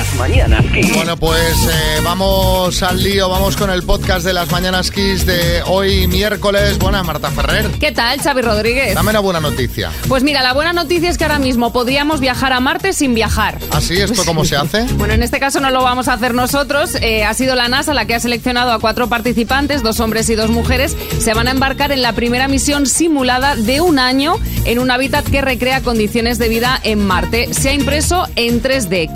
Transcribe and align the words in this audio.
Las 0.00 0.14
mañanas 0.14 0.64
Kiss. 0.72 0.94
Bueno, 0.94 1.14
pues 1.18 1.68
eh, 1.70 2.00
vamos 2.02 2.82
al 2.82 3.02
lío, 3.02 3.28
vamos 3.28 3.54
con 3.54 3.68
el 3.68 3.82
podcast 3.82 4.24
de 4.24 4.32
las 4.32 4.50
Mañanas 4.50 4.90
Kiss 4.90 5.26
de 5.26 5.62
hoy 5.66 6.06
miércoles. 6.06 6.78
Buenas, 6.78 7.04
Marta 7.04 7.30
Ferrer. 7.30 7.66
¿Qué 7.78 7.92
tal, 7.92 8.18
Xavi 8.18 8.40
Rodríguez? 8.40 8.94
Dame 8.94 9.10
una 9.10 9.20
buena 9.20 9.40
noticia. 9.40 9.90
Pues 10.08 10.22
mira, 10.22 10.42
la 10.42 10.54
buena 10.54 10.72
noticia 10.72 11.10
es 11.10 11.18
que 11.18 11.24
ahora 11.24 11.38
mismo 11.38 11.70
podríamos 11.70 12.20
viajar 12.20 12.54
a 12.54 12.60
Marte 12.60 12.94
sin 12.94 13.14
viajar. 13.14 13.58
¿Así? 13.72 14.00
¿Esto 14.00 14.24
cómo 14.24 14.46
se 14.46 14.56
hace? 14.56 14.86
Bueno, 15.00 15.12
en 15.14 15.22
este 15.22 15.38
caso 15.38 15.60
no 15.60 15.70
lo 15.70 15.82
vamos 15.82 16.08
a 16.08 16.14
hacer 16.14 16.32
nosotros. 16.34 16.94
Eh, 17.02 17.24
ha 17.24 17.34
sido 17.34 17.54
la 17.54 17.68
NASA 17.68 17.92
la 17.92 18.06
que 18.06 18.14
ha 18.14 18.20
seleccionado 18.20 18.72
a 18.72 18.78
cuatro 18.78 19.08
participantes, 19.08 19.82
dos 19.82 20.00
hombres 20.00 20.30
y 20.30 20.34
dos 20.34 20.48
mujeres. 20.50 20.96
Se 21.18 21.34
van 21.34 21.46
a 21.46 21.50
embarcar 21.50 21.92
en 21.92 22.00
la 22.00 22.14
primera 22.14 22.48
misión 22.48 22.86
simulada 22.86 23.54
de 23.54 23.82
un 23.82 23.98
año 23.98 24.36
en 24.64 24.78
un 24.78 24.90
hábitat 24.90 25.26
que 25.26 25.42
recrea 25.42 25.82
condiciones 25.82 26.38
de 26.38 26.48
vida 26.48 26.80
en 26.84 27.06
Marte. 27.06 27.52
Se 27.52 27.70
ha 27.70 27.74
impreso 27.74 28.26
en 28.36 28.62
3D, 28.62 29.12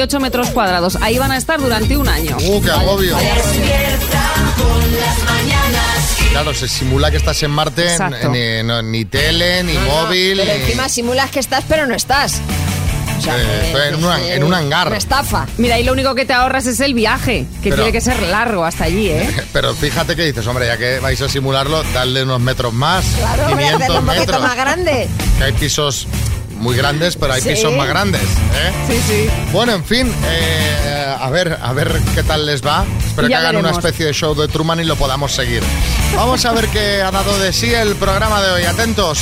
518 0.00 0.20
metros 0.20 0.50
cuadrados. 0.50 0.96
Ahí 1.02 1.18
van 1.18 1.30
a 1.32 1.36
estar 1.36 1.60
durante 1.60 1.96
un 1.96 2.08
año. 2.08 2.36
¡Uh, 2.40 2.62
qué 2.62 2.70
agobio! 2.70 3.16
Claro, 6.30 6.54
se 6.54 6.68
simula 6.68 7.10
que 7.10 7.16
estás 7.18 7.42
en 7.42 7.50
Marte, 7.50 7.96
ni, 8.30 8.62
no- 8.66 8.82
ni 8.82 9.04
tele, 9.04 9.62
ni 9.62 9.74
móvil. 9.78 10.38
Pero 10.38 10.54
ni- 10.56 10.62
encima 10.64 10.88
simulas 10.88 11.30
que 11.30 11.40
estás, 11.40 11.64
pero 11.68 11.86
no 11.86 11.94
estás. 11.94 12.40
O 13.18 13.22
sea, 13.22 13.36
Eh, 13.36 13.72
en 13.88 13.98
que 14.00 14.06
un- 14.06 14.12
es 14.14 14.30
en 14.36 14.44
un 14.44 14.54
hangar. 14.54 14.86
Una 14.88 14.96
estafa. 14.96 15.46
Mira, 15.58 15.78
y 15.78 15.84
lo 15.84 15.92
único 15.92 16.14
que 16.14 16.24
te 16.24 16.32
ahorras 16.32 16.66
es 16.66 16.80
el 16.80 16.94
viaje, 16.94 17.44
que 17.62 17.68
Pero- 17.70 17.76
tiene 17.82 17.92
que 17.92 18.00
ser 18.00 18.22
largo 18.22 18.64
hasta 18.64 18.84
allí, 18.84 19.08
¿eh? 19.10 19.28
Pero 19.52 19.74
fíjate 19.74 20.16
que 20.16 20.24
dices, 20.24 20.46
hombre, 20.46 20.66
ya 20.66 20.78
que 20.78 21.00
vais 21.00 21.20
a 21.20 21.28
simularlo, 21.28 21.82
darle 21.92 22.22
unos 22.22 22.40
metros 22.40 22.72
más. 22.72 23.04
Claro, 23.18 23.42
voy 23.44 23.52
a 23.52 23.56
500 23.56 23.80
hacerlo 23.82 23.98
un 24.00 24.06
poquito 24.06 24.20
metros. 24.24 24.42
más 24.42 24.56
grande. 24.56 25.08
Que 25.36 25.44
hay 25.44 25.52
pisos 25.52 26.06
muy 26.60 26.76
grandes, 26.76 27.16
pero 27.16 27.32
hay 27.32 27.40
Sí. 27.40 27.50
pisos 27.50 27.72
más 27.74 27.88
grandes. 27.88 28.22
¿eh? 28.22 28.72
Sí, 28.88 29.00
sí. 29.08 29.30
Bueno, 29.52 29.72
en 29.72 29.84
fin, 29.84 30.12
eh, 30.26 31.14
a 31.18 31.28
ver, 31.30 31.58
a 31.60 31.72
ver 31.72 32.00
qué 32.14 32.22
tal 32.22 32.46
les 32.46 32.62
va. 32.64 32.84
Espero 33.06 33.28
Ya 33.28 33.40
que 33.40 33.46
hagan 33.46 33.56
una 33.56 33.70
especie 33.70 34.06
de 34.06 34.12
show 34.12 34.34
de 34.34 34.46
Truman 34.48 34.78
y 34.80 34.84
lo 34.84 34.96
podamos 34.96 35.32
seguir. 35.32 35.62
Vamos 36.14 36.44
a 36.44 36.52
ver 36.52 36.68
qué 36.68 37.02
ha 37.02 37.10
dado 37.10 37.38
de 37.38 37.52
sí 37.52 37.72
el 37.72 37.96
programa 37.96 38.40
de 38.42 38.50
hoy. 38.52 38.62
Atentos. 38.64 39.18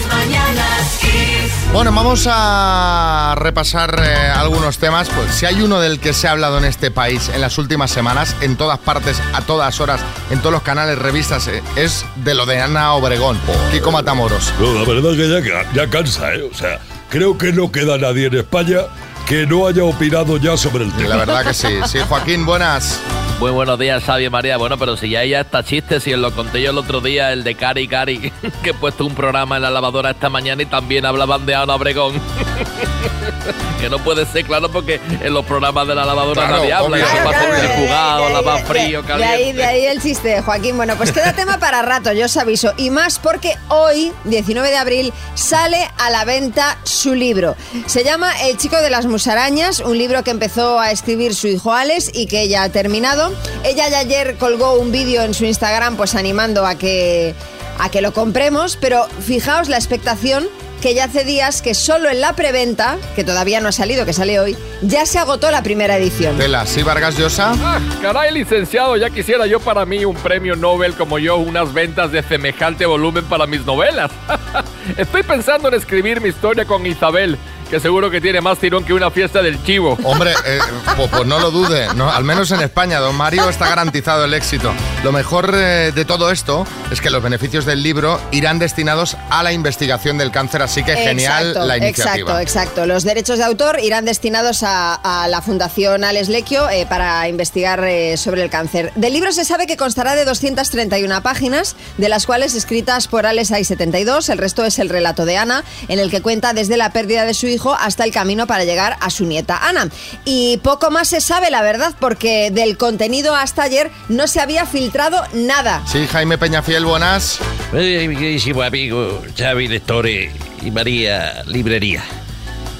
Las 0.00 0.16
mañanas 0.16 0.98
Kiss. 1.00 1.72
Bueno, 1.72 1.92
vamos 1.92 2.26
a 2.30 3.34
repasar 3.38 4.00
eh, 4.04 4.28
algunos 4.34 4.78
temas. 4.78 5.08
Pues 5.08 5.34
si 5.34 5.46
hay 5.46 5.62
uno 5.62 5.78
del 5.80 6.00
que 6.00 6.12
se 6.12 6.26
ha 6.28 6.32
hablado 6.32 6.58
en 6.58 6.64
este 6.64 6.90
país 6.90 7.30
en 7.32 7.40
las 7.40 7.58
últimas 7.58 7.90
semanas, 7.90 8.34
en 8.40 8.56
todas 8.56 8.78
partes, 8.78 9.20
a 9.32 9.42
todas 9.42 9.80
horas, 9.80 10.00
en 10.30 10.40
todos 10.40 10.52
los 10.52 10.62
canales, 10.62 10.98
revistas, 10.98 11.46
eh, 11.48 11.62
es 11.76 12.04
de 12.16 12.34
lo 12.34 12.46
de 12.46 12.60
Ana 12.60 12.92
Obregón, 12.94 13.38
Kiko 13.70 13.92
Matamoros. 13.92 14.52
No, 14.58 14.72
la 14.74 14.84
verdad 14.84 15.10
que 15.16 15.28
ya, 15.28 15.42
ca- 15.64 15.70
ya 15.72 15.88
cansa, 15.90 16.34
¿eh? 16.34 16.42
O 16.50 16.54
sea, 16.56 16.80
creo 17.08 17.38
que 17.38 17.52
no 17.52 17.70
queda 17.70 17.98
nadie 17.98 18.26
en 18.26 18.34
España 18.38 18.78
que 19.26 19.46
no 19.46 19.66
haya 19.68 19.84
opinado 19.84 20.38
ya 20.38 20.56
sobre 20.56 20.84
el 20.84 20.92
tema. 20.92 21.10
la 21.10 21.16
verdad 21.16 21.44
que 21.44 21.54
sí. 21.54 21.68
Sí, 21.86 21.98
Joaquín, 22.08 22.44
buenas. 22.44 22.98
Muy 23.40 23.52
buenos 23.52 23.78
días, 23.78 24.04
Xavi 24.04 24.28
María. 24.28 24.58
Bueno, 24.58 24.76
pero 24.76 24.98
si 24.98 25.08
ya 25.08 25.22
ella 25.22 25.40
está 25.40 25.64
chiste, 25.64 25.98
si 25.98 26.14
lo 26.14 26.30
conté 26.30 26.60
yo 26.60 26.72
el 26.72 26.76
otro 26.78 27.00
día, 27.00 27.32
el 27.32 27.42
de 27.42 27.54
Cari 27.54 27.88
Cari, 27.88 28.18
que 28.62 28.70
he 28.70 28.74
puesto 28.74 29.06
un 29.06 29.14
programa 29.14 29.56
en 29.56 29.62
la 29.62 29.70
lavadora 29.70 30.10
esta 30.10 30.28
mañana 30.28 30.62
y 30.62 30.66
también 30.66 31.06
hablaban 31.06 31.46
de 31.46 31.54
Ana 31.54 31.74
Obregón. 31.74 32.20
que 33.80 33.88
no 33.88 33.98
puede 33.98 34.26
ser, 34.26 34.44
claro, 34.44 34.70
porque 34.70 35.00
en 35.20 35.32
los 35.34 35.44
programas 35.44 35.86
de 35.86 35.94
la 35.94 36.04
lavadora 36.04 36.42
Claro, 36.46 36.56
nadie 36.58 36.72
habla. 36.72 36.98
Eso 36.98 37.06
pasa 37.24 37.38
claro, 37.38 37.54
en 37.56 38.44
de- 38.56 38.64
frío, 38.64 39.00
ahí, 39.00 39.04
caliente. 39.06 39.52
de 39.54 39.64
ahí 39.64 39.86
el 39.86 40.02
chiste, 40.02 40.42
Joaquín. 40.42 40.76
Bueno, 40.76 40.96
pues 40.96 41.12
queda 41.12 41.32
tema 41.32 41.58
para 41.58 41.82
rato, 41.82 42.12
yo 42.12 42.26
os 42.26 42.36
aviso. 42.36 42.72
Y 42.76 42.90
más 42.90 43.18
porque 43.18 43.56
hoy, 43.68 44.12
19 44.24 44.70
de 44.70 44.76
abril, 44.76 45.12
sale 45.34 45.88
a 45.98 46.10
la 46.10 46.24
venta 46.24 46.78
su 46.84 47.14
libro. 47.14 47.56
Se 47.86 48.04
llama 48.04 48.32
El 48.42 48.56
chico 48.56 48.76
de 48.76 48.90
las 48.90 49.06
musarañas, 49.06 49.80
un 49.80 49.96
libro 49.98 50.22
que 50.24 50.30
empezó 50.30 50.78
a 50.78 50.90
escribir 50.90 51.34
su 51.34 51.48
hijo 51.48 51.72
Alex 51.72 52.10
y 52.14 52.26
que 52.26 52.48
ya 52.48 52.62
ha 52.64 52.68
terminado. 52.68 53.32
Ella 53.64 53.88
ya 53.88 53.98
ayer 54.00 54.36
colgó 54.38 54.74
un 54.74 54.92
vídeo 54.92 55.22
en 55.22 55.34
su 55.34 55.44
Instagram 55.44 55.96
pues 55.96 56.14
animando 56.14 56.66
a 56.66 56.74
que, 56.76 57.34
a 57.78 57.88
que 57.90 58.00
lo 58.00 58.12
compremos, 58.12 58.76
pero 58.80 59.06
fijaos 59.26 59.68
la 59.68 59.76
expectación 59.76 60.48
que 60.80 60.94
ya 60.94 61.04
hace 61.04 61.24
días 61.24 61.62
que 61.62 61.74
solo 61.74 62.08
en 62.08 62.20
la 62.20 62.32
preventa, 62.32 62.96
que 63.14 63.22
todavía 63.22 63.60
no 63.60 63.68
ha 63.68 63.72
salido, 63.72 64.06
que 64.06 64.12
sale 64.12 64.40
hoy, 64.40 64.56
ya 64.82 65.04
se 65.04 65.18
agotó 65.18 65.50
la 65.50 65.62
primera 65.62 65.96
edición. 65.96 66.38
Tela, 66.38 66.64
sí, 66.66 66.82
Vargas 66.82 67.18
Llosa. 67.18 67.52
Ah, 67.58 67.78
caray, 68.00 68.32
licenciado, 68.32 68.96
ya 68.96 69.10
quisiera 69.10 69.46
yo 69.46 69.60
para 69.60 69.84
mí 69.84 70.04
un 70.04 70.16
premio 70.16 70.56
Nobel 70.56 70.94
como 70.94 71.18
yo, 71.18 71.36
unas 71.36 71.72
ventas 71.74 72.12
de 72.12 72.22
semejante 72.22 72.86
volumen 72.86 73.24
para 73.24 73.46
mis 73.46 73.64
novelas. 73.66 74.10
Estoy 74.96 75.22
pensando 75.22 75.68
en 75.68 75.74
escribir 75.74 76.20
mi 76.20 76.30
historia 76.30 76.64
con 76.64 76.86
Isabel, 76.86 77.36
que 77.70 77.80
seguro 77.80 78.10
que 78.10 78.20
tiene 78.20 78.40
más 78.40 78.58
tirón 78.58 78.84
que 78.84 78.92
una 78.92 79.10
fiesta 79.10 79.42
del 79.42 79.62
chivo. 79.62 79.96
Hombre, 80.02 80.32
eh, 80.44 80.58
pues, 80.96 81.08
pues 81.08 81.26
no 81.26 81.38
lo 81.38 81.50
dude, 81.50 81.86
no, 81.94 82.10
al 82.10 82.24
menos 82.24 82.50
en 82.50 82.60
España, 82.60 82.98
don 82.98 83.14
Mario 83.14 83.48
está 83.48 83.68
garantizado 83.68 84.24
el 84.24 84.34
éxito. 84.34 84.72
Lo 85.04 85.12
mejor 85.12 85.52
eh, 85.54 85.92
de 85.94 86.04
todo 86.04 86.30
esto 86.30 86.66
es 86.90 87.00
que 87.00 87.10
los 87.10 87.22
beneficios 87.22 87.64
del 87.64 87.82
libro 87.82 88.20
irán 88.32 88.58
destinados 88.58 89.16
a 89.30 89.42
la 89.42 89.52
investigación 89.52 90.18
del 90.18 90.32
cáncer, 90.32 90.62
así 90.62 90.82
que 90.82 90.96
genial 90.96 91.48
Exacto, 91.48 91.66
la 91.66 91.76
iniciativa. 91.76 92.12
Exacto, 92.14 92.40
exacto. 92.40 92.86
Los 92.86 93.04
derechos 93.04 93.38
de 93.38 93.44
autor 93.44 93.78
irán 93.80 94.04
destinados 94.04 94.62
a, 94.62 94.94
a 94.94 95.28
la 95.28 95.40
Fundación 95.40 96.02
Alex 96.02 96.28
Lequio 96.28 96.68
eh, 96.70 96.86
para 96.88 97.28
investigar 97.28 97.84
eh, 97.84 98.16
sobre 98.16 98.42
el 98.42 98.50
cáncer. 98.50 98.92
Del 98.96 99.12
libro 99.12 99.30
se 99.32 99.44
sabe 99.44 99.66
que 99.66 99.76
constará 99.76 100.16
de 100.16 100.24
231 100.24 101.22
páginas, 101.22 101.76
de 101.98 102.08
las 102.08 102.26
cuales 102.26 102.54
escritas 102.54 103.06
por 103.06 103.26
Alex 103.26 103.52
hay 103.52 103.64
72. 103.64 104.28
El 104.28 104.38
resto 104.38 104.64
es 104.64 104.78
el 104.78 104.88
relato 104.88 105.24
de 105.24 105.36
Ana, 105.36 105.64
en 105.88 106.00
el 106.00 106.10
que 106.10 106.20
cuenta 106.20 106.52
desde 106.52 106.76
la 106.76 106.90
pérdida 106.90 107.24
de 107.24 107.34
su 107.34 107.46
hijo 107.46 107.59
hasta 107.78 108.04
el 108.04 108.12
camino 108.12 108.46
para 108.46 108.64
llegar 108.64 108.96
a 109.00 109.10
su 109.10 109.24
nieta 109.26 109.68
Ana. 109.68 109.88
Y 110.24 110.58
poco 110.58 110.90
más 110.90 111.08
se 111.08 111.20
sabe, 111.20 111.50
la 111.50 111.62
verdad, 111.62 111.94
porque 112.00 112.50
del 112.50 112.76
contenido 112.76 113.34
hasta 113.34 113.62
ayer 113.62 113.90
no 114.08 114.26
se 114.26 114.40
había 114.40 114.66
filtrado 114.66 115.22
nada. 115.32 115.82
Sí, 115.86 116.06
Jaime 116.06 116.38
Peñafiel, 116.38 116.84
buenas. 116.84 117.38
Eh, 117.72 118.06
mi 118.08 118.16
queridísimo 118.16 118.62
amigo 118.62 119.22
Xavi 119.36 119.68
Lectore 119.68 120.32
y 120.62 120.70
María 120.70 121.42
Librería. 121.46 122.02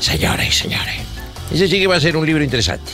Señores 0.00 0.48
y 0.48 0.52
señores, 0.52 0.96
ese 1.52 1.69
sí 1.69 1.78
que 1.78 1.86
va 1.86 1.96
a 1.96 2.00
ser 2.00 2.16
un 2.16 2.26
libro 2.26 2.42
interesante. 2.42 2.92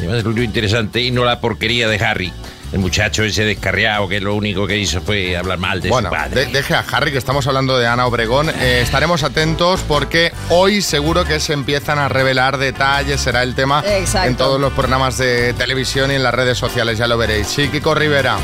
Va 0.00 0.14
a 0.14 0.16
ser 0.16 0.28
un 0.28 0.34
libro 0.34 0.44
interesante 0.44 1.00
y 1.00 1.10
no 1.10 1.24
la 1.24 1.40
porquería 1.40 1.88
de 1.88 1.96
Harry, 2.04 2.32
el 2.72 2.78
muchacho 2.78 3.22
ese 3.24 3.44
descarriado 3.44 4.08
que 4.08 4.20
lo 4.20 4.34
único 4.34 4.66
que 4.66 4.76
hizo 4.76 5.00
fue 5.00 5.36
hablar 5.36 5.58
mal 5.58 5.80
de 5.80 5.88
Bueno, 5.88 6.08
su 6.10 6.14
padre. 6.14 6.46
de- 6.46 6.52
deje 6.52 6.74
a 6.74 6.84
Harry, 6.90 7.12
que 7.12 7.18
estamos 7.18 7.46
hablando 7.46 7.78
de 7.78 7.86
Ana 7.86 8.06
Obregón. 8.06 8.50
Eh, 8.50 8.80
estaremos 8.82 9.22
atentos 9.22 9.80
porque 9.88 10.32
hoy 10.50 10.82
seguro 10.82 11.24
que 11.24 11.40
se 11.40 11.52
empiezan 11.54 11.98
a 11.98 12.08
revelar 12.08 12.58
detalles, 12.58 13.20
será 13.20 13.42
el 13.42 13.54
tema 13.54 13.82
Exacto. 13.86 14.28
en 14.28 14.36
todos 14.36 14.60
los 14.60 14.72
programas 14.72 15.16
de 15.18 15.54
televisión 15.54 16.10
y 16.10 16.14
en 16.16 16.22
las 16.22 16.34
redes 16.34 16.58
sociales, 16.58 16.98
ya 16.98 17.06
lo 17.06 17.16
veréis. 17.16 17.46
Sí, 17.48 17.68
Kiko 17.68 17.94
Rivera. 17.94 18.36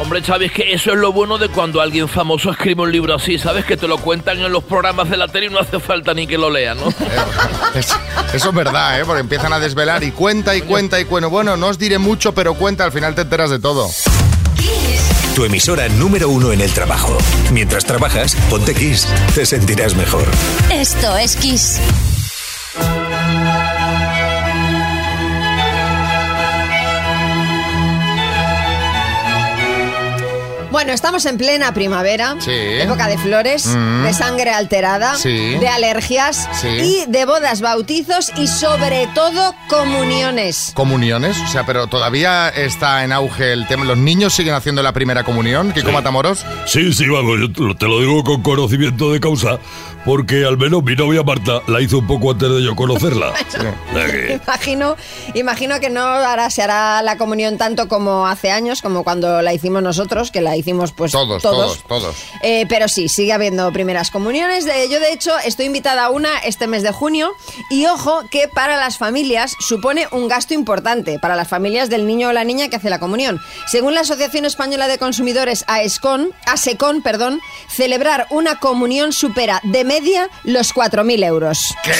Hombre, 0.00 0.22
Xavi, 0.22 0.46
es 0.46 0.52
que 0.52 0.72
eso 0.72 0.92
es 0.92 0.98
lo 0.98 1.12
bueno 1.12 1.38
de 1.38 1.48
cuando 1.48 1.80
alguien 1.80 2.08
famoso 2.08 2.50
escribe 2.50 2.82
un 2.82 2.92
libro 2.92 3.14
así, 3.14 3.38
¿sabes? 3.38 3.64
Que 3.64 3.76
te 3.76 3.86
lo 3.88 3.98
cuentan 3.98 4.38
en 4.40 4.52
los 4.52 4.64
programas 4.64 5.08
de 5.10 5.16
la 5.16 5.28
tele 5.28 5.46
y 5.46 5.50
no 5.50 5.58
hace 5.60 5.78
falta 5.80 6.14
ni 6.14 6.26
que 6.26 6.38
lo 6.38 6.50
lean, 6.50 6.78
¿no? 6.78 6.88
Eh, 7.00 7.80
es- 7.80 7.94
eso 8.34 8.48
es 8.50 8.54
verdad, 8.54 9.00
¿eh? 9.00 9.04
porque 9.04 9.20
empiezan 9.20 9.52
a 9.52 9.58
desvelar 9.60 10.02
y 10.04 10.10
cuenta 10.10 10.54
y 10.56 10.62
cuenta 10.62 10.98
y 11.00 11.04
cuenta. 11.04 11.28
Bueno, 11.28 11.56
no 11.56 11.68
os 11.68 11.78
diré 11.78 11.98
mucho, 11.98 12.34
pero 12.34 12.54
cuenta, 12.54 12.84
al 12.84 12.92
final 12.92 13.14
te 13.14 13.22
enteras 13.22 13.50
de 13.50 13.58
todo. 13.58 13.67
Tu 15.34 15.44
emisora 15.44 15.88
número 15.90 16.30
uno 16.30 16.52
en 16.52 16.62
el 16.62 16.72
trabajo. 16.72 17.16
Mientras 17.52 17.84
trabajas, 17.84 18.34
ponte 18.48 18.74
Kiss. 18.74 19.06
Te 19.34 19.44
sentirás 19.44 19.94
mejor. 19.94 20.24
Esto 20.72 21.16
es 21.18 21.36
Kiss. 21.36 21.78
Bueno, 30.70 30.92
estamos 30.92 31.24
en 31.24 31.38
plena 31.38 31.72
primavera, 31.72 32.36
Sí. 32.40 32.50
época 32.52 33.08
de 33.08 33.16
flores, 33.16 33.66
Mm. 33.66 34.02
de 34.04 34.12
sangre 34.12 34.50
alterada, 34.50 35.16
Sí. 35.16 35.56
de 35.56 35.66
alergias 35.68 36.46
Sí. 36.60 36.68
y 36.68 37.04
de 37.08 37.24
bodas, 37.24 37.62
bautizos 37.62 38.30
y 38.36 38.46
sobre 38.48 39.08
todo 39.14 39.54
comuniones. 39.68 40.72
Comuniones, 40.74 41.38
o 41.40 41.48
sea, 41.48 41.64
pero 41.64 41.86
todavía 41.86 42.50
está 42.50 43.02
en 43.04 43.12
auge 43.12 43.52
el 43.54 43.66
tema. 43.66 43.84
¿Los 43.86 43.96
niños 43.96 44.34
siguen 44.34 44.54
haciendo 44.54 44.82
la 44.82 44.92
primera 44.92 45.24
comunión? 45.24 45.72
Kiko 45.72 45.90
Matamoros. 45.90 46.44
Sí, 46.66 46.92
sí, 46.92 47.08
vamos, 47.08 47.38
yo 47.40 47.50
te 47.50 47.60
lo- 47.62 47.74
te 47.74 47.86
lo 47.86 48.00
digo 48.00 48.22
con 48.22 48.42
conocimiento 48.42 49.10
de 49.12 49.20
causa, 49.20 49.58
porque 50.08 50.46
al 50.46 50.56
menos 50.56 50.82
mi 50.82 50.96
novia 50.96 51.22
Marta 51.22 51.60
la 51.66 51.82
hizo 51.82 51.98
un 51.98 52.06
poco 52.06 52.30
antes 52.30 52.48
de 52.48 52.62
yo 52.62 52.74
conocerla. 52.74 53.34
Imagino, 54.46 54.96
imagino 55.34 55.80
que 55.80 55.90
no 55.90 56.00
ahora 56.00 56.48
se 56.48 56.62
hará 56.62 57.02
la 57.02 57.18
comunión 57.18 57.58
tanto 57.58 57.88
como 57.88 58.26
hace 58.26 58.50
años, 58.50 58.80
como 58.80 59.04
cuando 59.04 59.42
la 59.42 59.52
hicimos 59.52 59.82
nosotros, 59.82 60.30
que 60.30 60.40
la 60.40 60.56
hicimos 60.56 60.92
pues 60.92 61.12
Todos, 61.12 61.42
todos, 61.42 61.82
todos. 61.86 62.16
Eh, 62.42 62.64
pero 62.70 62.88
sí, 62.88 63.10
sigue 63.10 63.34
habiendo 63.34 63.70
primeras 63.70 64.10
comuniones. 64.10 64.64
De, 64.64 64.88
yo, 64.88 64.98
de 64.98 65.12
hecho, 65.12 65.32
estoy 65.44 65.66
invitada 65.66 66.06
a 66.06 66.10
una 66.10 66.38
este 66.38 66.66
mes 66.68 66.82
de 66.82 66.90
junio. 66.90 67.32
Y 67.68 67.84
ojo 67.84 68.22
que 68.30 68.48
para 68.48 68.78
las 68.78 68.96
familias 68.96 69.56
supone 69.60 70.08
un 70.10 70.26
gasto 70.26 70.54
importante, 70.54 71.18
para 71.18 71.36
las 71.36 71.48
familias 71.48 71.90
del 71.90 72.06
niño 72.06 72.28
o 72.28 72.32
la 72.32 72.44
niña 72.44 72.68
que 72.68 72.76
hace 72.76 72.88
la 72.88 72.98
comunión. 72.98 73.40
Según 73.66 73.94
la 73.94 74.00
Asociación 74.00 74.46
Española 74.46 74.88
de 74.88 74.96
Consumidores, 74.96 75.64
AESCON, 75.66 76.30
ASECON, 76.46 77.02
perdón, 77.02 77.40
celebrar 77.68 78.26
una 78.30 78.58
comunión 78.58 79.12
supera 79.12 79.60
de 79.64 79.84
media 80.00 80.28
los 80.44 80.74
4.000 80.74 81.24
euros. 81.24 81.74
¿Qué? 81.82 81.92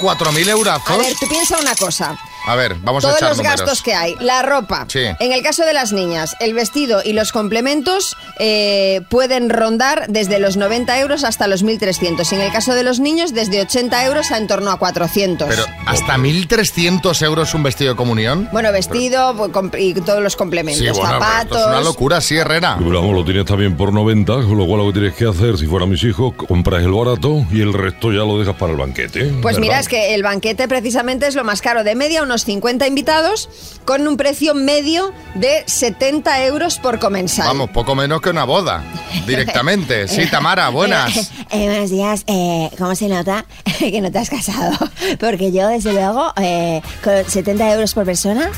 ¿4.000 0.00 0.48
eurazos? 0.48 0.90
A 0.90 0.96
ver, 0.96 1.14
tú 1.18 1.28
piensa 1.28 1.58
una 1.58 1.74
cosa. 1.74 2.16
A 2.46 2.56
ver, 2.56 2.74
vamos 2.82 3.04
a 3.04 3.08
Todos 3.08 3.18
echar 3.18 3.28
los 3.30 3.38
números. 3.38 3.60
gastos 3.60 3.82
que 3.82 3.94
hay. 3.94 4.14
La 4.20 4.42
ropa. 4.42 4.84
Sí. 4.88 5.00
En 5.18 5.32
el 5.32 5.42
caso 5.42 5.64
de 5.64 5.72
las 5.72 5.92
niñas, 5.92 6.36
el 6.40 6.52
vestido 6.54 7.00
y 7.04 7.12
los 7.14 7.32
complementos 7.32 8.16
eh, 8.38 9.00
pueden 9.08 9.48
rondar 9.50 10.06
desde 10.08 10.38
los 10.38 10.56
90 10.56 10.98
euros 11.00 11.24
hasta 11.24 11.46
los 11.48 11.64
1.300. 11.64 12.30
Y 12.30 12.34
en 12.34 12.40
el 12.42 12.52
caso 12.52 12.74
de 12.74 12.82
los 12.82 13.00
niños, 13.00 13.32
desde 13.32 13.60
80 13.62 14.04
euros 14.06 14.30
a 14.30 14.38
en 14.38 14.46
torno 14.46 14.70
a 14.70 14.78
400. 14.78 15.48
Pero, 15.48 15.64
¿hasta 15.86 16.16
1.300 16.16 17.22
euros 17.24 17.54
un 17.54 17.62
vestido 17.62 17.92
de 17.92 17.96
comunión? 17.96 18.48
bueno, 18.52 18.70
vestido 18.72 19.34
pues, 19.36 19.50
y 19.82 19.94
todos 19.94 20.22
los 20.22 20.36
complementos. 20.36 20.84
Sí, 20.84 20.90
bueno, 20.90 21.02
pero 21.06 21.12
zapatos. 21.20 21.44
esto 21.58 21.58
es 21.60 21.66
una 21.66 21.80
locura, 21.80 22.20
sí, 22.20 22.36
Herrera. 22.36 22.76
Pero 22.78 23.00
vamos, 23.00 23.16
lo 23.16 23.24
tienes 23.24 23.44
también 23.44 23.76
por 23.76 23.92
90, 23.92 24.32
con 24.34 24.58
lo 24.58 24.66
cual 24.66 24.80
lo 24.80 24.86
que 24.88 25.00
tienes 25.00 25.14
que 25.14 25.26
hacer, 25.26 25.56
si 25.56 25.66
fuera 25.66 25.86
mis 25.86 26.02
hijos, 26.04 26.34
compras 26.34 26.82
el 26.82 26.92
barato 26.92 27.44
y 27.50 27.60
el 27.60 27.72
resto 27.72 28.12
ya 28.12 28.18
lo 28.20 28.38
dejas 28.38 28.56
para 28.56 28.72
el 28.72 28.78
banquete. 28.78 29.24
Pues 29.40 29.56
¿verdad? 29.56 29.60
mira, 29.60 29.80
es 29.80 29.88
que 29.88 30.14
el 30.14 30.22
banquete 30.22 30.68
precisamente 30.68 31.26
es 31.26 31.34
lo 31.34 31.44
más 31.44 31.62
caro. 31.62 31.84
De 31.84 31.94
media, 31.94 32.22
unos 32.22 32.33
50 32.42 32.86
invitados 32.86 33.48
con 33.84 34.06
un 34.08 34.16
precio 34.16 34.54
medio 34.54 35.12
de 35.34 35.62
70 35.66 36.44
euros 36.46 36.78
por 36.78 36.98
comensal. 36.98 37.46
Vamos, 37.46 37.70
poco 37.70 37.94
menos 37.94 38.20
que 38.20 38.30
una 38.30 38.44
boda. 38.44 38.82
Directamente. 39.26 40.08
Sí, 40.08 40.26
Tamara, 40.26 40.68
buenas. 40.70 41.30
Eh, 41.50 41.66
buenos 41.66 41.90
días. 41.90 42.24
Eh, 42.26 42.68
¿Cómo 42.78 42.96
se 42.96 43.06
nota 43.06 43.44
que 43.78 44.00
no 44.00 44.10
te 44.10 44.18
has 44.18 44.28
casado? 44.28 44.72
Porque 45.20 45.52
yo, 45.52 45.68
desde 45.68 45.92
luego, 45.92 46.32
eh, 46.40 46.82
con 47.04 47.24
70 47.30 47.74
euros 47.74 47.94
por 47.94 48.04
persona, 48.04 48.50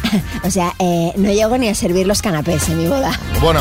o 0.45 0.51
sea, 0.51 0.73
eh, 0.79 1.13
no 1.17 1.31
llego 1.31 1.59
ni 1.59 1.69
a 1.69 1.75
servir 1.75 2.07
los 2.07 2.23
canapés 2.23 2.69
en 2.71 2.79
mi 2.79 2.87
boda. 2.87 3.19
Bueno, 3.43 3.61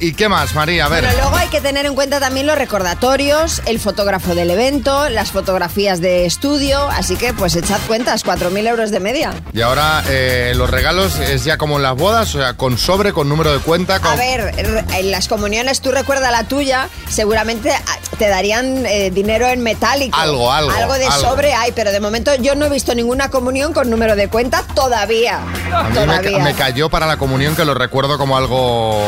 ¿y, 0.00 0.06
y 0.06 0.12
qué 0.12 0.28
más, 0.28 0.54
María? 0.54 0.84
A 0.86 0.88
ver. 0.88 1.02
Pero 1.04 1.18
luego 1.22 1.36
hay 1.36 1.48
que 1.48 1.60
tener 1.60 1.86
en 1.86 1.96
cuenta 1.96 2.20
también 2.20 2.46
los 2.46 2.56
recordatorios, 2.56 3.62
el 3.66 3.80
fotógrafo 3.80 4.36
del 4.36 4.50
evento, 4.50 5.08
las 5.08 5.32
fotografías 5.32 6.00
de 6.00 6.26
estudio, 6.26 6.88
así 6.90 7.16
que 7.16 7.32
pues 7.32 7.56
echad 7.56 7.80
cuentas, 7.88 8.24
4.000 8.24 8.68
euros 8.68 8.90
de 8.92 9.00
media. 9.00 9.32
Y 9.52 9.60
ahora 9.62 10.02
eh, 10.08 10.52
los 10.56 10.68
regalos 10.70 11.18
es 11.18 11.44
ya 11.44 11.56
como 11.56 11.76
en 11.78 11.82
las 11.82 11.96
bodas, 11.96 12.34
o 12.34 12.38
sea, 12.38 12.54
con 12.54 12.76
sobre, 12.78 13.12
con 13.12 13.28
número 13.28 13.52
de 13.52 13.58
cuenta. 13.60 13.98
Con... 14.00 14.12
A 14.12 14.16
ver, 14.16 14.52
en 14.94 15.10
las 15.10 15.26
comuniones 15.28 15.80
tú 15.80 15.90
recuerda 15.90 16.30
la 16.30 16.44
tuya, 16.44 16.88
seguramente 17.08 17.72
ah, 17.72 17.98
te 18.18 18.28
darían 18.28 18.84
eh, 18.86 19.10
dinero 19.10 19.46
en 19.48 19.62
metálico. 19.62 20.16
Algo, 20.18 20.52
algo, 20.52 20.70
Algo 20.70 20.94
de 20.94 21.06
algo. 21.06 21.18
sobre 21.28 21.54
hay, 21.54 21.72
pero 21.72 21.92
de 21.92 22.00
momento 22.00 22.34
yo 22.36 22.54
no 22.54 22.66
he 22.66 22.68
visto 22.68 22.94
ninguna 22.94 23.30
comunión 23.30 23.72
con 23.72 23.88
número 23.90 24.16
de 24.16 24.28
cuenta 24.28 24.62
todavía. 24.74 25.40
A 25.72 25.84
mí 25.88 25.94
todavía. 25.94 26.38
me 26.40 26.54
cayó 26.54 26.88
para 26.90 27.06
la 27.06 27.16
comunión 27.16 27.56
que 27.56 27.64
lo 27.64 27.74
recuerdo 27.74 28.18
como 28.18 28.36
algo 28.36 29.02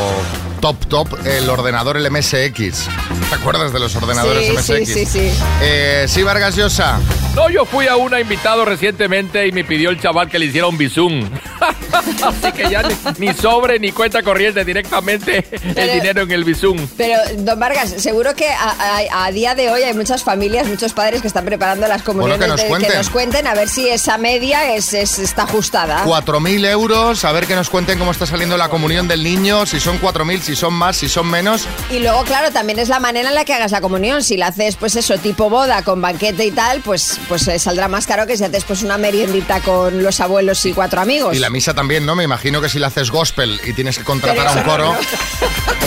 top, 0.60 0.86
top, 0.86 1.26
el 1.26 1.48
ordenador, 1.50 1.96
el 1.96 2.10
MSX. 2.10 2.88
¿Te 3.28 3.36
acuerdas 3.36 3.72
de 3.72 3.78
los 3.78 3.94
ordenadores 3.94 4.46
Sí, 4.46 4.52
MSX? 4.52 4.66
sí, 4.66 4.86
sí, 4.86 5.06
sí. 5.06 5.32
Eh, 5.62 6.06
sí, 6.08 6.22
Vargas 6.22 6.56
Llosa. 6.56 6.98
No, 7.34 7.48
yo 7.48 7.64
fui 7.64 7.86
a 7.86 7.96
una 7.96 8.20
invitado 8.20 8.64
recientemente 8.64 9.46
y 9.46 9.52
me 9.52 9.62
pidió 9.64 9.90
el 9.90 10.00
chaval 10.00 10.28
que 10.30 10.38
le 10.38 10.46
hiciera 10.46 10.66
un 10.68 10.78
bisum. 10.78 11.28
Así 12.22 12.52
que 12.52 12.70
ya 12.70 12.82
ni, 12.82 12.94
ni 13.26 13.34
sobre 13.34 13.78
ni 13.78 13.92
cuenta 13.92 14.22
corriente, 14.22 14.64
directamente 14.64 15.38
el 15.52 15.74
Pero- 15.74 15.92
dinero 15.94 16.22
en 16.22 16.30
el 16.32 16.44
bisum. 16.44 16.86
Pero, 16.96 17.18
don 17.38 17.58
Vargas, 17.58 17.90
seguro 17.98 18.34
que 18.34 18.48
a, 18.48 18.70
a- 19.10 19.24
a 19.26 19.32
día 19.32 19.54
de 19.54 19.70
hoy 19.70 19.82
hay 19.82 19.94
muchas 19.94 20.22
familias, 20.22 20.66
muchos 20.68 20.92
padres 20.92 21.20
que 21.20 21.26
están 21.28 21.44
preparando 21.44 21.86
las 21.88 22.02
comuniones 22.02 22.38
Bueno, 22.38 22.44
que 22.44 22.48
nos 22.56 22.62
de- 22.62 22.68
cuenten. 22.68 22.96
nos 22.98 23.10
cuenten 23.10 23.46
a 23.46 23.54
ver 23.54 23.68
si 23.68 23.88
esa 23.88 24.18
media 24.18 24.74
es, 24.74 24.92
es- 24.94 25.18
está 25.18 25.42
ajustada. 25.42 26.04
4.000 26.04 26.66
euros, 26.68 27.24
a 27.24 27.32
ver 27.32 27.46
que 27.46 27.54
nos 27.54 27.68
cuenten 27.70 27.98
cómo 27.98 28.10
está 28.12 28.26
saliendo 28.26 28.56
la 28.56 28.68
comunión 28.68 29.08
del 29.08 29.22
niño, 29.24 29.66
si 29.66 29.80
son 29.80 30.00
4.000, 30.00 30.40
si 30.40 30.56
son 30.56 30.74
más, 30.74 30.96
si 30.96 31.08
son 31.08 31.28
menos. 31.28 31.66
Y 31.90 31.98
luego, 31.98 32.22
claro, 32.24 32.50
también 32.52 32.78
es 32.78 32.88
la 32.88 33.00
manera 33.00 33.28
en 33.28 33.34
la 33.34 33.44
que 33.44 33.54
hagas 33.54 33.72
la 33.72 33.80
comunión. 33.80 34.22
Si 34.22 34.36
la 34.36 34.48
haces, 34.48 34.76
pues 34.76 34.96
eso, 34.96 35.18
tipo 35.18 35.50
boda, 35.50 35.82
con 35.82 36.00
banquete 36.00 36.44
y 36.46 36.50
tal, 36.50 36.80
pues, 36.80 37.18
pues 37.28 37.46
eh, 37.48 37.58
saldrá 37.58 37.88
más 37.88 38.06
caro 38.06 38.26
que 38.26 38.36
si 38.36 38.44
haces 38.44 38.64
pues 38.64 38.82
una 38.82 38.98
meriendita 38.98 39.60
con 39.60 40.02
los 40.02 40.19
abuelos 40.20 40.64
y 40.66 40.72
cuatro 40.72 41.00
amigos. 41.00 41.34
Y 41.36 41.38
la 41.38 41.50
misa 41.50 41.74
también, 41.74 42.04
¿no? 42.06 42.14
Me 42.16 42.24
imagino 42.24 42.60
que 42.60 42.68
si 42.68 42.78
la 42.78 42.88
haces 42.88 43.10
gospel 43.10 43.60
y 43.64 43.72
tienes 43.72 43.98
que 43.98 44.04
contratar 44.04 44.46
Pero 44.46 44.50
a 44.50 44.62
un 44.62 44.62
coro, 44.62 44.92
no. 44.92 44.98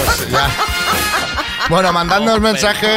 pues 0.06 0.30
ya. 0.32 0.50
Bueno, 1.70 1.94
mandadnos 1.94 2.42
mensaje 2.42 2.88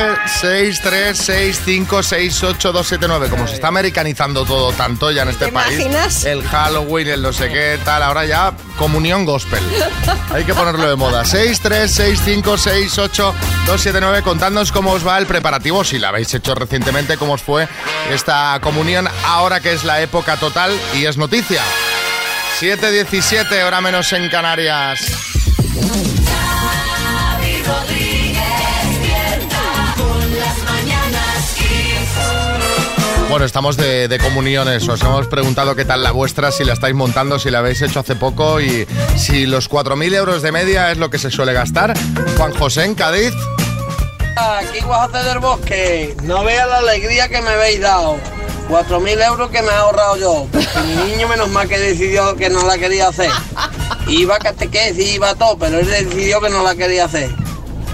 636568279. 0.40 3.28
Como 3.30 3.46
se 3.46 3.54
está 3.54 3.68
americanizando 3.68 4.44
todo 4.44 4.72
tanto 4.72 5.12
ya 5.12 5.22
en 5.22 5.28
este 5.28 5.44
¿Te 5.46 5.52
país. 5.52 5.74
imaginas? 5.78 6.24
El 6.24 6.42
Halloween, 6.42 7.06
el 7.08 7.22
no 7.22 7.32
sé 7.32 7.48
qué, 7.48 7.78
tal. 7.84 8.02
Ahora 8.02 8.24
ya 8.24 8.52
comunión 8.76 9.24
gospel. 9.24 9.62
Hay 10.32 10.42
que 10.44 10.54
ponerlo 10.54 10.88
de 10.88 10.96
moda. 10.96 11.22
636568279. 11.24 14.22
Contadnos 14.22 14.72
cómo 14.72 14.90
os 14.92 15.06
va 15.06 15.18
el 15.18 15.26
preparativo, 15.26 15.84
si 15.84 15.98
la 15.98 16.08
habéis 16.08 16.32
hecho 16.34 16.54
recientemente, 16.54 17.16
cómo 17.16 17.34
os 17.34 17.42
fue 17.42 17.68
esta 18.10 18.58
comunión 18.62 19.08
ahora 19.26 19.60
que 19.60 19.72
es 19.72 19.84
la 19.84 20.00
época 20.00 20.36
total 20.36 20.72
y 20.94 21.04
es 21.06 21.16
noticia. 21.16 21.62
7.17, 22.60 23.64
hora 23.64 23.80
menos 23.80 24.12
en 24.12 24.28
Canarias. 24.28 25.00
Bueno, 33.28 33.44
estamos 33.44 33.76
de, 33.76 34.18
comuniones. 34.22 34.88
Os 34.88 35.00
hemos 35.02 35.26
preguntado 35.26 35.74
qué 35.74 35.84
tal 35.84 36.02
la 36.02 36.12
vuestra, 36.12 36.52
si 36.52 36.64
la 36.64 36.74
estáis 36.74 36.94
montando, 36.94 37.38
si 37.38 37.50
la 37.50 37.58
habéis 37.58 37.82
hecho 37.82 38.00
hace 38.00 38.14
poco 38.14 38.60
y 38.60 38.86
si 39.16 39.46
los 39.46 39.68
4.000 39.68 40.14
euros 40.14 40.42
de 40.42 40.52
media 40.52 40.92
es 40.92 40.98
lo 40.98 41.10
que 41.10 41.18
se 41.18 41.30
suele 41.30 41.52
gastar. 41.52 41.94
Juan 42.36 42.54
José 42.54 42.84
en 42.84 42.94
Cádiz. 42.94 43.34
Aquí 44.36 44.80
Guajate 44.80 45.18
del 45.28 45.38
Bosque, 45.40 46.16
no 46.22 46.44
vea 46.44 46.66
la 46.66 46.78
alegría 46.78 47.28
que 47.28 47.42
me 47.42 47.50
habéis 47.50 47.80
dado. 47.80 48.16
4.000 48.68 49.26
euros 49.26 49.50
que 49.50 49.62
me 49.62 49.68
he 49.68 49.74
ahorrado 49.74 50.16
yo. 50.16 50.46
Mi 50.86 51.12
niño 51.12 51.28
menos 51.28 51.48
mal 51.48 51.68
que 51.68 51.78
decidió 51.78 52.36
que 52.36 52.48
no 52.48 52.64
la 52.64 52.78
quería 52.78 53.08
hacer. 53.08 53.30
Iba 54.06 54.36
a 54.36 54.38
catequesis, 54.38 55.14
iba 55.14 55.34
todo, 55.34 55.58
pero 55.58 55.80
él 55.80 55.86
decidió 55.86 56.40
que 56.40 56.48
no 56.48 56.62
la 56.62 56.76
quería 56.76 57.06
hacer. 57.06 57.30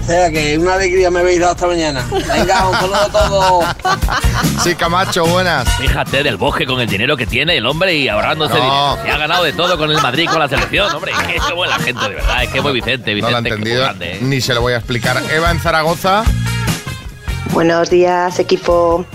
O 0.03 0.05
sea 0.05 0.29
que 0.29 0.57
una 0.57 0.73
alegría 0.73 1.09
me 1.09 1.21
habéis 1.21 1.39
dado 1.39 1.53
esta 1.53 1.65
mañana. 1.67 2.05
Venga, 2.11 2.67
un 2.67 2.75
saludo 2.75 2.95
a 2.95 3.09
todos. 3.09 3.65
Sí, 4.61 4.75
Camacho, 4.75 5.25
buenas. 5.25 5.67
Fíjate 5.77 6.23
del 6.23 6.35
bosque 6.35 6.65
con 6.65 6.81
el 6.81 6.87
dinero 6.89 7.15
que 7.15 7.25
tiene 7.25 7.55
el 7.57 7.65
hombre 7.65 7.95
y 7.95 8.09
ahorrándose 8.09 8.53
No. 8.55 8.59
dinero. 8.59 8.97
Se 9.03 9.11
ha 9.11 9.17
ganado 9.17 9.43
de 9.45 9.53
todo 9.53 9.77
con 9.77 9.89
el 9.91 10.01
Madrid, 10.01 10.27
con 10.29 10.39
la 10.39 10.49
selección, 10.49 10.93
hombre. 10.93 11.13
Es 11.13 11.17
que 11.27 11.35
es 11.37 11.55
buena 11.55 11.75
gente, 11.79 12.01
de 12.09 12.15
verdad. 12.15 12.43
Es 12.43 12.49
que 12.49 12.61
muy 12.61 12.73
Vicente, 12.73 13.13
Vicente. 13.13 13.21
No 13.21 13.29
lo 13.31 13.37
es 13.37 13.41
muy 13.43 13.51
entendido, 13.51 13.81
grande, 13.83 14.11
¿eh? 14.15 14.19
ni 14.21 14.41
se 14.41 14.53
lo 14.53 14.59
voy 14.61 14.73
a 14.73 14.77
explicar. 14.77 15.21
Eva 15.31 15.51
en 15.51 15.59
Zaragoza. 15.61 16.23
Buenos 17.51 17.89
días, 17.89 18.39
equipo. 18.39 19.05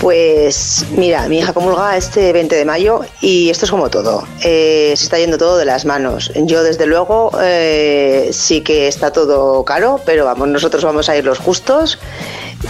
Pues 0.00 0.84
mira, 0.90 1.26
mi 1.26 1.38
hija 1.38 1.54
comulga 1.54 1.96
este 1.96 2.32
20 2.32 2.54
de 2.54 2.64
mayo 2.64 3.00
y 3.22 3.48
esto 3.48 3.64
es 3.64 3.70
como 3.70 3.88
todo. 3.88 4.24
Eh, 4.42 4.92
se 4.94 5.04
está 5.04 5.18
yendo 5.18 5.38
todo 5.38 5.56
de 5.56 5.64
las 5.64 5.84
manos. 5.86 6.30
Yo 6.34 6.62
desde 6.62 6.86
luego 6.86 7.30
eh, 7.40 8.28
sí 8.32 8.60
que 8.60 8.88
está 8.88 9.10
todo 9.10 9.64
caro, 9.64 10.00
pero 10.04 10.26
vamos, 10.26 10.48
nosotros 10.48 10.84
vamos 10.84 11.08
a 11.08 11.16
ir 11.16 11.24
los 11.24 11.38
justos, 11.38 11.98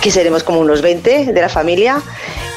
que 0.01 0.11
seremos 0.11 0.45
como 0.45 0.61
unos 0.61 0.83
20 0.83 1.33
de 1.33 1.41
la 1.41 1.49
familia 1.49 2.01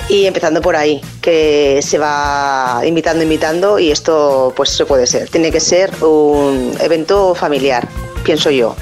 y 0.08 0.26
empezando 0.26 0.62
por 0.62 0.76
ahí, 0.76 1.02
que 1.22 1.82
se 1.82 1.98
va 1.98 2.82
invitando, 2.86 3.24
invitando 3.24 3.80
y 3.80 3.92
esto 3.92 4.54
pues 4.56 4.70
se 4.70 4.86
puede 4.86 5.08
ser. 5.08 5.30
Tiene 5.30 5.52
que 5.52 5.60
ser 5.60 5.92
un 6.04 6.76
evento 6.80 7.34
familiar, 7.34 7.88
pienso 8.24 8.52
yo. 8.52 8.76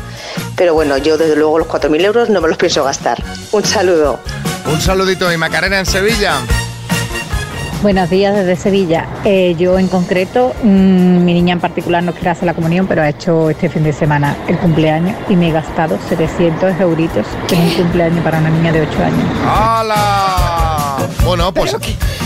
Pero 0.58 0.74
bueno, 0.74 0.98
yo 0.98 1.18
desde 1.18 1.36
luego 1.36 1.60
los 1.60 1.68
4.000 1.68 2.04
euros 2.04 2.30
no 2.30 2.42
me 2.42 2.50
los 2.50 2.58
pienso 2.58 2.84
gastar. 2.84 3.24
Un 3.52 3.64
saludo. 3.64 4.20
Un 4.72 4.82
saludito 4.82 5.32
y 5.32 5.38
Macarena 5.38 5.80
en 5.80 5.86
Sevilla. 5.86 6.42
Buenos 7.82 8.10
días 8.10 8.36
desde 8.36 8.56
Sevilla. 8.56 9.08
Eh, 9.24 9.56
yo 9.58 9.78
en 9.80 9.88
concreto, 9.88 10.54
mm, 10.64 11.24
mi 11.24 11.34
niña 11.34 11.54
en 11.54 11.60
particular 11.60 12.04
no 12.04 12.12
quiere 12.12 12.32
hacer 12.32 12.46
la 12.46 12.54
comunión, 12.54 12.88
pero 12.88 13.02
ha 13.02 13.10
hecho 13.10 13.50
este 13.50 13.70
fin 13.70 13.84
de 13.84 13.94
semana 13.94 14.36
el 14.48 14.58
cumpleaños 14.58 15.16
y 15.30 15.36
me 15.36 15.50
he 15.50 15.52
gastado 15.52 15.98
700 16.10 16.80
euritos 16.82 17.26
en 17.52 17.62
un 17.62 17.70
cumpleaños 17.76 18.24
para 18.24 18.40
una 18.40 18.50
niña 18.50 18.72
de 18.72 18.82
8 18.82 19.04
años. 19.04 19.26
¡Hala! 19.46 20.67
Bueno, 21.26 21.52
Bueno, 21.52 21.54
pues, 21.54 21.76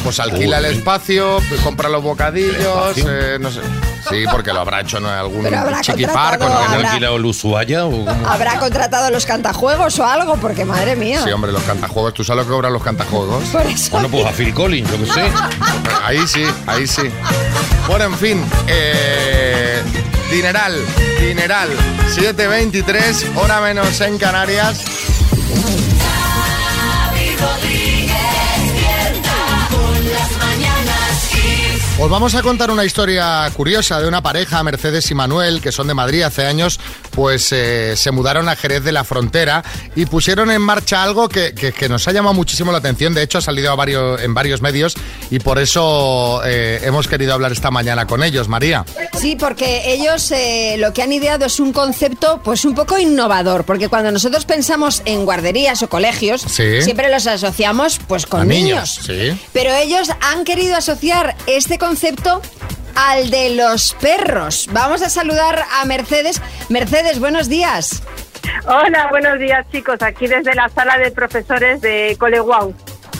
pues 0.04 0.20
alquila 0.20 0.58
el 0.60 0.66
espacio, 0.66 1.38
compra 1.64 1.90
los 1.90 2.04
bocadillos, 2.04 2.98
eh, 2.98 3.38
no 3.40 3.52
sé. 3.52 3.62
Sí, 4.10 4.24
porque 4.32 4.52
lo 4.52 4.62
habrá 4.62 4.82
hecho 4.82 4.98
en 4.98 5.06
algún 5.06 5.46
chiquipar 5.82 6.38
con 6.40 6.52
habrá- 6.52 6.90
alquilado 6.90 7.16
el 7.18 7.26
Ushuaia 7.26 7.86
o 7.86 7.92
cómo? 7.92 8.28
¿Habrá 8.28 8.58
contratado 8.60 9.10
los 9.12 9.26
cantajuegos 9.26 9.98
o 10.00 10.06
algo? 10.06 10.36
Porque 10.38 10.66
madre 10.66 10.96
mía. 10.96 11.22
Sí, 11.24 11.30
hombre, 11.32 11.52
los 11.52 11.62
cantajuegos. 11.64 12.14
¿Tú 12.16 12.24
sabes 12.24 12.44
lo 12.44 12.50
que 12.50 12.56
cobran 12.56 12.74
los 12.74 12.84
cantajuegos? 12.84 13.44
Por 13.46 13.62
eso. 13.66 13.92
Bueno, 13.92 14.10
pues 14.10 14.26
a 14.26 14.32
Phil 14.32 14.54
Collins, 14.54 14.90
yo 14.90 14.98
que 15.00 15.06
sé. 15.06 15.32
Ahí 16.04 16.26
sí, 16.28 16.44
ahí 16.68 16.88
sí. 16.88 17.04
Bueno, 17.88 18.06
en 18.06 18.18
fin, 18.18 18.44
eh, 18.68 19.82
dineral, 20.32 20.76
dineral. 21.20 21.70
7.23, 22.16 23.36
hora 23.38 23.62
menos 23.62 24.02
en 24.02 24.18
Canarias. 24.18 24.80
Os 32.04 32.10
vamos 32.10 32.34
a 32.34 32.42
contar 32.42 32.72
una 32.72 32.84
historia 32.84 33.48
curiosa 33.56 34.02
de 34.02 34.08
una 34.08 34.24
pareja, 34.24 34.64
Mercedes 34.64 35.12
y 35.12 35.14
Manuel, 35.14 35.62
que 35.62 35.72
son 35.72 35.86
de 35.86 35.94
Madrid 35.94 36.24
hace 36.24 36.48
años, 36.48 36.80
pues 37.12 37.52
eh, 37.52 37.94
se 37.96 38.10
mudaron 38.10 38.50
a 38.50 38.56
Jerez 38.56 38.84
de 38.84 38.92
la 38.92 39.04
Frontera 39.04 39.64
y 39.96 40.08
pusieron 40.08 40.50
en 40.50 40.64
marcha 40.64 41.04
algo 41.04 41.30
que, 41.30 41.54
que- 41.54 41.72
que 41.72 41.88
nos 41.90 42.08
ha 42.08 42.12
llamado 42.12 42.34
muchísimo 42.34 42.72
la 42.72 42.80
atención. 42.80 43.14
De 43.14 43.22
hecho, 43.22 43.38
ha 43.38 43.42
salido 43.42 43.72
a 43.72 43.76
varios, 43.76 44.20
en 44.20 44.34
varios 44.34 44.64
medios 44.64 44.96
y 45.30 45.38
por 45.38 45.60
eso 45.60 46.42
eh, 46.44 46.82
hemos 46.84 47.08
querido 47.08 47.36
hablar 47.36 47.52
esta 47.52 47.70
mañana 47.70 48.08
con 48.08 48.24
ellos, 48.24 48.48
María. 48.48 48.84
Sí, 49.20 49.36
porque 49.40 49.94
ellos 49.94 50.32
eh, 50.32 50.78
lo 50.80 50.94
que 50.94 51.04
han 51.04 51.14
ideado 51.14 51.46
es 51.46 51.60
un 51.60 51.72
concepto 51.72 52.42
pues 52.44 52.66
un 52.66 52.74
poco 52.74 52.98
innovador, 52.98 53.64
porque 53.64 53.90
cuando 53.90 54.12
nosotros 54.12 54.46
pensamos 54.46 55.04
en 55.06 55.24
guarderías 55.24 55.84
o 55.84 55.88
colegios, 55.90 56.42
Sí. 56.42 56.82
siempre 56.82 57.12
los 57.12 57.28
asociamos 57.28 58.00
pues 58.08 58.26
con 58.26 58.42
a 58.42 58.46
niños. 58.46 59.00
Sí. 59.06 59.40
Pero 59.54 59.72
ellos 59.76 60.10
han 60.20 60.44
querido 60.46 60.76
asociar 60.76 61.36
este 61.46 61.78
concepto 61.78 61.91
al 62.96 63.30
de 63.30 63.56
los 63.56 63.94
perros. 63.96 64.70
Vamos 64.72 65.02
a 65.02 65.10
saludar 65.10 65.66
a 65.82 65.86
Mercedes. 65.86 66.42
Mercedes, 66.70 67.20
buenos 67.20 67.50
días. 67.50 68.02
Hola, 68.66 69.08
buenos 69.10 69.40
días 69.40 69.66
chicos, 69.72 70.02
aquí 70.02 70.28
desde 70.28 70.56
la 70.56 70.70
sala 70.70 70.98
de 70.98 71.12
profesores 71.12 71.82
de 71.82 72.16
Cole 72.18 72.40
Wow. 72.40 72.74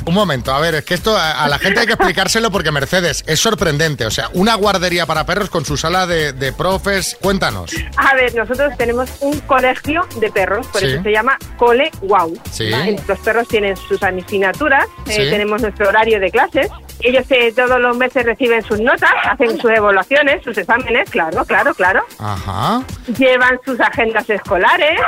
Un 0.06 0.14
momento, 0.14 0.54
a 0.54 0.60
ver, 0.60 0.76
es 0.76 0.84
que 0.86 0.94
esto 0.96 1.16
a, 1.16 1.44
a 1.44 1.48
la 1.48 1.60
gente 1.60 1.80
hay 1.82 1.86
que 1.86 1.94
explicárselo 1.94 2.50
porque 2.52 2.72
Mercedes 2.72 3.24
es 3.28 3.40
sorprendente. 3.40 4.06
O 4.06 4.12
sea, 4.12 4.30
una 4.34 4.56
guardería 4.56 5.06
para 5.06 5.26
perros 5.26 5.50
con 5.50 5.64
su 5.66 5.78
sala 5.78 6.08
de, 6.08 6.34
de 6.34 6.52
profes. 6.54 7.18
Cuéntanos. 7.22 7.72
A 7.98 8.16
ver, 8.16 8.34
nosotros 8.36 8.76
tenemos 8.78 9.10
un 9.20 9.40
colegio 9.42 10.08
de 10.20 10.32
perros, 10.32 10.66
por 10.68 10.82
Sí. 10.82 10.88
eso 10.88 11.04
se 11.04 11.12
llama 11.12 11.38
Cole 11.58 11.92
Wow. 12.02 12.40
Sí. 12.52 12.72
Los 13.08 13.20
perros 13.20 13.48
tienen 13.48 13.78
sus 13.78 14.02
asignaturas, 14.02 14.86
eh, 15.08 15.30
tenemos 15.30 15.62
nuestro 15.62 15.90
horario 15.90 16.20
de 16.20 16.32
clases. 16.32 16.70
Ellos 17.02 17.26
eh, 17.30 17.52
todos 17.56 17.80
los 17.80 17.98
meses 17.98 18.24
reciben 18.26 18.64
sus 18.64 18.80
notas, 18.80 19.10
hacen 19.30 19.60
sus 19.60 19.72
evaluaciones, 19.72 20.44
sus 20.44 20.58
exámenes, 20.58 21.10
claro, 21.10 21.46
claro, 21.46 21.74
claro. 21.74 22.04
Ajá. 22.20 22.82
Llevan 23.18 23.60
sus 23.66 23.80
agendas 23.80 24.30
escolares 24.30 25.00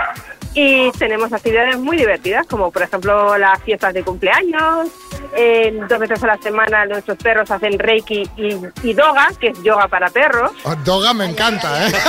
y 0.54 0.92
tenemos 0.92 1.32
actividades 1.34 1.78
muy 1.80 1.98
divertidas, 1.98 2.46
como 2.48 2.72
por 2.72 2.84
ejemplo 2.84 3.38
las 3.38 3.62
fiestas 3.64 3.94
de 3.94 4.04
cumpleaños. 4.04 4.90
Eh, 5.36 5.80
dos 5.90 6.00
veces 6.00 6.24
a 6.24 6.28
la 6.28 6.38
semana 6.38 6.86
nuestros 6.86 7.18
perros 7.18 7.50
hacen 7.52 7.78
reiki 7.80 8.24
y, 8.38 8.58
y 8.84 8.94
doga, 8.94 9.30
que 9.40 9.48
es 9.50 9.64
yoga 9.64 9.88
para 9.88 10.10
perros. 10.10 10.52
Oh, 10.64 10.76
Doga 10.76 11.14
me 11.14 11.26
encanta, 11.26 11.88
¿eh? 11.88 11.92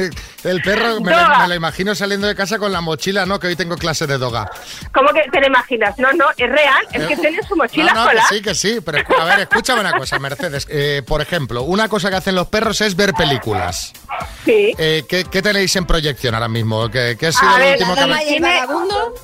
El 0.42 0.62
perro 0.62 1.00
me 1.02 1.10
lo, 1.10 1.18
Doga. 1.18 1.38
me 1.40 1.48
lo 1.48 1.54
imagino 1.54 1.94
saliendo 1.94 2.26
de 2.26 2.34
casa 2.34 2.58
con 2.58 2.72
la 2.72 2.80
mochila, 2.80 3.26
¿no? 3.26 3.38
Que 3.38 3.48
hoy 3.48 3.56
tengo 3.56 3.76
clase 3.76 4.06
de 4.06 4.16
doga. 4.16 4.50
¿Cómo 4.94 5.10
que 5.12 5.28
te 5.30 5.38
lo 5.38 5.46
imaginas? 5.48 5.98
No, 5.98 6.10
no, 6.14 6.24
es 6.34 6.50
real, 6.50 6.86
es 6.92 7.06
que 7.06 7.16
tiene 7.16 7.42
su 7.42 7.54
mochila 7.56 7.90
Eh, 7.90 7.94
no, 7.94 8.04
no, 8.04 8.10
que 8.10 8.16
escolar. 8.16 8.26
sí, 8.30 8.42
que 8.42 8.54
sí. 8.54 8.78
Pero 8.82 8.98
a 9.20 9.24
ver, 9.26 9.40
escúchame 9.40 9.80
una 9.80 9.92
cosa, 9.92 10.18
Mercedes. 10.18 10.66
Eh, 10.70 11.02
por 11.06 11.20
ejemplo, 11.20 11.62
una 11.64 11.88
cosa 11.90 12.08
que 12.08 12.16
hacen 12.16 12.34
los 12.34 12.48
perros 12.48 12.80
es 12.80 12.96
ver 12.96 13.12
películas. 13.12 13.92
Sí. 14.46 14.74
Eh, 14.78 15.04
¿qué, 15.06 15.24
qué 15.24 15.42
tenéis 15.42 15.76
en 15.76 15.84
proyección 15.84 16.32
ahora 16.34 16.48
mismo? 16.48 16.88
¿Qué, 16.90 17.16
qué 17.20 17.26
ha 17.26 17.32
sido 17.32 17.50
A 17.50 17.58
lo 17.58 17.64
ver, 17.64 17.72
último 17.74 17.94
que 17.94 18.00
la 18.00 18.06
dama 18.06 18.16
habéis- 18.16 18.30
y 18.30 18.34
el 18.36 18.42
vagabundo. 18.42 19.14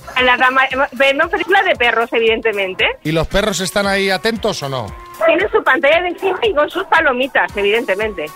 La 0.50 0.88
vemos 0.92 1.28
películas 1.28 1.64
de 1.64 1.74
perros, 1.76 2.08
evidentemente. 2.12 2.86
¿Y 3.04 3.12
los 3.12 3.26
perros 3.26 3.60
están 3.60 3.86
ahí 3.86 4.10
atentos 4.10 4.62
o 4.62 4.68
no? 4.68 4.86
Tienen 5.26 5.50
su 5.50 5.62
pantalla 5.62 6.02
de 6.02 6.08
encima 6.08 6.38
y 6.42 6.54
con 6.54 6.68
sus 6.70 6.84
palomitas, 6.84 7.54
evidentemente. 7.56 8.26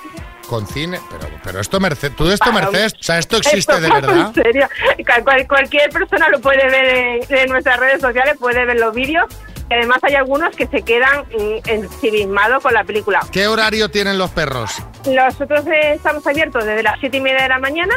Con 0.49 0.67
cine, 0.67 0.99
pero, 1.11 1.29
pero 1.45 1.61
esto 1.61 1.79
Mercedes, 1.79 2.17
tú 2.17 2.29
esto 2.31 2.52
Mercedes, 2.52 2.95
o 2.99 3.02
sea, 3.02 3.19
esto 3.19 3.37
existe 3.37 3.59
Esto 3.73 3.81
de 3.81 3.88
verdad. 4.00 4.26
En 4.26 4.35
serio. 4.35 4.69
Cual- 5.07 5.23
cual- 5.25 5.47
cualquier 5.47 5.90
persona 5.90 6.29
lo 6.29 6.40
puede 6.40 6.69
ver 6.69 6.85
en, 7.29 7.37
en 7.38 7.49
nuestras 7.50 7.79
redes 7.79 8.00
sociales, 8.00 8.37
puede 8.40 8.64
ver 8.64 8.81
los 8.81 8.93
vídeos. 8.95 9.26
Y 9.71 9.75
además 9.75 9.99
hay 10.02 10.17
algunos 10.17 10.57
que 10.57 10.67
se 10.67 10.83
quedan 10.83 11.25
ensimismados 11.67 12.62
con 12.62 12.75
la 12.75 12.83
película. 12.85 13.21
¿Qué 13.33 13.47
horario 13.47 13.88
tienen 13.88 14.19
los 14.19 14.31
perros? 14.31 14.73
Nosotros 15.07 15.64
eh, 15.69 15.93
estamos 15.95 16.26
abiertos 16.26 16.64
desde 16.64 16.83
las 16.83 16.99
siete 17.00 17.19
y 17.19 17.21
media 17.21 17.43
de 17.43 17.49
la 17.50 17.59
mañana 17.61 17.95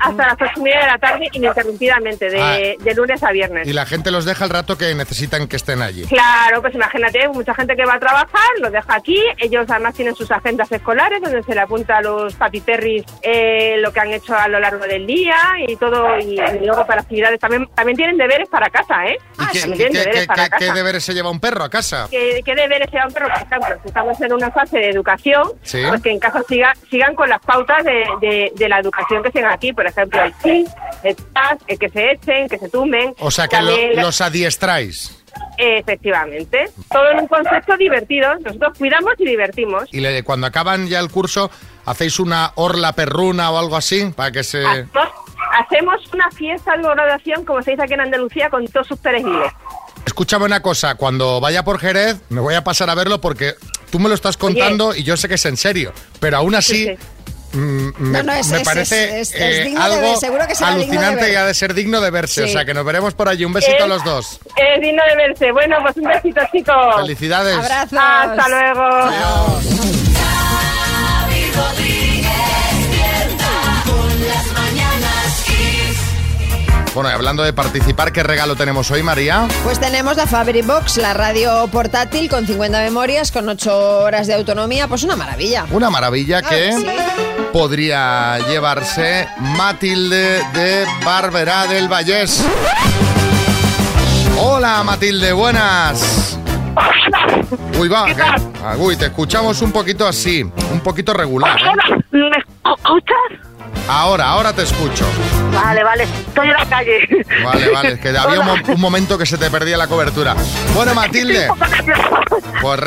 hasta 0.00 0.26
las 0.26 0.34
ocho 0.34 0.52
y 0.56 0.60
media 0.62 0.80
de 0.80 0.86
la 0.86 0.98
tarde 0.98 1.28
ininterrumpidamente, 1.32 2.30
de, 2.30 2.40
Ah. 2.40 2.82
de 2.82 2.94
lunes 2.94 3.22
a 3.22 3.30
viernes. 3.32 3.66
Y 3.66 3.72
la 3.72 3.86
gente 3.86 4.10
los 4.10 4.24
deja 4.24 4.44
el 4.44 4.50
rato 4.50 4.76
que 4.76 4.94
necesitan 4.94 5.46
que 5.48 5.56
estén 5.56 5.82
allí. 5.82 6.04
Claro, 6.06 6.60
pues 6.60 6.74
imagínate, 6.74 7.28
mucha 7.28 7.54
gente 7.54 7.74
que 7.76 7.84
va 7.84 7.94
a 7.94 7.98
trabajar, 8.00 8.50
lo 8.60 8.70
deja 8.70 8.94
aquí, 8.94 9.20
ellos 9.38 9.66
además 9.68 9.94
tienen 9.94 10.14
sus 10.14 10.30
agendas 10.30 10.70
escolares 10.72 11.20
donde 11.22 11.42
se 11.42 11.54
le 11.54 11.60
apunta 11.60 11.98
a 11.98 12.02
los 12.02 12.34
papiperris 12.34 13.04
eh, 13.22 13.76
lo 13.78 13.92
que 13.92 14.00
han 14.00 14.12
hecho 14.12 14.36
a 14.36 14.48
lo 14.48 14.60
largo 14.60 14.84
del 14.86 15.06
día 15.06 15.36
y 15.66 15.76
todo, 15.76 16.18
y, 16.18 16.38
y 16.40 16.64
luego 16.64 16.86
para 16.86 17.00
actividades 17.02 17.38
también, 17.40 17.66
también 17.74 17.96
tienen 17.96 18.16
deberes 18.16 18.48
para 18.48 18.68
casa, 18.70 19.06
¿eh? 19.06 19.16
¿Qué, 19.52 19.60
también 19.60 19.70
qué- 19.70 19.76
tienen 19.76 19.92
deberes 19.92 20.20
qué- 20.20 20.26
para 20.26 20.74
deberes 20.74 21.04
se 21.04 21.14
lleva 21.14 21.30
un 21.30 21.40
perro 21.40 21.64
a 21.64 21.70
casa? 21.70 22.06
¿Qué, 22.10 22.42
deberes 22.44 22.90
lleva 22.90 23.06
un 23.06 23.12
perro? 23.12 23.28
Por 23.28 23.36
ejemplo, 23.42 23.76
si 23.82 23.88
estamos 23.88 24.20
en 24.20 24.32
una 24.32 24.50
fase 24.50 24.78
de 24.78 24.90
educación, 24.90 25.52
Sí. 25.62 25.82
pues 25.88 26.02
que 26.02 26.10
en 26.10 26.18
casa 26.18 26.42
siga, 26.48 26.74
sigan 26.90 27.14
con 27.14 27.28
las 27.28 27.40
pautas 27.40 27.84
de, 27.84 28.04
de- 28.20 28.52
de 28.54 28.68
la 28.68 28.78
educación 28.78 29.22
que 29.22 29.30
siguen 29.30 29.46
aquí, 29.48 29.72
por 29.72 29.83
ejemplo, 29.86 30.22
el 30.22 30.34
sí, 30.42 30.64
el 31.02 31.16
tas, 31.16 31.58
el 31.66 31.78
que 31.78 31.88
se 31.88 32.12
echen, 32.12 32.48
que 32.48 32.58
se 32.58 32.68
tumben. 32.68 33.14
O 33.18 33.30
sea, 33.30 33.48
que 33.48 33.60
lo- 33.60 33.68
También 33.70 33.96
la- 33.96 34.02
los 34.02 34.20
adiestráis. 34.20 35.20
Efectivamente. 35.58 36.70
Todo 36.90 37.10
en 37.10 37.20
un 37.20 37.26
concepto 37.28 37.76
divertido. 37.76 38.34
Nosotros 38.40 38.78
cuidamos 38.78 39.14
y 39.18 39.24
divertimos. 39.26 39.84
Y 39.92 40.00
le- 40.00 40.22
cuando 40.22 40.46
acaban 40.46 40.86
ya 40.88 41.00
el 41.00 41.10
curso, 41.10 41.50
hacéis 41.84 42.18
una 42.20 42.52
orla 42.54 42.92
perruna 42.92 43.50
o 43.50 43.58
algo 43.58 43.76
así, 43.76 44.12
para 44.14 44.30
que 44.32 44.44
se... 44.44 44.62
Hacemos, 45.56 46.00
una 46.12 46.28
fiesta 46.32 46.76
de 46.76 46.82
graduación, 46.82 47.44
como 47.44 47.62
se 47.62 47.72
dice 47.72 47.84
aquí 47.84 47.94
en 47.94 48.00
Andalucía, 48.00 48.50
con 48.50 48.66
todos 48.66 48.88
sus 48.88 48.98
perejiles. 48.98 49.52
Escúchame 50.04 50.44
una 50.46 50.60
cosa, 50.60 50.96
cuando 50.96 51.40
vaya 51.40 51.62
por 51.64 51.78
Jerez, 51.78 52.16
me 52.28 52.40
voy 52.40 52.54
a 52.54 52.64
pasar 52.64 52.90
a 52.90 52.94
verlo 52.96 53.20
porque 53.20 53.54
tú 53.90 53.98
me 54.00 54.08
lo 54.08 54.14
estás 54.16 54.36
contando 54.36 54.94
y 54.94 55.04
yo 55.04 55.16
sé 55.16 55.28
que 55.28 55.34
es 55.34 55.44
en 55.46 55.56
serio, 55.56 55.92
pero 56.20 56.38
aún 56.38 56.54
así... 56.56 56.96
Me, 57.54 57.92
No, 57.98 58.22
no, 58.24 58.32
es- 58.32 58.48
me 58.48 58.58
es- 58.58 58.64
parece 58.64 59.20
es- 59.20 59.32
es 59.34 59.40
eh, 59.40 59.64
digno 59.64 59.80
de 59.80 59.86
algo 59.94 60.00
ver, 60.08 60.16
seguro 60.16 60.46
que 60.46 60.54
será 60.54 60.70
digno 60.76 60.84
de 60.92 60.96
alucinante 60.98 61.32
y 61.32 61.36
ha 61.36 61.44
de 61.44 61.54
ser 61.54 61.74
digno 61.74 62.00
de 62.00 62.10
verse. 62.10 62.44
Sí. 62.44 62.50
O 62.50 62.52
sea, 62.52 62.64
que 62.64 62.74
nos 62.74 62.84
veremos 62.84 63.14
por 63.14 63.28
allí. 63.28 63.44
Un 63.44 63.52
besito 63.52 63.84
a 63.84 63.86
los 63.86 64.02
dos. 64.04 64.40
Es 64.56 64.80
digno 64.80 65.02
de 65.08 65.16
verse. 65.16 65.52
Bueno, 65.52 65.76
pues 65.82 65.96
un 65.96 66.04
besito, 66.04 66.40
chicos. 66.52 66.96
Felicidades. 66.96 67.56
Abrazos. 67.56 67.98
Hasta 68.00 68.48
luego. 68.48 69.10
Xavi 71.54 71.93
Bueno, 76.94 77.10
y 77.10 77.12
hablando 77.12 77.42
de 77.42 77.52
participar, 77.52 78.12
¿qué 78.12 78.22
regalo 78.22 78.54
tenemos 78.54 78.88
hoy, 78.92 79.02
María? 79.02 79.48
Pues 79.64 79.80
tenemos 79.80 80.16
la 80.16 80.26
Fabric 80.28 80.64
Box, 80.64 80.98
la 80.98 81.12
radio 81.12 81.66
portátil 81.66 82.28
con 82.28 82.46
50 82.46 82.78
memorias, 82.82 83.32
con 83.32 83.48
8 83.48 83.98
horas 84.04 84.28
de 84.28 84.34
autonomía, 84.34 84.86
pues 84.86 85.02
una 85.02 85.16
maravilla. 85.16 85.66
Una 85.72 85.90
maravilla 85.90 86.40
que 86.40 86.72
sí. 86.72 86.86
podría 87.52 88.38
llevarse 88.48 89.26
Matilde 89.38 90.40
de 90.54 90.86
Barberá 91.04 91.66
del 91.66 91.88
Vallés. 91.88 92.44
Hola 94.38 94.84
Matilde, 94.84 95.32
buenas. 95.32 96.38
Uy, 97.76 97.88
va. 97.88 98.06
que- 98.06 98.22
ah, 98.22 98.74
uy, 98.78 98.96
te 98.96 99.06
escuchamos 99.06 99.60
un 99.62 99.72
poquito 99.72 100.06
así, 100.06 100.42
un 100.42 100.80
poquito 100.80 101.12
regular. 101.12 101.58
¿eh? 101.60 102.04
¿Me 102.12 102.28
escuchas? 102.38 103.48
Ahora, 103.88 104.28
ahora 104.28 104.52
te 104.52 104.62
escucho. 104.62 105.04
Vale, 105.54 105.82
vale. 105.84 106.04
Estoy 106.04 106.48
en 106.48 106.54
la 106.54 106.66
calle. 106.66 107.24
Vale, 107.44 107.70
vale, 107.70 107.92
es 107.92 108.00
que 108.00 108.08
había 108.10 108.40
un, 108.40 108.46
mo- 108.46 108.74
un 108.74 108.80
momento 108.80 109.16
que 109.18 109.26
se 109.26 109.38
te 109.38 109.50
perdía 109.50 109.76
la 109.76 109.86
cobertura. 109.86 110.34
Bueno, 110.74 110.94
Matilde, 110.94 111.48
pues 112.60 112.80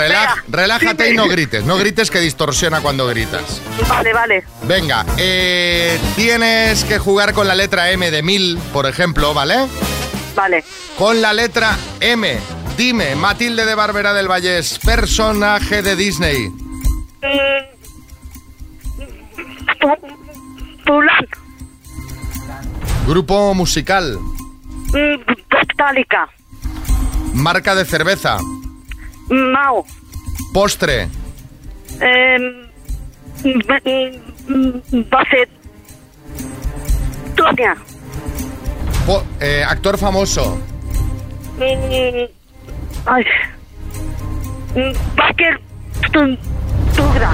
relájate 0.50 1.12
y 1.12 1.16
no 1.16 1.28
grites. 1.28 1.64
No 1.64 1.78
grites 1.78 2.12
que 2.12 2.20
distorsiona 2.20 2.82
cuando 2.82 3.08
gritas. 3.08 3.62
Vale, 3.88 4.14
vale. 4.14 4.44
Venga, 4.64 5.06
eh, 5.18 6.00
tienes 6.16 6.84
que 6.84 7.00
jugar 7.00 7.34
con 7.34 7.48
la 7.48 7.56
letra 7.56 7.90
M 7.92 8.10
de 8.12 8.22
mil, 8.24 8.58
por 8.74 8.86
ejemplo, 8.86 9.34
¿vale? 9.34 9.68
Vale. 10.36 10.64
Con 10.98 11.22
la 11.22 11.34
letra 11.34 11.76
M. 12.00 12.38
Dime, 12.78 13.16
Matilde 13.16 13.66
de 13.66 13.74
Barbera 13.76 14.14
del 14.14 14.28
Vallés, 14.28 14.78
personaje 14.80 15.82
de 15.82 15.96
Disney. 15.96 16.52
Mulan. 20.86 21.28
Grupo 23.08 23.54
musical. 23.54 24.18
Mm, 24.94 25.22
Metallica. 25.52 26.28
Marca 27.34 27.74
de 27.76 27.86
cerveza. 27.86 28.38
Mao. 29.30 29.86
Postre. 30.54 31.08
Eh. 32.02 32.38
Tonia. 37.36 37.76
Po- 39.06 39.24
eh, 39.40 39.64
actor 39.64 39.98
famoso. 39.98 40.58
Mm, 41.58 42.28
Ay. 43.06 43.24
Mm, 44.76 44.94
Parker. 45.16 45.60
Tugra. 46.96 47.32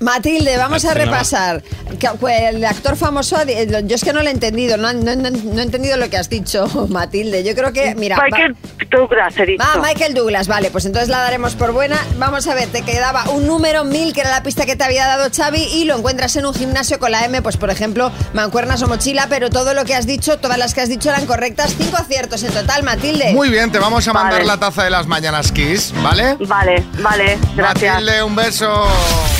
Matilde, 0.00 0.56
vamos 0.56 0.84
a 0.84 0.94
repasar. 0.94 1.62
Que 1.98 2.08
El 2.48 2.64
actor 2.64 2.96
famoso, 2.96 3.36
di- 3.44 3.54
yo 3.86 3.94
es 3.94 4.02
que 4.04 4.12
no 4.12 4.22
lo 4.22 4.28
he 4.28 4.32
entendido, 4.32 4.76
no, 4.76 4.92
no- 4.92 5.14
no- 5.14 5.30
no 5.30 5.60
he 5.60 5.62
entendido 5.62 5.96
lo 5.96 6.10
que 6.10 6.16
has 6.16 6.28
dicho, 6.28 6.66
Matilde. 6.90 7.44
Yo 7.44 7.54
creo 7.54 7.72
que, 7.72 7.94
mira... 7.94 8.16
Michael 8.22 8.56
Douglas, 8.90 9.34
he 9.38 9.46
dicho. 9.46 9.64
Ah, 9.66 9.80
Michael 9.82 10.14
Douglas, 10.14 10.48
vale, 10.48 10.70
pues 10.70 10.84
entonces 10.86 11.08
la 11.08 11.18
daremos 11.18 11.54
por 11.54 11.72
buena. 11.72 11.96
Vamos 12.18 12.46
a 12.48 12.54
ver, 12.54 12.68
te 12.68 12.82
quedaba 12.82 13.30
un 13.30 13.46
número 13.46 13.84
1000, 13.84 14.12
que 14.12 14.20
era 14.20 14.30
la 14.30 14.42
pista 14.42 14.66
que 14.66 14.76
te 14.76 14.84
había 14.84 15.06
dado 15.06 15.30
Xavi, 15.34 15.62
y 15.62 15.84
lo 15.84 15.96
encuentras 15.96 16.34
en 16.36 16.46
un 16.46 16.54
gimnasio 16.54 16.98
con 16.98 17.12
la 17.12 17.24
M, 17.24 17.40
pues 17.42 17.56
por 17.56 17.70
ejemplo, 17.70 18.10
mancuernas 18.34 18.82
o 18.82 18.88
mochila, 18.88 19.26
pero 19.28 19.48
todo 19.50 19.74
lo 19.74 19.84
que 19.84 19.94
has 19.94 20.06
dicho, 20.06 20.38
todas 20.38 20.58
las 20.58 20.74
que 20.74 20.80
has 20.80 20.88
dicho 20.88 21.08
eran 21.10 21.26
correctas. 21.26 21.74
Cinco 21.78 21.96
aciertos 21.96 22.42
en 22.42 22.52
total, 22.52 22.82
Matilde. 22.82 23.32
Muy 23.32 23.48
bien, 23.48 23.70
te 23.70 23.78
vamos 23.78 24.06
a 24.08 24.12
mandar 24.12 24.34
Vale. 24.34 24.46
la 24.46 24.58
taza 24.58 24.84
de 24.84 24.90
las 24.90 25.06
mañanas 25.06 25.52
Kiss, 25.52 25.92
¿vale? 26.02 26.36
Vale, 26.40 26.84
vale, 27.00 27.38
gracias. 27.56 27.94
Matilde, 27.94 28.22
un 28.22 28.34
beso. 28.36 28.86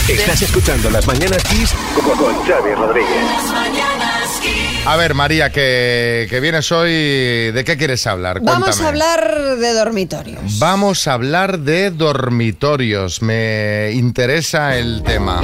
Estás 0.09 0.43
escuchando 0.43 0.91
Las 0.91 1.07
Mañanas 1.07 1.43
Kiss 1.45 1.73
con, 1.95 2.19
Xavi 2.45 2.75
Rodríguez. 2.75 3.09
A 4.85 4.97
ver, 4.97 5.15
María, 5.15 5.51
que, 5.51 6.27
que 6.29 6.41
vienes 6.41 6.71
hoy, 6.73 6.91
¿de 6.91 7.65
qué 7.65 7.79
quieres 7.79 8.07
hablar? 8.07 8.41
Vamos 8.43 8.83
a 8.83 8.89
hablar 8.89 9.57
de 9.57 9.73
dormitorios. 9.73 10.59
Vamos 10.59 11.09
a 11.09 11.15
hablar 11.15 11.61
de 11.61 11.91
dormitorios. 11.91 13.23
Me 13.23 13.93
interesa 13.93 14.77
el 14.77 15.03
tema. 15.03 15.41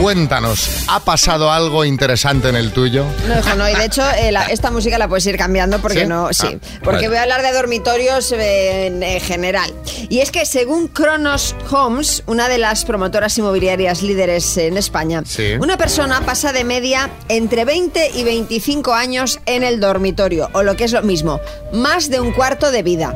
Cuéntanos, 0.00 0.84
¿ha 0.86 1.00
pasado 1.00 1.50
algo 1.50 1.84
interesante 1.84 2.48
en 2.48 2.54
el 2.56 2.70
tuyo? 2.72 3.04
No, 3.26 3.38
hijo, 3.40 3.54
no, 3.56 3.68
y 3.68 3.74
de 3.74 3.84
hecho 3.84 4.02
eh, 4.16 4.30
la- 4.30 4.44
esta 4.50 4.70
música 4.70 4.96
la 4.96 5.08
puedes 5.08 5.26
ir 5.26 5.36
cambiando 5.36 5.80
porque 5.80 6.02
¿Sí? 6.02 6.06
no, 6.06 6.28
sí, 6.32 6.46
Ah, 6.46 6.78
porque 6.84 6.96
vale. 6.96 7.08
voy 7.08 7.16
a 7.18 7.22
hablar 7.22 7.42
de 7.42 7.52
dormitorios 7.52 8.30
eh, 8.32 8.86
en, 8.86 9.02
eh, 9.02 9.18
general. 9.18 9.72
Y 10.08 10.20
es 10.20 10.30
que 10.30 10.46
según 10.46 10.86
Kronos 10.86 11.56
Homes, 11.72 12.22
una 12.26 12.48
de 12.48 12.58
las 12.58 12.84
promotoras 12.84 13.36
inmobiliarias 13.38 14.02
líderes 14.02 14.56
en 14.56 14.76
España, 14.78 15.22
Sí. 15.26 15.54
una 15.60 15.76
persona 15.76 16.20
pasa 16.24 16.52
de 16.52 16.62
media 16.62 17.10
entre 17.28 17.64
20 17.64 18.12
y 18.14 18.22
25 18.22 18.94
años 18.94 19.40
en 19.46 19.64
el 19.64 19.80
dormitorio, 19.80 20.48
o 20.52 20.62
lo 20.62 20.76
que 20.76 20.84
es 20.84 20.92
lo 20.92 21.02
mismo, 21.02 21.40
más 21.72 22.08
de 22.08 22.20
un 22.20 22.32
cuarto 22.32 22.70
de 22.70 22.82
vida. 22.84 23.12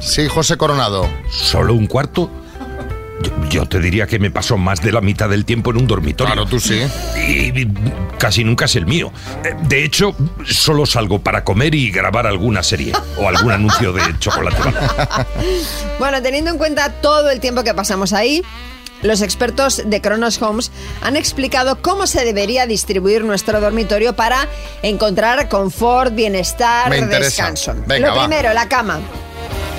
Sí, 0.00 0.26
José 0.28 0.56
Coronado. 0.56 1.06
¿Solo 1.30 1.74
un 1.74 1.86
cuarto? 1.86 2.30
Yo, 3.22 3.30
yo 3.48 3.66
te 3.66 3.80
diría 3.80 4.06
que 4.06 4.18
me 4.18 4.30
paso 4.30 4.56
más 4.58 4.82
de 4.82 4.92
la 4.92 5.00
mitad 5.00 5.28
del 5.28 5.44
tiempo 5.44 5.70
en 5.70 5.78
un 5.78 5.86
dormitorio. 5.86 6.34
Claro, 6.34 6.48
tú 6.48 6.60
sí. 6.60 6.80
Y, 7.16 7.60
y 7.62 7.68
casi 8.18 8.44
nunca 8.44 8.66
es 8.66 8.76
el 8.76 8.86
mío. 8.86 9.12
Eh, 9.44 9.54
De 9.68 9.84
hecho, 9.84 10.14
solo 10.44 10.84
salgo 10.86 11.18
para 11.20 11.42
comer 11.44 11.74
y 11.74 11.90
grabar 11.90 12.26
alguna 12.26 12.62
serie 12.62 12.92
o 13.18 13.28
algún 13.28 13.52
anuncio 13.52 13.92
de 13.92 14.02
chocolate. 14.18 14.56
Bueno, 15.98 16.20
teniendo 16.22 16.50
en 16.50 16.58
cuenta 16.58 16.92
todo 17.00 17.30
el 17.30 17.40
tiempo 17.40 17.64
que 17.64 17.72
pasamos 17.72 18.12
ahí, 18.12 18.42
los 19.02 19.22
expertos 19.22 19.82
de 19.86 20.00
Kronos 20.00 20.40
Homes 20.42 20.70
han 21.00 21.16
explicado 21.16 21.80
cómo 21.80 22.06
se 22.06 22.24
debería 22.24 22.66
distribuir 22.66 23.24
nuestro 23.24 23.60
dormitorio 23.60 24.14
para 24.14 24.46
encontrar 24.82 25.48
confort, 25.48 26.14
bienestar, 26.14 26.90
descanso. 27.08 27.74
Venga, 27.86 28.08
Lo 28.08 28.14
va. 28.16 28.26
primero, 28.26 28.52
la 28.52 28.68
cama. 28.68 29.00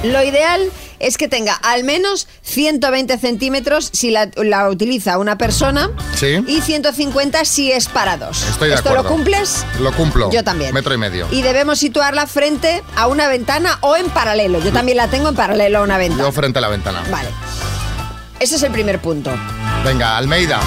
Lo 0.04 0.24
ideal 0.24 0.62
es 0.64 0.72
que 1.18 1.28
tenga 1.28 1.54
al 1.54 1.84
menos 1.84 2.28
120 2.44 3.18
centímetros 3.18 3.90
si 3.94 4.12
la, 4.12 4.30
la 4.36 4.70
utiliza 4.70 5.18
una 5.18 5.38
persona 5.38 5.90
Sí. 6.16 6.44
y 6.48 6.62
150 6.62 7.46
si 7.46 7.72
es 7.72 7.88
para 7.88 8.18
dos. 8.18 8.44
Estoy 8.44 8.70
de 8.70 8.76
¿Esto 8.76 8.90
acuerdo. 8.90 9.10
lo 9.10 9.16
cumples? 9.16 9.66
Lo 9.80 9.92
cumplo. 9.94 10.32
Yo 10.32 10.44
también. 10.44 10.74
Metro 10.74 10.94
y 10.94 10.98
medio. 10.98 11.28
Y 11.32 11.42
debemos 11.42 11.80
situarla 11.80 12.28
frente 12.28 12.84
a 12.96 13.08
una 13.08 13.28
ventana 13.28 13.78
o 13.82 13.96
en 13.96 14.10
paralelo. 14.10 14.60
Yo 14.60 14.72
también 14.72 14.98
la 14.98 15.08
tengo 15.08 15.30
en 15.30 15.36
paralelo 15.36 15.80
a 15.80 15.82
una 15.84 15.98
ventana. 15.98 16.24
Yo 16.24 16.32
frente 16.32 16.60
a 16.60 16.62
la 16.62 16.70
ventana. 16.70 17.04
Vale. 17.12 17.30
Ese 18.40 18.56
es 18.56 18.64
el 18.64 18.72
primer 18.72 19.00
punto. 19.00 19.32
Venga, 19.84 20.18
Almeida. 20.18 20.60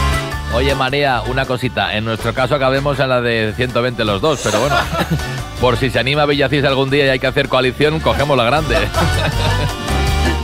Oye, 0.53 0.75
María, 0.75 1.23
una 1.29 1.47
cosita. 1.47 1.95
En 1.97 2.05
nuestro 2.05 2.35
caso 2.35 2.57
acabemos 2.57 2.99
en 2.99 3.09
la 3.09 3.21
de 3.21 3.53
120 3.57 4.05
los 4.05 4.21
dos, 4.21 4.41
pero 4.43 4.59
bueno. 4.61 4.75
Por 5.61 5.77
si 5.77 5.91
se 5.91 5.99
anima 6.01 6.27
Villacís 6.27 6.65
algún 6.65 6.91
día 6.91 7.07
y 7.07 7.09
hay 7.11 7.19
que 7.21 7.27
hacer 7.29 7.49
coalición, 7.49 8.01
cogemos 8.01 8.37
la 8.37 8.45
grande. 8.45 8.77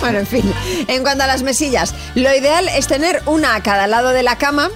Bueno, 0.07 0.19
en 0.21 0.27
fin. 0.27 0.55
En 0.89 1.03
cuanto 1.03 1.25
a 1.25 1.27
las 1.27 1.43
mesillas, 1.43 1.95
lo 2.15 2.35
ideal 2.35 2.69
es 2.69 2.87
tener 2.87 3.23
una 3.27 3.55
a 3.55 3.63
cada 3.63 3.87
lado 3.87 4.11
de 4.11 4.23
la 4.23 4.37
cama, 4.39 4.71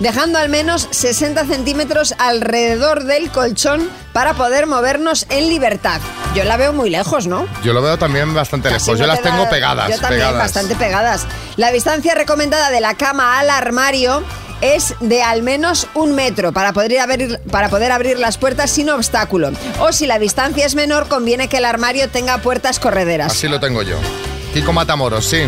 dejando 0.00 0.38
al 0.38 0.48
menos 0.48 0.88
60 0.90 1.44
centímetros 1.46 2.14
alrededor 2.18 3.04
del 3.04 3.30
colchón 3.30 3.88
para 4.12 4.34
poder 4.34 4.66
movernos 4.66 5.26
en 5.30 5.48
libertad. 5.48 6.00
Yo 6.34 6.44
la 6.44 6.56
veo 6.56 6.72
muy 6.72 6.90
lejos, 6.90 7.26
¿no? 7.26 7.46
Yo 7.64 7.72
lo 7.72 7.80
veo 7.82 7.98
también 7.98 8.34
bastante 8.34 8.68
Casi 8.68 8.86
lejos. 8.86 8.98
Yo 9.00 9.06
las 9.06 9.18
te 9.22 9.28
tengo 9.30 9.44
da- 9.44 9.50
pegadas. 9.50 9.88
Yo 9.90 9.98
también, 10.00 10.20
pegadas. 10.22 10.38
bastante 10.38 10.74
pegadas. 10.76 11.26
La 11.56 11.70
distancia 11.72 12.14
recomendada 12.14 12.70
de 12.70 12.80
la 12.80 12.94
cama 12.94 13.38
al 13.38 13.48
armario 13.50 14.22
es 14.60 14.94
de 15.00 15.22
al 15.22 15.42
menos 15.42 15.86
un 15.94 16.14
metro 16.14 16.52
para 16.52 16.72
poder, 16.72 16.98
abrir, 17.00 17.40
para 17.50 17.68
poder 17.68 17.92
abrir 17.92 18.18
las 18.18 18.38
puertas 18.38 18.70
sin 18.70 18.88
obstáculo. 18.90 19.50
O 19.80 19.92
si 19.92 20.06
la 20.06 20.18
distancia 20.18 20.64
es 20.66 20.74
menor, 20.74 21.08
conviene 21.08 21.48
que 21.48 21.58
el 21.58 21.64
armario 21.66 22.08
tenga 22.10 22.38
puertas 22.38 22.78
correderas. 22.80 23.32
Así 23.32 23.48
lo 23.48 23.60
tengo 23.60 23.82
yo. 23.82 23.96
Kiko 24.56 24.72
Matamoros, 24.72 25.26
sí. 25.26 25.40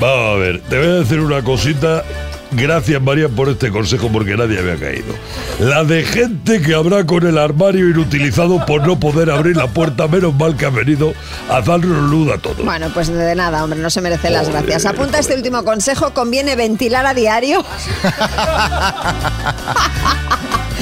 Vamos 0.00 0.34
a 0.34 0.38
ver, 0.40 0.60
te 0.62 0.76
voy 0.76 0.88
a 0.88 0.94
decir 0.94 1.20
una 1.20 1.44
cosita. 1.44 2.02
Gracias 2.50 3.00
María 3.00 3.28
por 3.28 3.48
este 3.48 3.70
consejo 3.70 4.10
porque 4.10 4.36
nadie 4.36 4.58
había 4.58 4.74
caído. 4.74 5.14
La 5.60 5.84
de 5.84 6.02
gente 6.02 6.60
que 6.60 6.74
habrá 6.74 7.06
con 7.06 7.24
el 7.24 7.38
armario 7.38 7.88
inutilizado 7.88 8.66
por 8.66 8.84
no 8.84 8.98
poder 8.98 9.30
abrir 9.30 9.56
la 9.56 9.68
puerta, 9.68 10.08
menos 10.08 10.34
mal 10.34 10.56
que 10.56 10.66
ha 10.66 10.70
venido 10.70 11.14
a 11.48 11.60
darnos 11.60 12.10
luz 12.10 12.32
a 12.32 12.38
todos. 12.38 12.64
Bueno, 12.64 12.90
pues 12.92 13.06
de 13.06 13.36
nada, 13.36 13.62
hombre, 13.62 13.78
no 13.78 13.88
se 13.88 14.00
merecen 14.00 14.32
las 14.32 14.48
gracias. 14.48 14.84
Apunta 14.84 15.20
este 15.20 15.36
último 15.36 15.62
consejo, 15.62 16.12
conviene 16.12 16.56
ventilar 16.56 17.06
a 17.06 17.14
diario. 17.14 17.64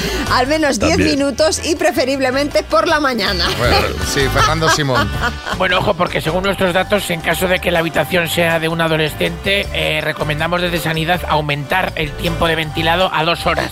Al 0.33 0.47
menos 0.47 0.79
10 0.79 0.93
También. 0.97 1.19
minutos 1.19 1.61
y 1.65 1.77
preferiblemente 1.77 2.63
por 2.63 2.89
la 2.89 3.01
mañana. 3.01 3.45
Bueno, 3.59 3.77
sí, 4.13 4.21
Fernando 4.33 4.69
Simón. 4.71 5.09
Bueno, 5.59 5.79
ojo, 5.79 5.95
porque 5.95 6.21
según 6.21 6.43
nuestros 6.45 6.73
datos, 6.75 7.09
en 7.11 7.21
caso 7.21 7.47
de 7.47 7.61
que 7.61 7.71
la 7.71 7.79
habitación 7.81 8.29
sea 8.29 8.59
de 8.59 8.69
un 8.69 8.81
adolescente, 8.81 9.67
eh, 9.73 10.01
recomendamos 10.03 10.61
desde 10.61 10.81
Sanidad 10.81 11.21
aumentar 11.29 11.93
el 11.95 12.11
tiempo 12.13 12.49
de 12.49 12.57
ventilado 12.57 13.11
a 13.15 13.23
dos 13.25 13.47
horas. 13.47 13.71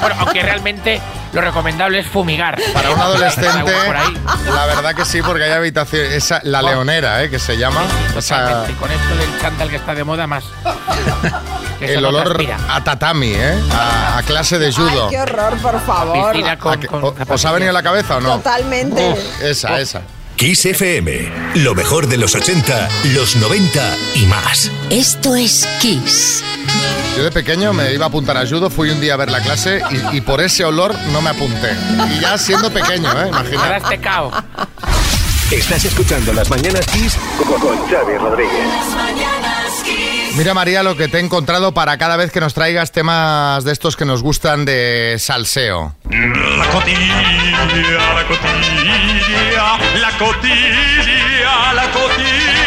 Bueno, 0.00 0.16
aunque 0.18 0.42
realmente 0.42 1.00
lo 1.32 1.40
recomendable 1.40 2.00
es 2.00 2.06
fumigar. 2.06 2.60
Para 2.74 2.90
un 2.90 3.00
adolescente, 3.00 3.72
Por 3.86 3.96
ahí. 3.96 4.14
la 4.52 4.66
verdad 4.66 4.94
que 4.94 5.04
sí, 5.06 5.22
porque 5.22 5.44
hay 5.44 5.52
habitación. 5.52 6.04
Esa, 6.12 6.40
la 6.44 6.60
leonera, 6.60 7.22
¿eh? 7.22 7.30
Que 7.30 7.38
se 7.38 7.56
llama. 7.56 7.80
Esa- 8.16 8.66
Y 8.68 8.72
con 8.74 8.90
esto 8.90 9.16
del 9.16 9.40
chándal 9.40 9.70
que 9.70 9.76
está 9.76 9.94
de 9.94 10.04
moda, 10.04 10.26
más. 10.26 10.44
El 11.80 12.04
olor 12.04 12.40
a 12.70 12.84
tatami, 12.84 13.32
¿eh? 13.34 13.58
A, 13.74 14.18
a 14.18 14.22
clase 14.22 14.56
de 14.58 14.72
judo. 14.72 15.04
Ay, 15.08 15.10
qué 15.10 15.20
horror, 15.20 15.56
por 15.58 15.80
favor. 15.80 15.91
Piscina 16.32 16.58
con- 16.58 16.72
¿A 16.72 16.80
que- 16.80 16.86
con 16.88 17.04
o- 17.04 17.14
¿Os 17.28 17.44
ha 17.44 17.52
venido 17.52 17.70
a 17.70 17.74
la 17.74 17.82
cabeza 17.82 18.16
o 18.16 18.20
no? 18.20 18.36
Totalmente. 18.36 19.10
Uf, 19.12 19.42
esa, 19.42 19.80
esa. 19.80 20.02
Kiss 20.36 20.64
FM. 20.66 21.30
Lo 21.56 21.74
mejor 21.74 22.08
de 22.08 22.16
los 22.16 22.34
80, 22.34 22.88
los 23.14 23.36
90 23.36 23.94
y 24.14 24.26
más. 24.26 24.70
Esto 24.90 25.36
es 25.36 25.68
Kiss. 25.80 26.42
Yo 27.16 27.22
de 27.24 27.30
pequeño 27.30 27.72
me 27.74 27.92
iba 27.92 28.06
a 28.06 28.08
apuntar 28.08 28.36
a 28.38 28.46
judo, 28.46 28.70
fui 28.70 28.88
un 28.90 29.00
día 29.00 29.14
a 29.14 29.16
ver 29.18 29.30
la 29.30 29.40
clase 29.42 29.82
y, 30.12 30.16
y 30.16 30.20
por 30.22 30.40
ese 30.40 30.64
olor 30.64 30.94
no 31.12 31.20
me 31.20 31.30
apunté. 31.30 31.76
Y 32.16 32.20
ya 32.20 32.38
siendo 32.38 32.70
pequeño, 32.70 33.08
¿eh? 33.12 33.14
Ahora 33.14 33.28
Imagina. 33.28 33.76
has 33.76 33.82
pecado. 33.88 34.30
Estás 35.50 35.84
escuchando 35.84 36.32
Las 36.32 36.48
Mañanas 36.48 36.86
Kiss 36.86 37.14
con, 37.36 37.60
con 37.60 37.76
Xavi 37.88 38.16
Rodríguez. 38.16 38.68
Mira, 40.34 40.54
María, 40.54 40.82
lo 40.82 40.96
que 40.96 41.08
te 41.08 41.18
he 41.18 41.20
encontrado 41.20 41.72
para 41.72 41.98
cada 41.98 42.16
vez 42.16 42.32
que 42.32 42.40
nos 42.40 42.54
traigas 42.54 42.90
temas 42.90 43.64
de 43.64 43.72
estos 43.72 43.96
que 43.96 44.04
nos 44.04 44.22
gustan 44.22 44.64
de 44.64 45.16
salseo. 45.18 45.94
La 46.08 46.66
cotilla, 46.70 47.22
la 47.52 48.26
cotilla, 48.26 48.58
la 50.00 50.18
cotilla, 50.18 51.72
la 51.74 51.90
cotilla. 51.90 52.61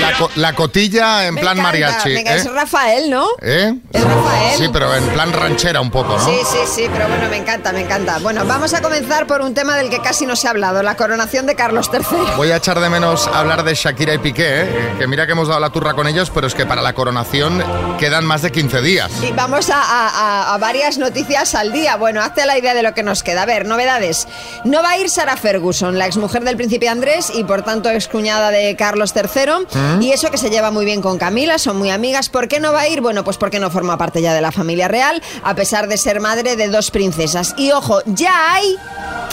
La, 0.00 0.12
co- 0.18 0.30
la 0.36 0.52
cotilla 0.54 1.26
en 1.26 1.34
Me 1.34 1.40
plan 1.40 1.58
encanta. 1.58 1.72
mariachi. 1.72 2.14
Venga, 2.14 2.34
¿eh? 2.34 2.38
es 2.38 2.52
Rafael, 2.52 3.10
¿no? 3.10 3.26
¿Eh? 3.42 3.74
Es 3.92 4.02
Rafael. 4.04 4.58
Sí, 4.58 4.68
pero 4.72 4.94
en 4.94 5.04
plan 5.08 5.32
ranchera 5.32 5.80
un 5.80 5.90
poco, 5.90 6.16
¿no? 6.18 6.24
Sí, 6.24 6.36
sí, 6.50 6.58
sí, 6.74 6.86
pero 6.92 7.08
bueno, 7.08 7.28
me 7.28 7.36
encanta, 7.36 7.72
me 7.72 7.80
encanta. 7.82 8.18
Bueno, 8.18 8.44
vamos 8.46 8.72
a 8.74 8.80
comenzar 8.82 9.26
por 9.26 9.40
un 9.42 9.54
tema 9.54 9.76
del 9.76 9.90
que 9.90 10.00
casi 10.00 10.26
no 10.26 10.36
se 10.36 10.46
ha 10.48 10.50
hablado, 10.50 10.82
la 10.82 10.96
coronación 10.96 11.46
de 11.46 11.54
Carlos 11.54 11.90
III. 11.92 12.36
Voy 12.36 12.50
a 12.50 12.56
echar 12.56 12.80
de 12.80 12.88
menos 12.88 13.26
hablar 13.28 13.64
de 13.64 13.74
Shakira 13.74 14.14
y 14.14 14.18
Piqué, 14.18 14.62
¿eh? 14.62 14.94
que 14.98 15.06
mira 15.06 15.26
que 15.26 15.32
hemos 15.32 15.48
dado 15.48 15.60
la 15.60 15.70
turra 15.70 15.94
con 15.94 16.06
ellos, 16.06 16.30
pero 16.34 16.46
es 16.46 16.54
que 16.54 16.66
para 16.66 16.82
la 16.82 16.94
coronación 16.94 17.62
quedan 17.98 18.24
más 18.24 18.42
de 18.42 18.52
15 18.52 18.80
días. 18.82 19.10
Y 19.22 19.32
vamos 19.32 19.70
a, 19.70 19.80
a- 19.80 20.08
a- 20.50 20.54
a 20.54 20.58
varias 20.58 20.98
noticias 20.98 21.54
al 21.54 21.72
día. 21.72 21.96
Bueno, 21.96 22.22
hazte 22.22 22.44
la 22.46 22.58
idea 22.58 22.74
de 22.74 22.82
lo 22.82 22.94
que 22.94 23.02
nos 23.02 23.22
queda. 23.22 23.42
A 23.42 23.46
ver, 23.46 23.66
novedades. 23.66 24.26
No 24.64 24.82
va 24.82 24.90
a 24.90 24.98
ir 24.98 25.08
Sara 25.10 25.36
Ferguson, 25.36 25.98
la 25.98 26.06
exmujer 26.06 26.44
del 26.44 26.56
príncipe 26.56 26.88
Andrés 26.88 27.30
y 27.34 27.44
por 27.44 27.62
tanto 27.62 27.90
excuñada 27.90 28.50
de 28.50 28.74
Carlos 28.76 29.12
III. 29.14 29.65
¿Mm? 29.74 30.02
Y 30.02 30.12
eso 30.12 30.30
que 30.30 30.38
se 30.38 30.50
lleva 30.50 30.70
muy 30.70 30.84
bien 30.84 31.02
con 31.02 31.18
Camila, 31.18 31.58
son 31.58 31.76
muy 31.76 31.90
amigas. 31.90 32.28
¿Por 32.28 32.48
qué 32.48 32.60
no 32.60 32.72
va 32.72 32.82
a 32.82 32.88
ir? 32.88 33.00
Bueno, 33.00 33.24
pues 33.24 33.36
porque 33.36 33.58
no 33.58 33.70
forma 33.70 33.98
parte 33.98 34.22
ya 34.22 34.32
de 34.34 34.40
la 34.40 34.52
familia 34.52 34.88
real, 34.88 35.22
a 35.42 35.54
pesar 35.54 35.88
de 35.88 35.96
ser 35.96 36.20
madre 36.20 36.56
de 36.56 36.68
dos 36.68 36.90
princesas. 36.90 37.54
Y 37.56 37.72
ojo, 37.72 38.00
ya 38.06 38.54
hay 38.54 38.76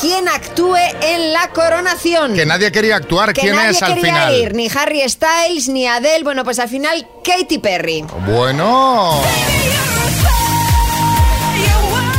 quien 0.02 0.28
actúe 0.28 0.76
en 1.02 1.34
la 1.34 1.50
coronación. 1.50 2.34
Que 2.34 2.46
nadie 2.46 2.72
quería 2.72 2.96
actuar. 2.96 3.34
Que 3.34 3.42
¿Quién 3.42 3.56
nadie 3.56 3.70
es 3.72 3.84
al 3.84 3.96
quería 3.96 4.14
final? 4.14 4.36
ir, 4.36 4.56
ni 4.56 4.68
Harry 4.76 5.08
Styles, 5.08 5.70
ni 5.70 5.88
Adele. 5.88 6.24
Bueno, 6.24 6.44
pues 6.44 6.60
al 6.60 6.70
final 6.70 7.08
Katy 7.24 7.60
Perry. 7.60 8.06
Bueno. 8.26 9.22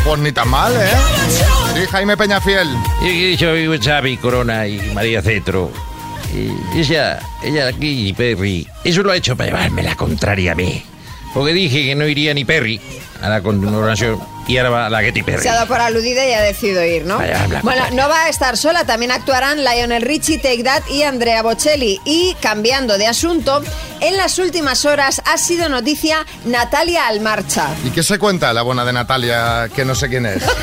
Pues 0.05 0.21
ni 0.21 0.33
tan 0.33 0.49
mal, 0.49 0.73
¿eh? 0.77 0.91
Sí, 1.75 1.81
Jaime 1.91 2.17
Peñafiel. 2.17 2.69
Y 3.03 3.37
yo 3.37 3.55
vivo 3.55 3.75
Xavi 3.83 4.19
Corona 4.19 4.67
y 4.67 4.79
María 4.95 5.23
Cetro. 5.23 5.71
Ella, 6.75 7.21
ella 7.43 7.69
aquí, 7.69 8.13
Perry, 8.13 8.67
eso 8.83 9.03
lo 9.03 9.13
ha 9.13 9.17
hecho 9.17 9.37
para 9.37 9.51
llevarme 9.51 9.83
la 9.83 9.95
contraria 9.95 10.53
a 10.53 10.55
mí. 10.55 10.83
Porque 11.33 11.53
dije 11.53 11.85
que 11.85 11.95
no 11.95 12.07
iría 12.07 12.35
ni 12.35 12.45
Perry 12.45 12.81
a 13.23 13.29
la 13.29 13.43
conmemoración 13.43 14.19
y 14.47 14.59
ahora 14.59 14.71
va 14.71 14.91
la 14.91 15.01
Getty 15.01 15.23
Perry. 15.23 15.43
Se 15.43 15.49
ha 15.49 15.55
dado 15.55 15.67
por 15.67 15.81
aludida 15.81 16.27
y 16.27 16.33
ha 16.33 16.43
decidido 16.43 16.85
ir, 16.85 17.05
¿no? 17.05 17.19
Vaya, 17.19 17.45
habla, 17.45 17.61
bueno, 17.63 17.83
no 17.93 18.09
va 18.09 18.25
a 18.25 18.29
estar 18.29 18.57
sola, 18.57 18.85
también 18.85 19.11
actuarán 19.11 19.65
Lionel 19.65 20.03
Richie, 20.03 20.39
Take 20.39 20.65
That 20.65 20.83
y 20.91 21.03
Andrea 21.03 21.43
Bocelli. 21.43 22.01
Y 22.05 22.35
cambiando 22.41 22.99
de 22.99 23.07
asunto, 23.07 23.63
en 24.01 24.17
las 24.17 24.39
últimas 24.39 24.85
horas 24.85 25.23
ha 25.25 25.39
sido 25.39 25.69
noticia 25.69 26.27
Natalia 26.45 27.07
Almarcha. 27.07 27.69
¿Y 27.85 27.91
qué 27.91 28.03
se 28.03 28.19
cuenta 28.19 28.53
la 28.53 28.63
buena 28.63 28.85
de 28.85 28.93
Natalia, 28.93 29.69
que 29.75 29.85
no 29.85 29.95
sé 29.95 30.09
quién 30.09 30.27
es? 30.27 30.43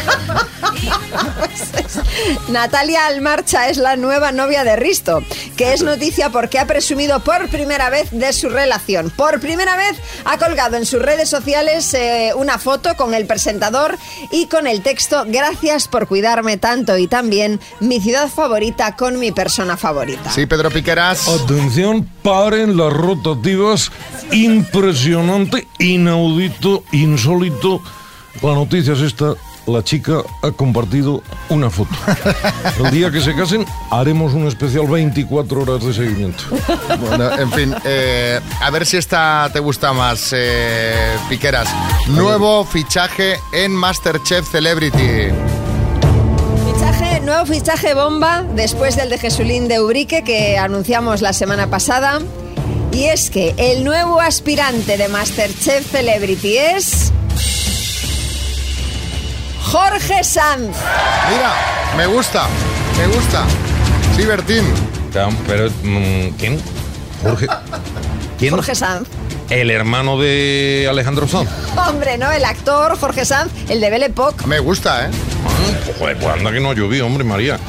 Natalia 2.49 3.07
Almarcha 3.07 3.69
es 3.69 3.77
la 3.77 3.95
nueva 3.95 4.31
novia 4.31 4.63
de 4.63 4.75
Risto, 4.75 5.23
que 5.57 5.73
es 5.73 5.81
noticia 5.81 6.29
porque 6.29 6.59
ha 6.59 6.65
presumido 6.65 7.19
por 7.21 7.49
primera 7.49 7.89
vez 7.89 8.09
de 8.11 8.31
su 8.33 8.49
relación. 8.49 9.09
Por 9.09 9.39
primera 9.39 9.75
vez 9.75 9.97
ha 10.25 10.37
colgado 10.37 10.77
en 10.77 10.85
sus 10.85 11.01
redes 11.01 11.29
sociales 11.29 11.93
eh, 11.93 12.33
una 12.35 12.57
foto 12.57 12.95
con 12.95 13.13
el 13.13 13.25
presentador 13.25 13.70
y 14.31 14.47
con 14.47 14.67
el 14.67 14.81
texto 14.81 15.25
Gracias 15.27 15.87
por 15.87 16.07
cuidarme 16.07 16.57
tanto 16.57 16.97
y 16.97 17.07
también 17.07 17.59
mi 17.79 17.99
ciudad 17.99 18.29
favorita 18.29 18.95
con 18.95 19.19
mi 19.19 19.31
persona 19.31 19.77
favorita. 19.77 20.31
Sí, 20.31 20.45
Pedro 20.45 20.69
Piqueras. 20.69 21.27
Atención, 21.27 22.07
paren 22.21 22.77
las 22.77 22.91
rotativas. 22.93 23.91
Impresionante, 24.31 25.67
inaudito, 25.79 26.83
insólito. 26.91 27.81
La 28.41 28.53
noticia 28.53 28.93
es 28.93 29.01
esta. 29.01 29.35
La 29.67 29.83
chica 29.83 30.23
ha 30.41 30.51
compartido 30.51 31.21
una 31.49 31.69
foto. 31.69 31.93
El 32.83 32.91
día 32.91 33.11
que 33.11 33.21
se 33.21 33.35
casen 33.35 33.65
haremos 33.91 34.33
un 34.33 34.47
especial 34.47 34.87
24 34.87 35.61
horas 35.61 35.85
de 35.85 35.93
seguimiento. 35.93 36.43
Bueno, 36.99 37.31
en 37.31 37.51
fin, 37.51 37.75
eh, 37.85 38.39
a 38.59 38.69
ver 38.71 38.85
si 38.85 38.97
esta 38.97 39.49
te 39.53 39.59
gusta 39.59 39.93
más, 39.93 40.31
eh, 40.33 41.15
Piqueras. 41.29 41.69
Nuevo 42.07 42.65
fichaje 42.65 43.39
en 43.51 43.71
Masterchef 43.71 44.49
Celebrity. 44.49 45.29
Fichaje, 46.65 47.21
nuevo 47.21 47.45
fichaje 47.45 47.93
bomba 47.93 48.43
después 48.55 48.95
del 48.95 49.09
de 49.09 49.19
Jesulín 49.19 49.67
de 49.67 49.79
Ubrique 49.79 50.23
que 50.23 50.57
anunciamos 50.57 51.21
la 51.21 51.33
semana 51.33 51.67
pasada. 51.67 52.19
Y 52.91 53.05
es 53.05 53.29
que 53.29 53.53
el 53.57 53.83
nuevo 53.83 54.19
aspirante 54.19 54.97
de 54.97 55.07
Masterchef 55.07 55.91
Celebrity 55.91 56.57
es. 56.57 57.13
Jorge 59.61 60.23
Sanz. 60.23 60.75
Mira, 61.29 61.53
me 61.97 62.05
gusta, 62.07 62.47
me 62.97 63.07
gusta. 63.07 63.45
Sí, 64.15 64.25
Bertín. 64.25 64.65
Pero, 65.47 65.69
mm, 65.83 66.29
¿quién? 66.37 66.59
Jorge. 67.21 67.47
¿Quién? 68.37 68.51
Jorge 68.51 68.75
Sanz. 68.75 69.07
El 69.49 69.69
hermano 69.69 70.17
de 70.17 70.87
Alejandro 70.89 71.27
Sanz. 71.27 71.49
Hombre, 71.75 72.17
¿no? 72.17 72.31
El 72.31 72.45
actor 72.45 72.97
Jorge 72.97 73.25
Sanz, 73.25 73.51
el 73.69 73.81
de 73.81 73.89
Belle 73.89 74.05
Époque. 74.05 74.45
Me 74.47 74.59
gusta, 74.59 75.05
¿eh? 75.05 75.09
Pues, 75.85 75.97
joder, 75.97 76.17
pues 76.17 76.33
anda 76.33 76.51
que 76.51 76.59
no 76.59 76.71
ha 76.71 76.73
llovido, 76.73 77.05
hombre, 77.05 77.23
María. 77.23 77.59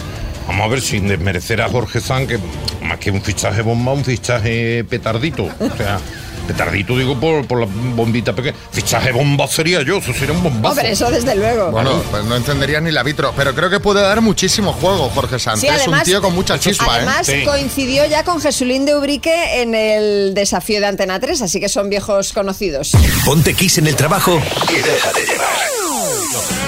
Vamos 0.47 0.65
a 0.65 0.69
ver 0.69 0.81
sin 0.81 1.09
desmerecer 1.09 1.61
a 1.61 1.69
Jorge 1.69 2.01
Sanz, 2.01 2.29
que 2.29 2.39
más 2.83 2.99
que 2.99 3.11
un 3.11 3.23
fichaje 3.23 3.63
bomba, 3.63 3.93
un 3.93 4.05
fichaje 4.05 4.85
petardito. 4.85 5.45
O 5.45 5.77
sea, 5.77 5.99
petardito 6.43 6.97
digo 6.97 7.19
por, 7.19 7.47
por 7.47 7.61
la 7.61 7.67
bombita 7.67 8.35
pequeña. 8.35 8.57
Fichaje 8.71 9.13
bomba 9.13 9.47
sería 9.49 9.83
yo, 9.83 9.99
eso 9.99 10.13
sería 10.13 10.33
un 10.33 10.43
bombazo. 10.43 10.75
Hombre, 10.75 10.93
eso 10.93 11.11
desde 11.11 11.35
luego. 11.37 11.71
Bueno, 11.71 12.03
pues 12.11 12.25
no 12.25 12.37
encenderías 12.37 12.83
ni 12.83 12.91
la 12.91 13.03
vitro, 13.03 13.33
pero 13.37 13.55
creo 13.55 13.71
que 13.71 13.81
puede 13.81 14.01
dar 14.03 14.21
muchísimo 14.21 14.73
juego 14.73 15.09
Jorge 15.11 15.39
Sanz. 15.39 15.61
Sí, 15.61 15.69
es 15.69 15.87
un 15.87 16.01
tío 16.03 16.21
con 16.21 16.35
mucha 16.35 16.59
chispa, 16.59 16.87
Además, 16.97 17.29
¿eh? 17.29 17.45
coincidió 17.45 18.07
ya 18.07 18.25
con 18.25 18.41
Jesulín 18.41 18.85
de 18.85 18.97
Ubrique 18.97 19.63
en 19.63 19.75
el 19.75 20.35
desafío 20.35 20.81
de 20.81 20.87
Antena 20.87 21.21
3, 21.21 21.43
así 21.43 21.61
que 21.61 21.69
son 21.69 21.89
viejos 21.89 22.33
conocidos. 22.33 22.93
Ponte 23.25 23.55
Kiss 23.55 23.79
en 23.79 23.87
el 23.87 23.97
trabajo 23.97 24.41
y 24.71 24.75
déjate 24.77 25.27
llevar. 25.27 25.49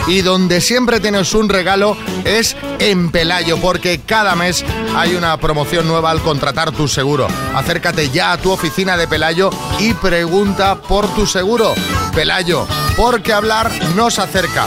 Y 0.07 0.21
donde 0.21 0.61
siempre 0.61 1.01
tienes 1.01 1.33
un 1.33 1.49
regalo 1.49 1.97
es 2.25 2.57
en 2.79 3.11
Pelayo, 3.11 3.59
porque 3.59 4.01
cada 4.01 4.35
mes 4.35 4.65
hay 4.97 5.15
una 5.15 5.37
promoción 5.39 5.87
nueva 5.87 6.11
al 6.11 6.21
contratar 6.21 6.73
tu 6.73 6.89
seguro. 6.89 7.27
Acércate 7.55 8.11
ya 8.11 8.33
a 8.33 8.39
tu 8.39 8.51
oficina 8.51 8.97
de 8.97 9.09
Pelayo 9.09 9.51
y 9.79 9.95
pregunta 9.95 10.77
por 10.77 11.13
tu 11.15 11.27
seguro. 11.27 11.75
Pelayo, 12.15 12.67
porque 12.97 13.33
hablar 13.33 13.71
nos 13.95 14.19
acerca. 14.19 14.67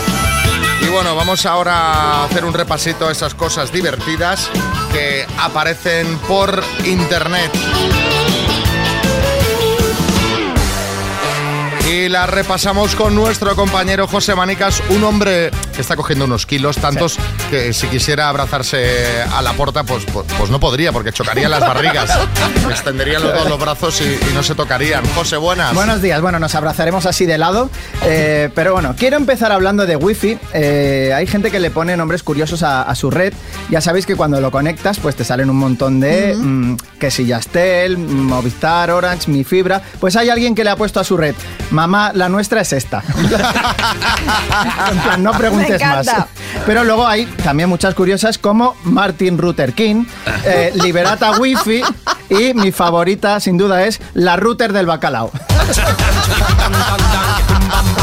Y 0.82 0.90
bueno, 0.90 1.16
vamos 1.16 1.46
ahora 1.46 1.76
a 1.76 2.24
hacer 2.26 2.46
un 2.46 2.54
repasito 2.54 3.08
a 3.08 3.12
esas 3.12 3.34
cosas 3.34 3.72
divertidas 3.72 4.50
que 4.92 5.26
aparecen 5.38 6.18
por 6.20 6.64
internet. 6.86 7.52
Y 11.90 12.10
la 12.10 12.26
repasamos 12.26 12.96
con 12.96 13.16
nuestro 13.16 13.56
compañero 13.56 14.08
José 14.08 14.36
Manicas, 14.36 14.84
un 14.90 15.06
hombre 15.06 15.52
está 15.82 15.96
cogiendo 15.96 16.26
unos 16.26 16.46
kilos, 16.46 16.78
tantos 16.78 17.18
que 17.50 17.74
si 17.74 17.88
quisiera 17.88 18.30
abrazarse 18.30 19.22
a 19.24 19.42
la 19.42 19.54
porta, 19.54 19.84
pues, 19.84 20.06
pues, 20.12 20.26
pues 20.38 20.50
no 20.50 20.60
podría, 20.60 20.92
porque 20.92 21.12
chocarían 21.12 21.52
las 21.52 21.62
barrigas. 21.62 22.10
Extenderían 22.70 23.24
los 23.24 23.34
dos 23.34 23.50
los 23.50 23.60
brazos 23.60 24.02
y, 24.02 24.06
y 24.06 24.34
no 24.34 24.44
se 24.44 24.56
tocarían. 24.56 25.06
José, 25.16 25.38
buenas. 25.38 25.74
Buenos 25.74 26.02
días, 26.02 26.22
bueno, 26.22 26.40
nos 26.40 26.56
abrazaremos 26.56 27.06
así 27.06 27.26
de 27.26 27.38
lado, 27.38 27.70
eh, 28.04 28.50
pero 28.56 28.74
bueno, 28.74 28.96
quiero 28.98 29.18
empezar 29.18 29.52
hablando 29.52 29.86
de 29.86 29.96
Wi-Fi. 29.96 30.40
Eh, 30.54 31.14
hay 31.16 31.28
gente 31.28 31.52
que 31.52 31.60
le 31.60 31.72
pone 31.72 31.96
nombres 31.98 32.24
curiosos 32.24 32.64
a, 32.64 32.84
a 32.84 32.96
su 32.96 33.12
red. 33.12 33.34
Ya 33.70 33.82
sabéis 33.82 34.06
que 34.06 34.16
cuando 34.16 34.40
lo 34.42 34.52
conectas, 34.52 35.00
pues 35.00 35.16
te 35.16 35.24
salen 35.24 35.50
un 35.50 35.58
montón 35.58 36.00
de 36.00 36.36
mm, 36.36 36.76
que 37.00 37.12
si 37.12 37.26
Yastel, 37.26 37.98
Movistar, 37.98 38.92
Orange, 38.92 39.30
Mi 39.30 39.44
Fibra. 39.44 39.82
Pues 40.00 40.16
hay 40.16 40.30
alguien 40.30 40.56
que 40.56 40.64
le 40.64 40.70
ha 40.70 40.76
puesto 40.76 41.00
a 41.00 41.04
su 41.04 41.18
red, 41.18 41.36
mamá, 41.72 42.12
la 42.14 42.30
nuestra 42.30 42.62
es 42.62 42.74
esta. 42.74 43.04
en 44.92 45.00
plan, 45.00 45.24
no 45.24 45.32
preguntes 45.34 45.67
Más. 45.70 46.10
Pero 46.66 46.84
luego 46.84 47.08
hay 47.08 47.26
también 47.44 47.70
muchas 47.70 47.94
curiosas 47.94 48.38
como 48.38 48.76
Martin 48.84 49.38
Luther 49.38 49.74
King, 49.74 50.06
eh, 50.46 50.72
Liberata 50.76 51.32
Wi-Fi 51.40 51.82
y 52.30 52.54
mi 52.54 52.72
favorita 52.72 53.40
sin 53.40 53.58
duda 53.58 53.86
es 53.86 54.02
la 54.14 54.36
router 54.36 54.74
del 54.74 54.86
bacalao. 54.86 55.32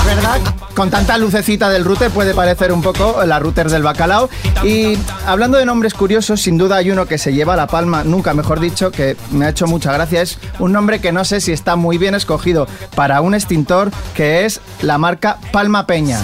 ¿Verdad? 0.07 0.41
Con 0.75 0.91
tanta 0.91 1.17
lucecita 1.19 1.71
del 1.71 1.85
router 1.85 2.11
puede 2.11 2.35
parecer 2.35 2.73
un 2.73 2.83
poco 2.83 3.25
la 3.25 3.39
router 3.39 3.71
del 3.71 3.83
bacalao. 3.83 4.29
Y 4.63 4.99
hablando 5.27 5.57
de 5.57 5.65
nombres 5.65 5.95
curiosos, 5.95 6.41
sin 6.41 6.59
duda 6.59 6.77
hay 6.77 6.91
uno 6.91 7.07
que 7.07 7.17
se 7.17 7.33
lleva 7.33 7.57
la 7.57 7.67
palma, 7.67 8.05
nunca 8.05 8.35
mejor 8.35 8.61
dicho, 8.61 8.91
que 8.91 9.17
me 9.31 9.47
ha 9.47 9.51
hecho 9.51 9.67
mucha 9.67 9.93
gracia. 9.93 10.21
Es 10.23 10.39
un 10.59 10.73
nombre 10.73 11.01
que 11.01 11.13
no 11.13 11.25
sé 11.25 11.41
si 11.41 11.53
está 11.53 11.77
muy 11.77 11.97
bien 11.97 12.15
escogido 12.15 12.67
para 12.95 13.21
un 13.21 13.35
extintor, 13.35 13.91
que 14.15 14.45
es 14.45 14.61
la 14.83 14.99
marca 14.99 15.39
Palma 15.53 15.87
Peña. 15.87 16.21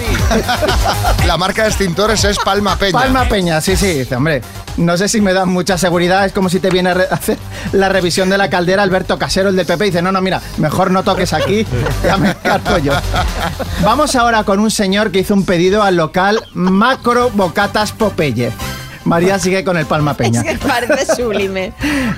La 1.25 1.37
marca 1.37 1.63
de 1.63 1.69
extintores 1.69 2.23
es 2.23 2.37
Palma 2.37 2.75
Peña. 2.75 2.91
Palma 2.91 3.25
Peña, 3.25 3.61
sí, 3.61 3.75
sí, 3.75 3.99
dice, 3.99 4.15
hombre. 4.15 4.41
No 4.77 4.97
sé 4.97 5.07
si 5.07 5.21
me 5.21 5.33
da 5.33 5.45
mucha 5.45 5.77
seguridad, 5.77 6.25
es 6.25 6.33
como 6.33 6.49
si 6.49 6.59
te 6.59 6.69
viene 6.69 6.89
a 6.89 6.93
hacer 7.11 7.37
la 7.71 7.89
revisión 7.89 8.29
de 8.29 8.37
la 8.37 8.49
caldera 8.49 8.83
Alberto 8.83 9.17
Casero, 9.17 9.49
el 9.49 9.55
del 9.55 9.65
PP, 9.65 9.85
y 9.85 9.89
dice, 9.89 10.01
no, 10.01 10.11
no, 10.11 10.21
mira, 10.21 10.41
mejor 10.57 10.91
no 10.91 11.03
toques 11.03 11.33
aquí, 11.33 11.65
ya 12.03 12.17
me 12.17 12.31
encargo 12.31 12.77
yo. 12.77 12.93
Vamos 13.83 14.15
ahora 14.15 14.43
con 14.43 14.59
un 14.59 14.71
señor 14.71 15.11
que 15.11 15.19
hizo 15.19 15.33
un 15.33 15.45
pedido 15.45 15.83
al 15.83 15.95
local 15.95 16.43
Macro 16.53 17.29
Bocatas 17.31 17.91
Popeye. 17.91 18.51
María 19.05 19.39
sigue 19.39 19.63
con 19.63 19.77
el 19.77 19.85
Palma 19.85 20.15
Peña. 20.15 20.41
Es 20.51 20.59
que 20.59 20.67
parece 20.67 21.15
sublime. 21.15 21.73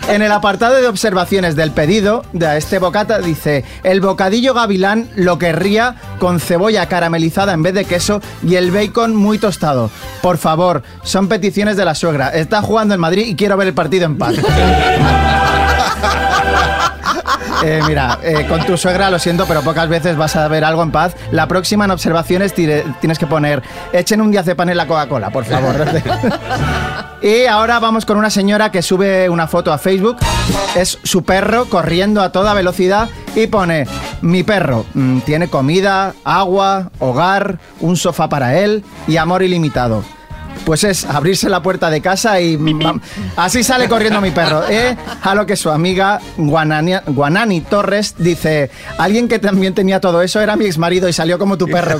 En 0.08 0.22
el 0.22 0.32
apartado 0.32 0.76
de 0.76 0.88
observaciones 0.88 1.56
del 1.56 1.72
pedido 1.72 2.24
de 2.34 2.58
este 2.58 2.80
bocata 2.80 3.20
dice, 3.20 3.64
el 3.84 4.02
bocadillo 4.02 4.54
gavilán 4.54 5.10
lo 5.16 5.38
querría 5.38 5.96
con 6.20 6.40
cebolla 6.40 6.88
caramelizada 6.88 7.54
en 7.54 7.64
vez 7.64 7.74
de 7.74 7.86
queso 7.86 8.22
y 8.48 8.56
el 8.56 8.72
bacon 8.72 9.16
muy 9.16 9.38
tostado. 9.38 9.90
Por 10.22 10.38
favor, 10.38 10.84
son 11.04 11.28
peticiones 11.28 11.78
de 11.78 11.86
la 11.86 11.96
suegra. 11.96 12.30
Está 12.30 12.62
jugando 12.62 12.94
en 12.94 13.00
Madrid 13.00 13.28
y 13.28 13.36
quiero 13.36 13.58
ver 13.58 13.70
el 13.70 13.74
partido 13.74 14.06
en 14.06 14.18
paz. 14.18 14.36
Eh, 17.64 17.82
mira, 17.88 18.20
eh, 18.24 18.46
con 18.48 18.66
tu 18.66 18.78
suegra 18.78 19.10
lo 19.10 19.18
siento, 19.20 19.46
pero 19.48 19.62
pocas 19.62 19.88
veces 19.88 20.18
vas 20.18 20.36
a 20.36 20.48
ver 20.48 20.64
algo 20.66 20.84
en 20.84 20.92
paz. 20.92 21.16
La 21.32 21.48
próxima 21.48 21.86
en 21.86 21.92
observaciones 21.92 22.54
tire- 22.54 22.84
tienes 23.00 23.18
que 23.18 23.26
poner, 23.28 23.64
echen 23.94 24.20
un 24.22 24.32
diazepam 24.32 24.70
en 24.70 24.78
la 24.78 24.86
Coca-Cola, 24.88 25.30
por 25.30 25.46
favor. 25.46 25.76
y 27.22 27.46
ahora 27.46 27.80
vamos 27.80 28.06
con 28.06 28.18
una 28.18 28.30
señora 28.30 28.72
que 28.72 28.82
sube 28.82 29.30
una 29.30 29.48
foto 29.48 29.72
a 29.72 29.78
Facebook. 29.78 30.18
Es 30.76 31.00
su 31.04 31.24
perro 31.24 31.66
corriendo 31.70 32.22
a 32.22 32.32
toda 32.32 32.54
velocidad 32.54 33.08
y 33.36 33.48
pone, 33.48 33.88
mi 34.22 34.44
perro 34.44 34.86
mm, 34.94 35.20
tiene 35.20 35.48
comida, 35.48 36.14
agua, 36.24 36.92
hogar, 37.00 37.60
un 37.80 37.96
sofá 37.96 38.28
para 38.28 38.58
él 38.60 38.84
y 39.08 39.18
amor 39.18 39.42
ilimitado. 39.44 40.04
Pues 40.66 40.84
es 40.84 41.06
abrirse 41.06 41.50
la 41.50 41.62
puerta 41.62 41.90
de 41.90 42.02
casa 42.02 42.40
y 42.40 42.58
así 43.36 43.64
sale 43.64 43.90
corriendo 43.90 44.22
mi 44.22 44.32
perro. 44.32 44.64
¿eh? 44.70 44.96
A 45.22 45.36
lo 45.36 45.46
que 45.46 45.56
su 45.56 45.70
amiga 45.70 46.20
Guanani, 46.38 47.62
Torres 47.62 48.16
dice, 48.18 48.72
alguien 48.98 49.28
que 49.28 49.40
también 49.40 49.74
tenía 49.74 50.00
todo 50.00 50.22
eso 50.22 50.40
era 50.42 50.56
mi 50.56 50.66
exmarido 50.66 51.10
y 51.10 51.14
salió 51.14 51.38
como 51.38 51.58
tu 51.58 51.68
perro. 51.68 52.00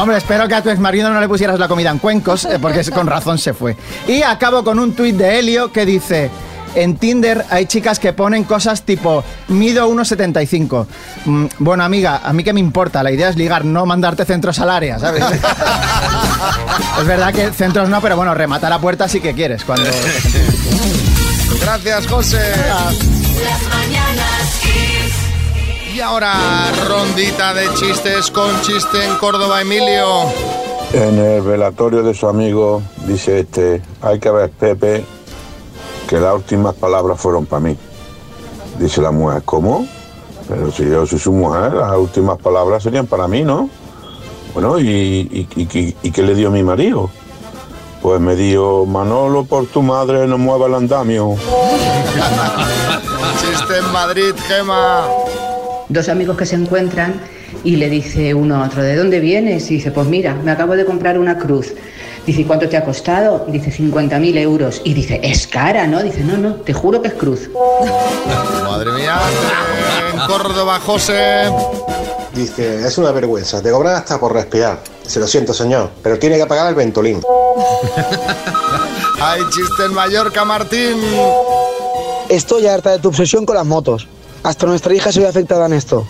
Hombre, 0.00 0.16
espero 0.16 0.48
que 0.48 0.54
a 0.54 0.62
tu 0.62 0.70
exmarido 0.70 1.10
no 1.10 1.20
le 1.20 1.28
pusieras 1.28 1.58
la 1.58 1.68
comida 1.68 1.90
en 1.90 1.98
cuencos, 1.98 2.44
eh, 2.46 2.58
porque 2.60 2.84
con 2.90 3.06
razón 3.06 3.38
se 3.38 3.52
fue. 3.52 3.76
Y 4.06 4.22
acabo 4.22 4.64
con 4.64 4.78
un 4.78 4.94
tuit 4.94 5.16
de 5.16 5.38
Helio 5.38 5.72
que 5.72 5.84
dice... 5.84 6.30
En 6.76 6.96
Tinder 6.98 7.44
hay 7.50 7.66
chicas 7.66 7.98
que 7.98 8.12
ponen 8.12 8.44
cosas 8.44 8.82
tipo 8.82 9.24
mido 9.48 9.88
1,75. 9.88 10.86
Mm, 11.24 11.46
bueno, 11.58 11.82
amiga, 11.84 12.20
a 12.22 12.32
mí 12.34 12.44
que 12.44 12.52
me 12.52 12.60
importa, 12.60 13.02
la 13.02 13.10
idea 13.10 13.30
es 13.30 13.36
ligar, 13.36 13.64
no 13.64 13.86
mandarte 13.86 14.26
centros 14.26 14.58
al 14.58 14.68
área, 14.68 14.98
¿sabes? 14.98 15.24
es 17.00 17.06
verdad 17.06 17.32
que 17.32 17.50
centros 17.52 17.88
no, 17.88 18.02
pero 18.02 18.16
bueno, 18.16 18.34
rematar 18.34 18.72
a 18.72 18.78
puerta 18.78 19.08
sí 19.08 19.20
que 19.20 19.32
quieres 19.32 19.64
cuando... 19.64 19.88
Gracias, 21.62 22.06
José. 22.06 22.38
Las 22.38 23.74
mañanas. 23.74 24.60
Y 25.94 26.00
ahora, 26.00 26.34
rondita 26.86 27.54
de 27.54 27.72
chistes 27.72 28.30
con 28.30 28.60
chiste 28.60 29.02
en 29.02 29.16
Córdoba, 29.16 29.62
Emilio. 29.62 30.24
En 30.92 31.18
el 31.18 31.40
velatorio 31.40 32.02
de 32.02 32.12
su 32.12 32.28
amigo, 32.28 32.82
dice 33.06 33.40
este, 33.40 33.80
hay 34.02 34.18
que 34.20 34.30
ver, 34.30 34.50
Pepe, 34.50 35.04
que 36.08 36.18
las 36.20 36.34
últimas 36.34 36.74
palabras 36.74 37.20
fueron 37.20 37.46
para 37.46 37.60
mí. 37.60 37.76
Dice 38.78 39.00
la 39.00 39.10
mujer, 39.10 39.42
¿cómo? 39.44 39.86
Pero 40.48 40.70
si 40.70 40.88
yo 40.88 41.06
soy 41.06 41.18
su 41.18 41.32
mujer, 41.32 41.72
las 41.72 41.96
últimas 41.96 42.38
palabras 42.38 42.82
serían 42.82 43.06
para 43.06 43.26
mí, 43.26 43.42
¿no? 43.42 43.68
Bueno, 44.54 44.78
¿y, 44.78 44.86
y, 44.86 45.48
y- 46.02 46.10
qué 46.10 46.22
le 46.22 46.34
dio 46.34 46.50
mi 46.50 46.62
marido? 46.62 47.10
Pues 48.00 48.20
me 48.20 48.36
dijo, 48.36 48.86
Manolo, 48.86 49.44
por 49.44 49.66
tu 49.66 49.82
madre 49.82 50.26
no 50.26 50.38
mueva 50.38 50.66
el 50.66 50.74
andamio. 50.74 51.34
Chiste 53.40 53.78
en 53.78 53.92
Madrid, 53.92 54.34
Gema. 54.46 55.06
Dos 55.88 56.08
amigos 56.08 56.36
que 56.36 56.46
se 56.46 56.56
encuentran 56.56 57.14
y 57.64 57.76
le 57.76 57.88
dice 57.90 58.34
uno 58.34 58.62
a 58.62 58.66
otro, 58.66 58.82
¿de 58.82 58.96
dónde 58.96 59.20
vienes? 59.20 59.70
Y 59.70 59.74
dice, 59.76 59.90
pues 59.90 60.06
mira, 60.06 60.34
me 60.34 60.50
acabo 60.50 60.76
de 60.76 60.84
comprar 60.84 61.18
una 61.18 61.38
cruz. 61.38 61.72
Dice, 62.26 62.40
"¿Y 62.40 62.44
¿cuánto 62.44 62.68
te 62.68 62.76
ha 62.76 62.84
costado? 62.84 63.46
Dice, 63.48 63.70
50.000 63.70 64.36
euros. 64.36 64.80
Y 64.84 64.94
dice, 64.94 65.20
es 65.22 65.46
cara, 65.46 65.86
¿no? 65.86 66.02
Dice, 66.02 66.24
no, 66.24 66.36
no, 66.36 66.56
te 66.56 66.72
juro 66.72 67.00
que 67.00 67.08
es 67.08 67.14
cruz. 67.14 67.48
Madre 68.64 68.90
mía, 68.92 69.18
en 70.12 70.18
Córdoba, 70.26 70.80
José. 70.84 71.44
Dice, 72.34 72.86
es 72.86 72.98
una 72.98 73.12
vergüenza, 73.12 73.62
te 73.62 73.70
cobran 73.70 73.94
hasta 73.94 74.18
por 74.18 74.34
respirar. 74.34 74.80
Se 75.06 75.20
lo 75.20 75.26
siento, 75.26 75.54
señor, 75.54 75.90
pero 76.02 76.18
tiene 76.18 76.36
que 76.36 76.46
pagar 76.46 76.68
el 76.68 76.74
ventolín. 76.74 77.22
Hay 79.20 79.40
chiste 79.50 79.84
en 79.86 79.94
Mallorca, 79.94 80.44
Martín. 80.44 81.00
Estoy 82.28 82.66
harta 82.66 82.90
de 82.90 82.98
tu 82.98 83.08
obsesión 83.08 83.46
con 83.46 83.56
las 83.56 83.64
motos. 83.64 84.08
Hasta 84.42 84.66
nuestra 84.66 84.92
hija 84.94 85.12
se 85.12 85.20
ve 85.20 85.28
afectada 85.28 85.66
en 85.66 85.72
esto. 85.72 86.06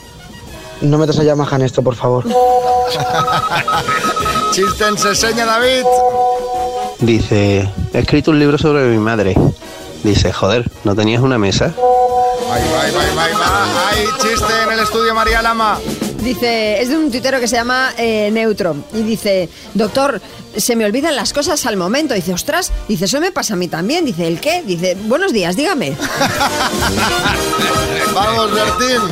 No 0.81 0.99
metas 0.99 1.19
a 1.19 1.25
Yamaha 1.25 1.57
en 1.57 1.63
esto, 1.63 1.83
por 1.83 1.95
favor. 1.95 2.25
Chiste 4.53 4.87
en 4.87 4.99
Seseña, 4.99 5.47
David. 5.47 5.85
Dice, 7.01 7.69
he 7.93 7.99
escrito 7.99 8.31
un 8.31 8.39
libro 8.39 8.57
sobre 8.59 8.85
mi 8.85 8.99
madre. 8.99 9.35
Dice, 10.03 10.33
joder, 10.33 10.71
¿no 10.85 10.95
tenías 10.95 11.23
una 11.23 11.39
mesa? 11.39 11.75
Ahí 12.53 12.63
va, 12.73 12.83
ahí 12.83 12.93
va. 12.93 13.89
Hay 13.89 14.07
chiste 14.21 14.53
en 14.65 14.73
el 14.73 14.81
estudio, 14.81 15.15
María 15.15 15.43
Lama. 15.43 15.79
Dice, 16.27 16.83
es 16.83 16.89
de 16.89 16.97
un 16.97 17.13
tuitero 17.13 17.39
que 17.39 17.47
se 17.47 17.55
llama 17.55 17.93
eh, 17.97 18.31
Neutro. 18.33 18.75
Y 18.93 19.05
dice, 19.05 19.49
doctor, 19.75 20.21
se 20.57 20.75
me 20.75 20.85
olvidan 20.85 21.15
las 21.15 21.33
cosas 21.33 21.65
al 21.67 21.77
momento. 21.77 22.15
Dice, 22.15 22.33
ostras, 22.33 22.73
dice, 22.89 23.05
eso 23.05 23.21
me 23.21 23.31
pasa 23.31 23.55
a 23.55 23.57
mí 23.57 23.69
también. 23.69 24.05
Dice, 24.05 24.27
¿el 24.27 24.41
qué? 24.41 24.65
Dice, 24.67 24.97
buenos 25.05 25.33
días, 25.33 25.55
dígame. 25.55 25.93
Vamos, 28.13 28.51
Bertín. 28.53 29.03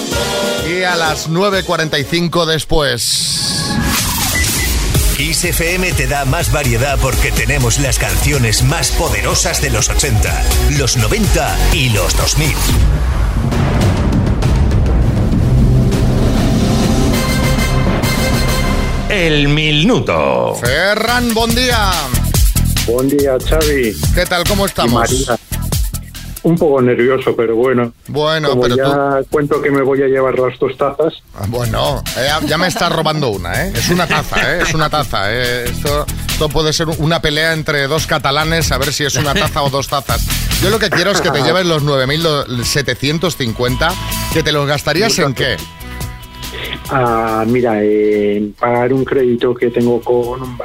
y 0.68 0.82
a 0.82 0.96
las 0.96 1.30
9.45 1.30 2.46
después. 2.46 3.44
Kiss 5.16 5.44
FM 5.44 5.92
te 5.92 6.08
da 6.08 6.24
más 6.24 6.50
variedad 6.50 6.98
porque 7.00 7.30
tenemos 7.30 7.78
las 7.78 8.00
canciones 8.00 8.64
más 8.64 8.90
poderosas 8.90 9.62
de 9.62 9.70
los 9.70 9.88
80, 9.88 10.42
los 10.76 10.96
90 10.96 11.56
y 11.72 11.90
los 11.90 12.16
2000. 12.16 12.52
El 19.14 19.46
minuto. 19.46 20.56
Ferran, 20.60 21.32
buen 21.34 21.54
día. 21.54 21.92
Buen 22.84 23.08
día, 23.08 23.34
Xavi. 23.48 23.94
¿Qué 24.12 24.26
tal? 24.26 24.42
¿Cómo 24.42 24.64
Y 24.64 24.66
estamos? 24.66 24.94
María. 24.94 25.38
Un 26.42 26.58
poco 26.58 26.82
nervioso, 26.82 27.36
pero 27.36 27.54
bueno. 27.54 27.92
Bueno, 28.08 28.48
Como 28.50 28.62
pero 28.62 28.74
ya 28.76 29.20
cuento 29.30 29.62
que 29.62 29.70
me 29.70 29.82
voy 29.82 30.02
a 30.02 30.06
llevar 30.08 30.36
las 30.36 30.58
dos 30.58 30.76
tazas. 30.76 31.14
Ah, 31.38 31.44
Bueno, 31.46 32.02
eh, 32.16 32.28
ya 32.48 32.58
me 32.58 32.66
estás 32.66 32.90
robando 32.90 33.28
una, 33.28 33.66
¿eh? 33.66 33.72
Es 33.76 33.88
una 33.88 34.08
taza, 34.08 34.52
¿eh? 34.52 34.62
Es 34.62 34.74
una 34.74 34.90
taza, 34.90 35.32
¿eh? 35.32 35.66
Esto, 35.66 36.04
esto 36.28 36.48
puede 36.48 36.72
ser 36.72 36.88
una 36.98 37.22
pelea 37.22 37.52
entre 37.52 37.86
dos 37.86 38.08
catalanes 38.08 38.72
a 38.72 38.78
ver 38.78 38.92
si 38.92 39.04
es 39.04 39.14
una 39.14 39.32
taza 39.32 39.62
o 39.62 39.70
dos 39.70 39.86
tazas. 39.86 40.26
Yo 40.60 40.70
lo 40.70 40.80
que 40.80 40.90
quiero 40.90 41.12
es 41.12 41.20
que 41.20 41.30
te 41.30 41.40
lleves 41.40 41.66
los 41.66 41.84
9.750, 41.84 43.92
que 44.32 44.42
te 44.42 44.50
los 44.50 44.66
gastarías 44.66 45.16
en 45.20 45.34
qué. 45.34 45.56
Ah, 46.90 47.44
mira, 47.46 47.82
en 47.82 48.52
pagar 48.52 48.92
un 48.92 49.04
crédito 49.04 49.54
que 49.54 49.70
tengo 49.70 50.00
con, 50.00 50.42
un 50.42 50.56
ba- 50.56 50.64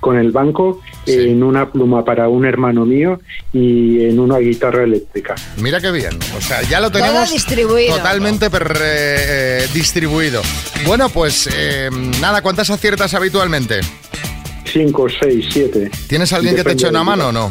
con 0.00 0.18
el 0.18 0.30
banco 0.32 0.80
en 1.06 1.42
una 1.42 1.70
pluma 1.70 2.04
para 2.04 2.28
un 2.28 2.44
hermano 2.46 2.84
mío 2.86 3.20
y 3.52 4.04
en 4.04 4.18
una 4.18 4.38
guitarra 4.38 4.84
eléctrica. 4.84 5.34
Mira 5.58 5.80
qué 5.80 5.90
bien. 5.90 6.18
O 6.36 6.40
sea, 6.40 6.62
ya 6.62 6.80
lo 6.80 6.90
tenemos 6.90 7.30
distribuido. 7.32 7.96
totalmente 7.96 8.50
per- 8.50 8.78
eh, 8.80 9.16
eh, 9.64 9.68
distribuido. 9.74 10.42
Bueno, 10.86 11.08
pues 11.08 11.48
eh, 11.52 11.90
nada, 12.20 12.42
¿cuántas 12.42 12.70
aciertas 12.70 13.12
habitualmente? 13.14 13.80
Cinco, 14.64 15.06
seis, 15.20 15.46
siete. 15.50 15.90
¿Tienes 16.08 16.32
alguien 16.32 16.56
que 16.56 16.64
te 16.64 16.72
eche 16.72 16.88
una 16.88 17.04
mano 17.04 17.28
o 17.28 17.32
no? 17.32 17.50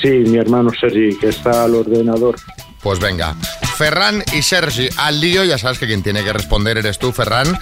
Sí, 0.00 0.08
mi 0.08 0.38
hermano 0.38 0.70
Sergi, 0.80 1.16
que 1.18 1.28
está 1.28 1.64
al 1.64 1.74
ordenador. 1.74 2.36
Pues 2.82 2.98
venga. 2.98 3.36
Ferran 3.76 4.22
y 4.32 4.42
Sergi, 4.42 4.88
al 4.96 5.20
lío, 5.20 5.44
ya 5.44 5.58
sabes 5.58 5.78
que 5.78 5.86
quien 5.86 6.02
tiene 6.02 6.22
que 6.22 6.32
responder 6.32 6.78
eres 6.78 6.98
tú, 6.98 7.12
Ferran. 7.12 7.58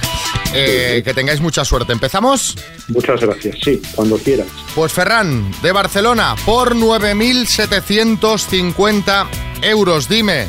Eh, 0.53 1.03
que 1.05 1.14
tengáis 1.14 1.40
mucha 1.40 1.64
suerte. 1.64 1.92
¿Empezamos? 1.92 2.57
Muchas 2.88 3.20
gracias, 3.20 3.57
sí, 3.62 3.81
cuando 3.94 4.18
quieras. 4.18 4.49
Pues 4.75 4.92
Ferran, 4.92 5.53
de 5.62 5.70
Barcelona, 5.73 6.35
por 6.44 6.75
9.750 6.75 9.27
euros. 9.62 10.09
Dime, 10.09 10.46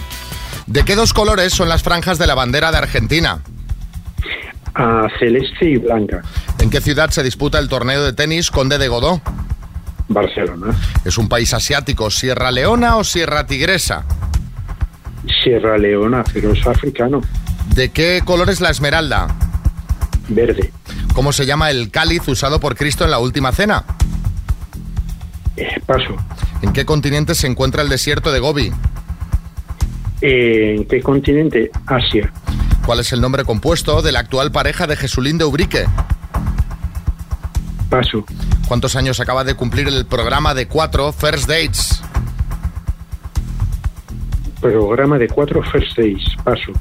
¿de 0.66 0.84
qué 0.84 0.96
dos 0.96 1.14
colores 1.14 1.54
son 1.54 1.70
las 1.70 1.84
franjas 1.84 2.18
de 2.18 2.26
la 2.28 2.36
bandera 2.36 2.72
de 2.72 2.78
Argentina? 2.80 3.42
A 4.74 5.08
celeste 5.20 5.70
y 5.70 5.78
blanca, 5.78 6.22
¿En 6.60 6.70
qué 6.70 6.80
ciudad 6.80 7.10
se 7.10 7.24
disputa 7.24 7.60
el 7.60 7.68
torneo 7.68 8.02
de 8.04 8.14
tenis 8.14 8.52
Conde 8.52 8.78
de 8.78 8.88
Godó? 8.88 9.22
Barcelona. 10.08 10.74
¿Es 11.06 11.18
un 11.18 11.28
país 11.28 11.54
asiático, 11.54 12.10
Sierra 12.10 12.52
Leona 12.52 12.96
o 12.98 13.04
Sierra 13.04 13.46
Tigresa? 13.46 14.06
Sierra 15.44 15.78
Leona, 15.78 16.24
pero 16.34 16.52
es 16.52 16.66
africano. 16.66 17.22
¿De 17.76 17.90
qué 17.90 18.22
color 18.26 18.50
es 18.50 18.62
la 18.62 18.70
esmeralda? 18.70 19.28
Verde. 20.30 20.72
¿Cómo 21.14 21.32
se 21.34 21.46
llama 21.46 21.70
el 21.70 21.92
cáliz 21.92 22.28
usado 22.28 22.60
por 22.60 22.76
Cristo 22.76 23.04
en 23.04 23.12
la 23.12 23.20
última 23.20 23.52
cena? 23.52 23.84
Eh, 25.58 25.80
paso. 25.86 26.16
¿En 26.62 26.74
qué 26.74 26.86
continente 26.86 27.36
se 27.36 27.48
encuentra 27.48 27.82
el 27.82 27.90
desierto 27.90 28.32
de 28.32 28.40
Gobi? 28.40 28.72
Eh, 30.22 30.76
¿En 30.78 30.86
qué 30.86 31.02
continente? 31.02 31.72
Asia. 31.86 32.32
¿Cuál 32.86 33.00
es 33.00 33.12
el 33.12 33.22
nombre 33.22 33.44
compuesto 33.44 34.02
de 34.02 34.12
la 34.12 34.20
actual 34.20 34.52
pareja 34.52 34.88
de 34.88 34.96
Jesulín 34.96 35.38
de 35.38 35.46
Ubrique? 35.46 35.86
Paso. 37.90 38.26
¿Cuántos 38.68 38.96
años 38.96 39.20
acaba 39.20 39.44
de 39.44 39.56
cumplir 39.56 39.88
el 39.88 40.06
programa 40.06 40.54
de 40.54 40.68
cuatro 40.68 41.12
First 41.12 41.48
Dates? 41.48 42.01
Programa 44.62 45.18
de 45.18 45.28
cuatro 45.28 45.62
Days. 45.98 46.24
Paso. 46.44 46.72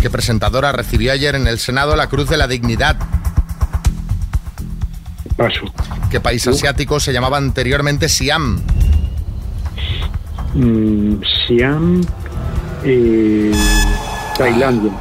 ¿Qué 0.00 0.08
presentadora 0.10 0.72
recibió 0.72 1.12
ayer 1.12 1.34
en 1.34 1.46
el 1.46 1.58
Senado 1.58 1.94
la 1.94 2.08
Cruz 2.08 2.28
de 2.28 2.36
la 2.36 2.48
Dignidad? 2.48 2.96
Paso. 5.36 5.66
¿Qué 6.10 6.18
país 6.20 6.46
asiático 6.48 6.98
se 6.98 7.12
llamaba 7.12 7.36
anteriormente 7.36 8.08
Siam? 8.08 8.60
Mm, 10.54 11.16
Siam. 11.46 12.02
eh, 12.84 13.52
Tailandia. 14.38 14.92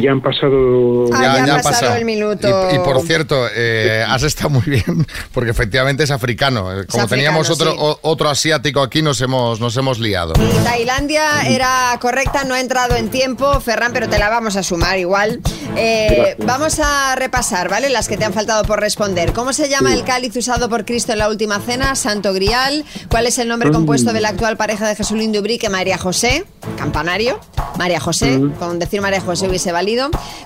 Ya 0.00 0.10
han 0.12 0.20
pasado. 0.20 1.06
Ah, 1.14 1.22
ya 1.22 1.32
ha 1.32 1.56
han 1.56 1.62
pasado 1.62 1.62
pasado. 1.74 1.94
el 1.96 2.04
minuto. 2.04 2.68
Y, 2.72 2.76
y 2.76 2.78
por 2.80 3.00
cierto, 3.02 3.46
eh, 3.54 4.04
has 4.06 4.22
estado 4.22 4.50
muy 4.50 4.62
bien, 4.62 5.06
porque 5.32 5.50
efectivamente 5.50 6.02
es 6.04 6.10
africano. 6.10 6.72
Eh, 6.80 6.86
Como 6.86 7.04
Es 7.04 7.08
teníamos 7.10 7.48
africano, 7.50 7.72
otro, 7.72 7.84
o- 7.86 7.98
otro 8.02 8.28
asiático 8.28 8.82
aquí, 8.82 9.02
nos 9.02 9.20
hemos, 9.20 9.60
nos 9.60 9.76
hemos 9.76 9.98
liado. 9.98 10.34
Tailandia 10.64 11.46
era 11.48 11.96
correcta, 12.00 12.44
no 12.44 12.54
ha 12.54 12.60
entrado 12.60 12.96
en 12.96 13.08
tiempo, 13.10 13.60
Ferran, 13.60 13.92
pero 13.92 14.08
te 14.08 14.18
la 14.18 14.28
vamos 14.28 14.56
a 14.56 14.62
sumar 14.62 14.98
igual. 14.98 15.40
Eh, 15.76 16.36
vamos 16.44 16.78
a 16.80 17.14
repasar, 17.16 17.68
¿vale? 17.68 17.88
Las 17.90 18.08
que 18.08 18.16
te 18.16 18.24
han 18.24 18.32
faltado 18.32 18.62
por 18.64 18.80
responder. 18.80 19.32
¿Cómo 19.32 19.52
se 19.52 19.68
llama 19.68 19.92
el 19.94 20.04
cáliz 20.04 20.36
usado 20.36 20.68
por 20.68 20.84
Cristo 20.84 21.12
en 21.12 21.18
la 21.18 21.28
última 21.28 21.60
cena? 21.60 21.94
Santo 21.94 22.32
Grial. 22.32 22.84
¿Cuál 23.08 23.26
es 23.26 23.38
el 23.38 23.48
nombre 23.48 23.70
Mm. 23.70 23.72
compuesto 23.72 24.12
de 24.12 24.20
la 24.20 24.30
actual 24.30 24.56
pareja 24.56 24.88
de 24.88 24.96
Jesulín 24.96 25.32
de 25.32 25.40
Ubrique? 25.40 25.68
María 25.68 25.98
José. 25.98 26.44
Campanario. 26.76 27.38
María 27.78 28.00
José. 28.00 28.38
Mm. 28.38 28.52
Con 28.52 28.78
decir 28.78 29.00
María 29.00 29.20
José 29.20 29.48
hubiese 29.48 29.72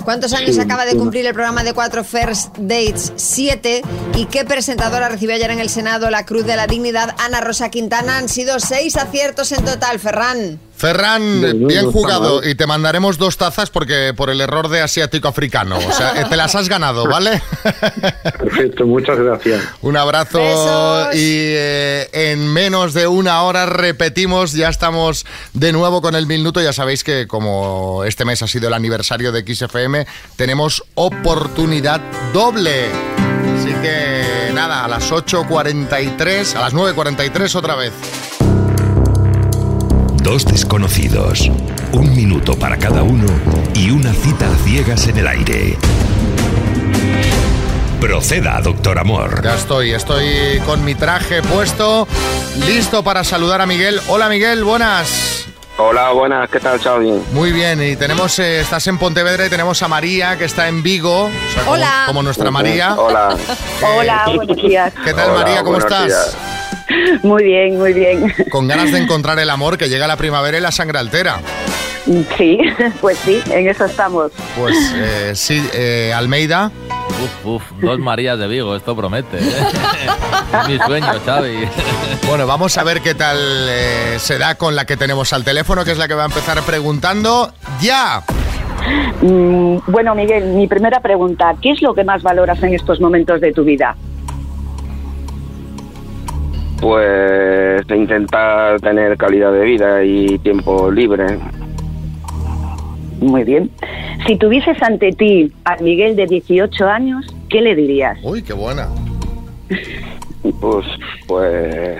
¿Cuántos 0.04 0.32
años 0.32 0.54
Sí, 0.56 0.60
acaba 0.60 0.84
de 0.84 0.96
cumplir 0.96 1.26
el 1.26 1.34
programa 1.34 1.62
de 1.62 1.72
cuatro 1.72 2.04
First 2.04 2.56
Dates? 2.58 3.12
Siete. 3.16 3.82
¿Y 4.16 4.26
qué 4.26 4.44
presentadora 4.44 5.08
recibió 5.08 5.34
ayer 5.34 5.50
en 5.50 5.60
el 5.60 5.68
Senado 5.68 6.10
la 6.10 6.24
Cruz 6.26 6.44
de 6.44 6.56
la 6.56 6.66
Dignidad? 6.66 7.14
Ana 7.18 7.40
Rosa 7.40 7.70
Quintana. 7.70 8.18
Han 8.18 8.28
sido 8.28 8.58
seis 8.60 8.96
aciertos 8.96 9.52
en 9.52 9.64
total, 9.64 9.98
Ferran. 9.98 10.58
Ferran, 10.80 11.66
bien 11.66 11.92
jugado. 11.92 12.40
mal. 12.40 12.48
Y 12.48 12.54
te 12.54 12.66
mandaremos 12.66 13.18
dos 13.18 13.36
tazas 13.36 13.68
porque 13.68 14.14
por 14.16 14.30
el 14.30 14.40
error 14.40 14.68
de 14.68 14.80
asiático-africano. 14.80 15.76
O 15.76 15.92
sea, 15.92 16.18
eh, 16.18 16.24
te 16.26 16.36
las 16.36 16.54
has 16.54 16.70
ganado, 16.70 17.06
¿vale? 17.06 17.42
Perfecto, 18.38 18.86
muchas 18.86 19.18
gracias. 19.18 19.62
Un 19.82 19.98
abrazo 19.98 20.38
Besos. 20.38 21.14
y 21.16 21.52
eh, 21.52 22.08
en 22.12 22.50
menos 22.50 22.94
de 22.94 23.06
una 23.06 23.42
hora 23.42 23.66
repetimos, 23.66 24.52
ya 24.52 24.70
estamos 24.70 25.26
de 25.52 25.72
nuevo 25.72 26.00
con 26.00 26.14
el 26.14 26.26
minuto, 26.26 26.62
ya 26.62 26.72
sabéis 26.72 27.04
que 27.04 27.26
como 27.26 28.04
este 28.04 28.24
mes 28.24 28.42
ha 28.42 28.46
sido 28.46 28.68
el 28.68 28.74
aniversario 28.74 29.32
de 29.32 29.44
XFM, 29.54 30.06
tenemos 30.36 30.82
oportunidad 30.94 32.00
doble. 32.32 32.86
Así 33.58 33.74
que 33.82 34.50
nada, 34.54 34.86
a 34.86 34.88
las 34.88 35.12
8.43, 35.12 36.54
a 36.56 36.60
las 36.60 36.72
9.43 36.72 37.54
otra 37.54 37.74
vez. 37.74 37.92
Dos 40.22 40.44
desconocidos, 40.44 41.50
un 41.92 42.14
minuto 42.14 42.58
para 42.58 42.76
cada 42.76 43.02
uno 43.02 43.26
y 43.74 43.90
una 43.90 44.12
cita 44.12 44.46
a 44.50 44.56
ciegas 44.64 45.06
en 45.08 45.18
el 45.18 45.26
aire. 45.26 45.76
Proceda, 48.00 48.60
doctor 48.60 48.98
Amor. 48.98 49.42
Ya 49.42 49.54
estoy, 49.54 49.92
estoy 49.92 50.60
con 50.66 50.84
mi 50.84 50.94
traje 50.94 51.42
puesto, 51.42 52.06
listo 52.66 53.02
para 53.02 53.24
saludar 53.24 53.60
a 53.60 53.66
Miguel. 53.66 54.00
Hola 54.08 54.28
Miguel, 54.28 54.62
buenas. 54.64 55.46
Hola, 55.78 56.10
buenas, 56.10 56.50
¿qué 56.50 56.60
tal, 56.60 56.78
Xavi? 56.78 57.10
Muy 57.32 57.52
bien, 57.52 57.82
y 57.82 57.96
tenemos, 57.96 58.38
eh, 58.38 58.60
estás 58.60 58.86
en 58.86 58.98
Pontevedra 58.98 59.46
y 59.46 59.48
tenemos 59.48 59.82
a 59.82 59.88
María 59.88 60.36
que 60.36 60.44
está 60.44 60.68
en 60.68 60.82
Vigo, 60.82 61.24
o 61.24 61.30
sea, 61.54 61.62
como, 61.62 61.72
Hola. 61.72 62.02
como 62.06 62.22
nuestra 62.22 62.50
María. 62.50 62.94
Hola. 62.96 63.34
Hola, 63.96 64.24
buenos 64.34 64.56
días. 64.58 64.92
¿Qué 65.02 65.14
tal 65.14 65.30
Hola, 65.30 65.38
María? 65.38 65.62
¿Cómo 65.62 65.78
buenos 65.78 65.90
estás? 65.90 66.06
días. 66.06 66.36
Muy 67.22 67.44
bien, 67.44 67.78
muy 67.78 67.92
bien. 67.92 68.32
Con 68.50 68.68
ganas 68.68 68.92
de 68.92 68.98
encontrar 69.02 69.38
el 69.38 69.50
amor 69.50 69.78
que 69.78 69.88
llega 69.88 70.06
la 70.06 70.16
primavera 70.16 70.58
y 70.58 70.60
la 70.60 70.72
sangre 70.72 70.98
altera. 70.98 71.40
Sí, 72.36 72.58
pues 73.00 73.18
sí, 73.18 73.40
en 73.50 73.68
eso 73.68 73.84
estamos. 73.84 74.32
Pues 74.58 74.74
eh, 74.96 75.32
sí, 75.34 75.62
eh, 75.74 76.12
Almeida. 76.14 76.70
Uf, 77.44 77.46
uf, 77.46 77.62
dos 77.82 77.98
Marías 77.98 78.38
de 78.38 78.48
Vigo, 78.48 78.74
esto 78.74 78.96
promete. 78.96 79.38
¿eh? 79.38 79.42
Es 80.62 80.68
Mi 80.68 80.78
sueño, 80.78 81.06
Xavi. 81.24 81.68
Bueno, 82.26 82.46
vamos 82.46 82.76
a 82.78 82.84
ver 82.84 83.00
qué 83.02 83.14
tal 83.14 83.36
eh, 83.38 84.16
se 84.18 84.38
da 84.38 84.54
con 84.54 84.74
la 84.74 84.86
que 84.86 84.96
tenemos 84.96 85.32
al 85.32 85.44
teléfono, 85.44 85.84
que 85.84 85.92
es 85.92 85.98
la 85.98 86.08
que 86.08 86.14
va 86.14 86.22
a 86.22 86.26
empezar 86.26 86.60
preguntando 86.62 87.52
ya. 87.80 88.22
Mm, 89.20 89.78
Bueno, 89.86 90.14
Miguel, 90.14 90.44
mi 90.54 90.66
primera 90.66 91.00
pregunta, 91.00 91.54
¿qué 91.60 91.72
es 91.72 91.82
lo 91.82 91.94
que 91.94 92.04
más 92.04 92.22
valoras 92.22 92.62
en 92.62 92.74
estos 92.74 93.00
momentos 93.00 93.40
de 93.40 93.52
tu 93.52 93.64
vida? 93.64 93.94
Pues 96.80 97.84
intentar 97.90 98.80
tener 98.80 99.16
calidad 99.16 99.52
de 99.52 99.64
vida 99.64 100.02
y 100.04 100.38
tiempo 100.38 100.90
libre. 100.90 101.38
Muy 103.20 103.44
bien. 103.44 103.70
Si 104.26 104.36
tuvieses 104.36 104.82
ante 104.82 105.12
ti 105.12 105.52
al 105.64 105.82
Miguel 105.82 106.16
de 106.16 106.26
18 106.26 106.86
años, 106.86 107.26
¿qué 107.48 107.60
le 107.60 107.74
dirías? 107.74 108.18
Uy, 108.22 108.42
qué 108.42 108.52
buena. 108.52 108.88
Pues, 110.60 110.86
pues, 111.26 111.98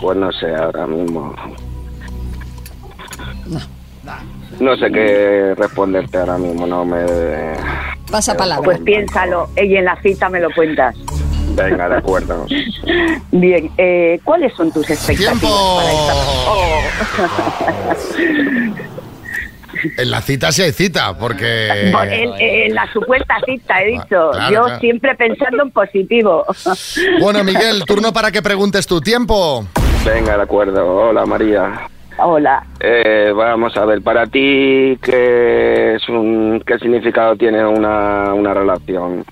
pues 0.00 0.16
no 0.16 0.30
sé, 0.32 0.54
ahora 0.54 0.86
mismo. 0.86 1.34
No 4.60 4.76
sé 4.76 4.90
qué 4.90 5.54
responderte 5.56 6.18
ahora 6.18 6.38
mismo, 6.38 6.66
no 6.66 6.84
me... 6.84 7.04
Pasa 8.10 8.36
palabra. 8.36 8.64
Pues 8.64 8.78
piénsalo 8.80 9.48
y 9.56 9.76
en 9.76 9.84
la 9.84 10.00
cita 10.00 10.28
me 10.28 10.40
lo 10.40 10.50
cuentas. 10.54 10.94
Venga, 11.56 11.88
de 11.88 11.96
acuerdo. 11.96 12.46
Bien, 13.32 13.70
eh, 13.78 14.20
¿cuáles 14.24 14.52
son 14.54 14.70
tus 14.72 14.88
expectativas 14.90 15.40
¡Tiempo! 15.40 15.76
para 15.76 15.92
esta... 15.92 16.14
Oh. 16.50 16.82
En 19.98 20.10
la 20.10 20.22
cita 20.22 20.50
sí 20.52 20.62
hay 20.62 20.72
cita, 20.72 21.16
porque... 21.18 21.90
Por- 21.92 22.08
en, 22.08 22.30
en 22.38 22.74
la 22.74 22.90
supuesta 22.92 23.36
cita, 23.44 23.82
he 23.82 23.90
dicho. 23.92 24.30
claro, 24.32 24.50
Yo 24.54 24.64
claro. 24.64 24.80
siempre 24.80 25.14
pensando 25.14 25.62
en 25.62 25.70
positivo. 25.70 26.44
Bueno, 27.20 27.44
Miguel, 27.44 27.84
turno 27.86 28.10
para 28.12 28.30
que 28.30 28.40
preguntes 28.42 28.86
tu 28.86 29.00
tiempo. 29.02 29.66
Venga, 30.04 30.36
de 30.38 30.42
acuerdo. 30.42 30.86
Hola, 30.86 31.26
María. 31.26 31.88
Hola. 32.18 32.64
Eh, 32.80 33.30
vamos 33.36 33.76
a 33.76 33.84
ver, 33.84 34.00
para 34.02 34.26
ti, 34.26 34.98
¿qué, 35.02 35.96
es 35.96 36.08
un, 36.08 36.62
qué 36.66 36.78
significado 36.78 37.36
tiene 37.36 37.64
una, 37.64 38.32
una 38.32 38.54
relación? 38.54 39.24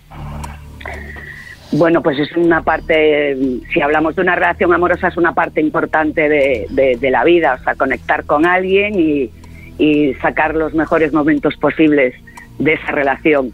Bueno, 1.77 2.03
pues 2.03 2.19
es 2.21 2.31
una 2.37 2.63
parte, 2.63 3.37
si 3.73 3.81
hablamos 3.81 4.15
de 4.15 4.23
una 4.23 4.37
relación 4.37 4.73
amorosa, 4.73 5.09
es 5.09 5.17
una 5.17 5.35
parte 5.35 5.61
importante 5.61 6.29
de, 6.29 6.67
de- 6.71 6.97
de 6.97 7.11
la 7.11 7.25
vida, 7.25 7.59
o 7.61 7.65
sea, 7.65 7.75
conectar 7.75 8.25
con 8.25 8.47
alguien 8.47 8.95
y, 8.99 9.31
y 9.79 10.15
sacar 10.23 10.55
los 10.55 10.73
mejores 10.75 11.13
momentos 11.13 11.57
posibles 11.57 12.15
de 12.59 12.75
esa 12.75 12.93
relación. 12.93 13.53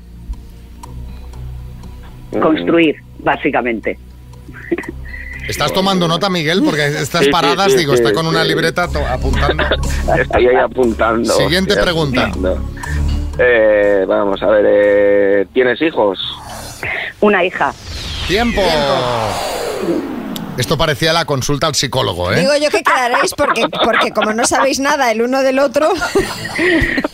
Construir, 2.40 2.96
básicamente. 3.20 3.98
¿Estás 5.48 5.72
tomando 5.72 6.06
nota, 6.06 6.28
Miguel? 6.30 6.62
Porque 6.64 6.86
estas 6.86 7.24
Sí, 7.24 7.30
paradas, 7.30 7.72
sí, 7.72 7.78
digo, 7.78 7.96
sí, 7.96 8.02
está 8.02 8.12
con 8.14 8.26
una 8.26 8.44
libreta 8.44 8.86
to- 8.86 9.04
apuntando. 9.06 9.64
Estoy 10.20 10.46
ahí 10.46 10.56
apuntando. 10.56 11.32
Siguiente 11.32 11.70
estoy 11.72 11.84
pregunta. 11.84 12.26
apuntando. 12.26 12.60
Eh, 13.38 14.04
vamos 14.06 14.40
a 14.42 14.46
ver, 14.50 14.64
eh, 14.68 15.46
¿tienes 15.52 15.80
hijos? 15.82 16.20
Una 17.20 17.42
hija. 17.44 17.72
¡Tiempo! 18.30 18.62
Esto 20.56 20.78
parecía 20.78 21.12
la 21.12 21.24
consulta 21.24 21.66
al 21.66 21.74
psicólogo, 21.74 22.32
¿eh? 22.32 22.38
Digo 22.38 22.52
yo 22.62 22.70
que 22.70 22.80
quedaréis 22.84 23.34
porque, 23.36 23.66
porque 23.82 24.12
como 24.12 24.32
no 24.32 24.46
sabéis 24.46 24.78
nada 24.78 25.10
el 25.10 25.22
uno 25.22 25.42
del 25.42 25.58
otro. 25.58 25.88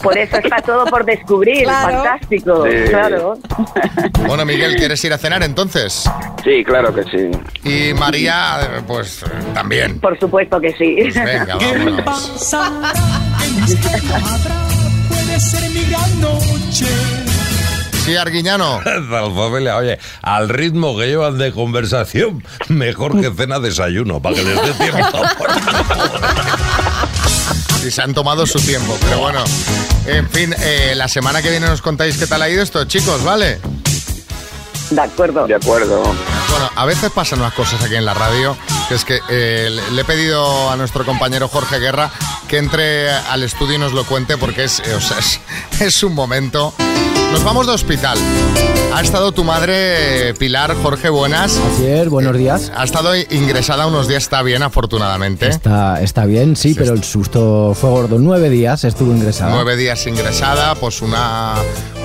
Por 0.02 0.18
eso 0.18 0.36
está 0.36 0.56
todo 0.60 0.84
por 0.84 1.06
descubrir. 1.06 1.62
Claro. 1.62 2.02
Fantástico. 2.02 2.66
Sí. 2.66 2.90
Claro. 2.90 3.38
Bueno, 4.26 4.44
Miguel, 4.44 4.76
¿quieres 4.76 5.02
ir 5.06 5.14
a 5.14 5.16
cenar 5.16 5.42
entonces? 5.42 6.04
Sí, 6.44 6.62
claro 6.62 6.94
que 6.94 7.04
sí. 7.04 7.30
Y 7.64 7.94
María, 7.94 8.82
pues 8.86 9.24
también. 9.54 9.98
Por 10.00 10.20
supuesto 10.20 10.60
que 10.60 10.74
sí. 10.74 10.98
Pues 11.00 11.14
venga, 11.14 11.56
vámonos. 11.56 12.54
Puede 15.08 15.40
ser 15.40 15.70
mi 15.70 15.82
gran 15.84 16.20
noche. 16.20 17.15
Sí, 18.06 18.16
Arguiñano. 18.16 18.80
Familia, 19.10 19.76
oye, 19.76 19.98
al 20.22 20.48
ritmo 20.48 20.96
que 20.96 21.06
llevan 21.08 21.36
de 21.38 21.52
conversación, 21.52 22.42
mejor 22.68 23.20
que 23.20 23.30
cena 23.32 23.58
desayuno, 23.58 24.22
para 24.22 24.36
que 24.36 24.44
les 24.44 24.62
dé 24.62 24.72
tiempo. 24.74 25.22
Si 27.82 27.92
se 27.92 28.02
han 28.02 28.14
tomado 28.14 28.46
su 28.46 28.58
tiempo, 28.58 28.96
pero 29.00 29.18
bueno. 29.20 29.44
En 30.06 30.28
fin, 30.28 30.52
eh, 30.58 30.94
la 30.96 31.06
semana 31.06 31.40
que 31.40 31.50
viene 31.50 31.68
nos 31.68 31.80
contáis 31.82 32.16
qué 32.18 32.26
tal 32.26 32.42
ha 32.42 32.48
ido 32.48 32.60
esto, 32.60 32.84
chicos, 32.86 33.22
¿vale? 33.22 33.60
De 34.90 35.00
acuerdo. 35.00 35.46
De 35.46 35.54
acuerdo. 35.54 36.02
Bueno, 36.02 36.70
a 36.74 36.84
veces 36.84 37.12
pasan 37.12 37.38
unas 37.38 37.54
cosas 37.54 37.80
aquí 37.84 37.94
en 37.94 38.04
la 38.04 38.12
radio, 38.14 38.56
que 38.88 38.96
es 38.96 39.04
que 39.04 39.20
eh, 39.28 39.68
le- 39.70 39.90
le 39.92 40.00
he 40.02 40.04
pedido 40.04 40.68
a 40.68 40.74
nuestro 40.74 41.04
compañero 41.04 41.46
Jorge 41.46 41.78
Guerra 41.78 42.10
que 42.48 42.58
entre 42.58 43.08
al 43.08 43.44
estudio 43.44 43.76
y 43.76 43.78
nos 43.78 43.92
lo 43.92 44.02
cuente 44.04 44.36
porque 44.36 44.64
es, 44.64 44.80
eh, 44.80 44.92
o 44.92 45.00
sea, 45.00 45.18
es, 45.20 45.38
es 45.80 46.02
un 46.02 46.12
momento. 46.14 46.74
Nos 47.32 47.44
vamos 47.44 47.66
de 47.66 47.72
hospital. 47.72 48.18
Ha 48.94 49.02
estado 49.02 49.30
tu 49.32 49.44
madre, 49.44 50.32
Pilar, 50.38 50.74
Jorge, 50.82 51.10
buenas. 51.10 51.58
Así 51.58 51.86
es, 51.86 52.08
buenos 52.08 52.36
días. 52.36 52.72
Ha 52.74 52.82
estado 52.84 53.14
ingresada 53.14 53.86
unos 53.86 54.08
días, 54.08 54.22
está 54.22 54.42
bien, 54.42 54.62
afortunadamente. 54.62 55.46
Está, 55.48 56.00
está 56.00 56.24
bien, 56.24 56.56
sí, 56.56 56.74
pero 56.74 56.94
el 56.94 57.04
susto 57.04 57.76
fue 57.78 57.90
gordo. 57.90 58.18
Nueve 58.18 58.48
días 58.48 58.84
estuvo 58.84 59.12
ingresada. 59.12 59.50
Nueve 59.52 59.76
días 59.76 60.06
ingresada, 60.06 60.74
pues 60.76 61.02
una, 61.02 61.54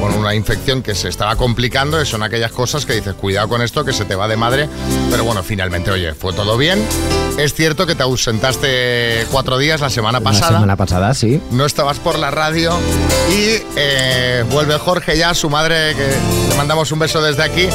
bueno, 0.02 0.18
una 0.18 0.36
infección 0.36 0.82
que 0.84 0.94
se 0.94 1.08
estaba 1.08 1.38
complicando, 1.38 2.04
son 2.04 2.24
aquellas 2.24 2.52
cosas 2.52 2.86
que 2.86 2.94
dices, 2.94 3.14
cuidado 3.14 3.48
con 3.48 3.62
esto, 3.62 3.86
que 3.86 3.94
se 3.94 4.04
te 4.04 4.16
va 4.16 4.28
de 4.28 4.36
madre. 4.36 4.68
Pero 5.10 5.24
bueno, 5.24 5.44
finalmente, 5.44 5.92
oye, 5.92 6.14
fue 6.14 6.34
todo 6.34 6.58
bien. 6.58 6.84
Es 7.38 7.54
cierto 7.54 7.86
que 7.88 7.96
te 7.96 8.04
ausentaste 8.04 9.26
cuatro 9.32 9.58
días 9.58 9.80
la 9.80 9.90
semana 9.90 10.20
La 10.20 10.24
pasada. 10.24 10.52
semana 10.52 10.76
pasada, 10.76 11.14
sí. 11.14 11.42
No 11.52 11.66
estabas 11.66 11.98
por 12.00 12.20
la 12.20 12.30
radio 12.32 12.74
y 13.32 13.62
eh, 13.78 14.44
vuelve 14.52 14.78
Jorge 14.78 15.11
ya, 15.18 15.34
su 15.34 15.50
madre, 15.50 15.96
que 15.96 16.50
le 16.50 16.56
mandamos 16.56 16.92
un 16.92 17.00
beso 17.00 17.22
desde 17.22 17.44
aquí, 17.44 17.68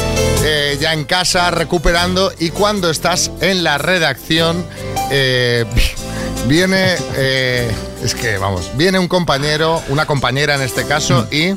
eh, 0.43 0.77
ya 0.79 0.93
en 0.93 1.05
casa, 1.05 1.51
recuperando. 1.51 2.31
Y 2.39 2.49
cuando 2.49 2.89
estás 2.89 3.31
en 3.41 3.63
la 3.63 3.77
redacción, 3.77 4.63
eh, 5.11 5.65
viene, 6.47 6.95
eh, 7.15 7.69
es 8.03 8.15
que 8.15 8.37
vamos, 8.37 8.71
viene 8.75 8.99
un 8.99 9.07
compañero, 9.07 9.81
una 9.89 10.05
compañera 10.05 10.55
en 10.55 10.61
este 10.61 10.85
caso, 10.85 11.27
y 11.31 11.53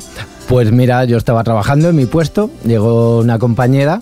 Pues 0.47 0.71
mira, 0.71 1.05
yo 1.05 1.17
estaba 1.17 1.43
trabajando 1.43 1.89
en 1.89 1.95
mi 1.95 2.05
puesto, 2.05 2.49
llegó 2.65 3.19
una 3.19 3.39
compañera 3.39 4.01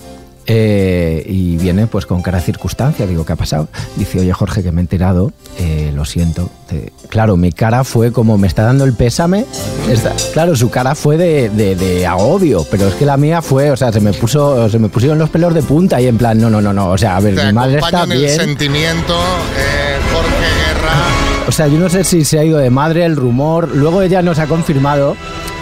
eh, 0.52 1.24
y 1.28 1.58
viene 1.58 1.86
pues 1.86 2.06
con 2.08 2.22
cara 2.24 2.40
de 2.40 2.44
circunstancia. 2.44 3.06
Digo, 3.06 3.24
¿qué 3.24 3.34
ha 3.34 3.36
pasado? 3.36 3.68
Dice, 3.96 4.20
oye 4.20 4.34
Jorge, 4.34 4.64
que 4.64 4.72
me 4.72 4.82
he 4.82 4.84
enterado, 4.84 5.32
eh, 5.60 5.92
lo 5.96 6.04
siento. 6.06 6.50
Te- 6.68 6.92
Claro, 7.10 7.38
mi 7.38 7.52
cara 7.52 7.84
fue 7.84 8.12
como, 8.12 8.38
me 8.38 8.48
está 8.48 8.64
dando 8.64 8.84
el 8.84 8.94
pésame. 8.94 9.46
Está- 9.90 10.14
claro, 10.34 10.56
su 10.56 10.70
cara 10.70 10.96
fue 10.96 11.18
de, 11.18 11.50
de- 11.50 11.76
de 11.76 12.06
agobio, 12.08 12.66
pero 12.70 12.88
es 12.88 12.96
que 12.96 13.06
la 13.06 13.18
mía 13.18 13.42
fue, 13.44 13.70
o 13.72 13.78
sea, 13.78 13.92
se 13.92 14.00
me, 14.00 14.12
puso, 14.14 14.70
se 14.70 14.80
me 14.80 14.90
pusieron 14.90 15.18
los 15.20 15.30
pelos 15.30 15.54
de 15.54 15.62
punta 15.62 16.02
y 16.02 16.08
en 16.08 16.18
plan, 16.18 16.40
no, 16.40 16.50
no, 16.50 16.62
no, 16.62 16.74
no. 16.74 16.90
O 16.90 16.98
sea, 16.98 17.18
a 17.18 17.20
ver, 17.20 17.36
te 17.36 17.46
mi 17.46 17.54
madre 17.54 17.80
está 17.80 18.04
en 18.04 18.12
el 18.12 18.18
bien. 18.20 18.36
sentimiento, 18.36 19.14
eh, 19.58 19.98
Jorge 20.14 20.30
Guerra. 20.30 20.94
O 21.48 21.52
sea, 21.52 21.68
yo 21.68 21.80
no 21.80 21.90
sé 21.90 22.04
si 22.04 22.24
se 22.26 22.38
ha 22.40 22.44
ido 22.44 22.58
de 22.60 22.70
madre 22.70 23.06
el 23.06 23.16
rumor. 23.16 23.70
Luego 23.76 24.02
ella 24.04 24.22
nos 24.22 24.38
ha 24.40 24.46
confirmado 24.46 25.16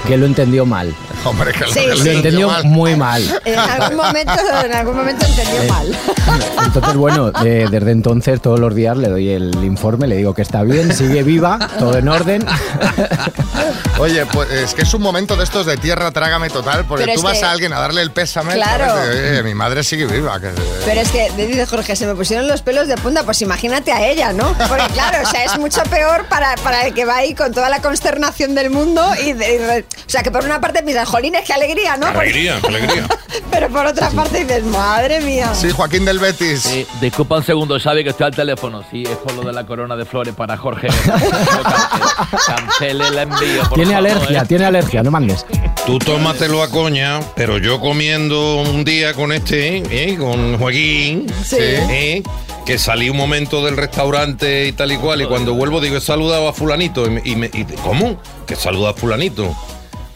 que 0.08 0.18
lo 0.18 0.26
entendió 0.26 0.66
mal. 0.66 0.93
Hombre, 1.26 1.51
que 1.51 1.60
lo- 1.66 1.68
Sí, 1.74 1.82
lo 1.88 1.97
sí. 1.97 2.03
Lo 2.05 2.12
entendió 2.12 2.49
muy 2.64 2.95
mal. 2.95 3.22
En 3.43 3.60
algún 3.60 3.97
momento, 3.97 4.34
en 4.66 4.74
algún 4.74 4.95
momento 4.95 5.26
entendió 5.26 5.64
mal. 5.74 5.97
Entonces, 6.66 6.95
bueno, 6.95 7.32
eh, 7.45 7.68
desde 7.70 7.91
entonces 7.91 8.41
todos 8.41 8.60
los 8.60 8.74
días 8.76 8.95
le 8.97 9.08
doy 9.10 9.30
el 9.30 9.53
informe, 9.64 10.08
le 10.08 10.16
digo 10.18 10.34
que 10.34 10.41
está 10.41 10.64
bien, 10.64 10.93
sigue 10.93 11.24
viva, 11.24 11.58
todo 11.80 11.97
en 11.97 12.08
orden. 12.08 12.45
Oye, 13.99 14.26
pues 14.28 14.49
es 14.51 14.74
que 14.74 14.84
es 14.84 14.93
un 14.93 15.01
momento 15.01 15.36
de 15.36 15.43
estos 15.43 15.66
de 15.66 15.78
tierra 15.78 16.12
trágame 16.12 16.49
total, 16.49 16.86
porque 16.86 17.05
Pero 17.05 17.16
tú 17.20 17.24
vas 17.24 17.39
que- 17.39 17.45
a 17.45 17.51
alguien 17.51 17.74
a 17.74 17.80
darle 17.80 18.01
el 18.01 18.12
pésame. 18.12 18.53
Claro. 18.53 18.86
¿sabes? 18.86 19.10
De, 19.22 19.32
"Oye, 19.32 19.43
mi 19.43 19.55
madre 19.55 19.84
sigue 19.84 20.05
viva. 20.05 20.39
que- 20.39 20.51
Pero 20.86 21.01
es 21.01 21.10
que, 21.12 21.32
dice 21.36 21.66
Jorge, 21.66 21.95
se 21.95 22.05
me 22.05 22.14
pusieron 22.16 22.47
los 22.47 22.62
pelos 22.62 22.88
de 22.88 22.95
punta, 22.97 23.24
pues 23.24 23.41
imagínate 23.41 23.91
a 23.91 24.05
ella, 24.08 24.34
¿no? 24.34 24.53
Porque 24.68 24.86
claro, 24.93 25.20
o 25.28 25.30
sea, 25.30 25.43
es 25.45 25.58
mucho 25.58 25.82
peor 25.84 26.26
para, 26.26 26.55
para 26.58 26.86
el 26.88 26.93
que 26.93 27.05
va 27.05 27.18
ahí 27.18 27.34
con 27.34 27.51
toda 27.53 27.70
la 27.70 27.82
consternación 27.82 28.53
del 28.55 28.70
mundo 28.70 29.03
y, 29.26 29.34
de- 29.34 29.55
y 29.55 29.58
de- 29.58 29.86
o 30.05 30.09
sea, 30.09 30.23
que 30.23 30.31
por 30.31 30.43
una 30.43 30.59
parte 30.61 30.83
piensas, 30.83 31.07
jolines, 31.09 31.43
qué 31.45 31.53
alegría, 31.53 31.97
¿no? 31.97 32.07
Alegría, 32.07 32.59
alegría. 32.63 33.07
Pero 33.51 33.69
por 33.69 33.85
otra 33.85 34.09
parte 34.11 34.43
dices, 34.45 34.63
madre 34.65 35.21
mía. 35.21 35.53
Sí, 35.53 35.69
Joaquín 35.71 36.05
del 36.05 36.19
Betis. 36.19 36.61
Sí, 36.61 36.85
disculpa 37.01 37.37
un 37.37 37.43
segundo, 37.43 37.79
Xavi, 37.79 38.03
que 38.03 38.09
estoy 38.11 38.27
al 38.27 38.35
teléfono. 38.35 38.83
Sí, 38.91 39.03
es 39.03 39.17
por 39.17 39.33
lo 39.33 39.43
de 39.43 39.53
la 39.53 39.65
corona 39.65 39.95
de 39.95 40.05
flores 40.05 40.33
para 40.35 40.57
Jorge. 40.57 40.87
Cancele 42.45 43.07
el 43.07 43.17
envío, 43.17 43.61
por 43.69 43.73
Tiene 43.77 43.93
favor, 43.93 44.11
alergia, 44.11 44.41
¿eh? 44.41 44.45
tiene 44.47 44.65
alergia, 44.65 45.03
no 45.03 45.11
mandes. 45.11 45.45
Tú 45.85 45.99
tómatelo 45.99 46.61
a 46.63 46.69
coña, 46.69 47.19
pero 47.35 47.57
yo 47.57 47.79
comiendo 47.79 48.61
un 48.61 48.83
día 48.83 49.13
con 49.13 49.31
este, 49.31 49.77
¿eh? 49.89 50.17
con 50.17 50.57
Joaquín, 50.57 51.27
Sí. 51.43 51.57
¿eh? 51.59 52.23
que 52.65 52.77
salí 52.77 53.09
un 53.09 53.15
momento 53.15 53.63
del 53.63 53.77
restaurante 53.77 54.67
y 54.67 54.73
tal 54.73 54.91
y 54.91 54.97
cual, 54.97 55.21
y 55.21 55.25
cuando 55.25 55.53
vuelvo 55.53 55.79
digo, 55.79 55.95
he 55.97 56.01
saludado 56.01 56.49
a 56.49 56.53
fulanito. 56.53 57.05
Y 57.05 57.09
me, 57.09 57.21
y 57.23 57.35
me- 57.37 57.51
y- 57.53 57.63
¿Cómo? 57.81 58.21
Que 58.45 58.57
saluda 58.57 58.89
a 58.89 58.93
fulanito. 58.93 59.55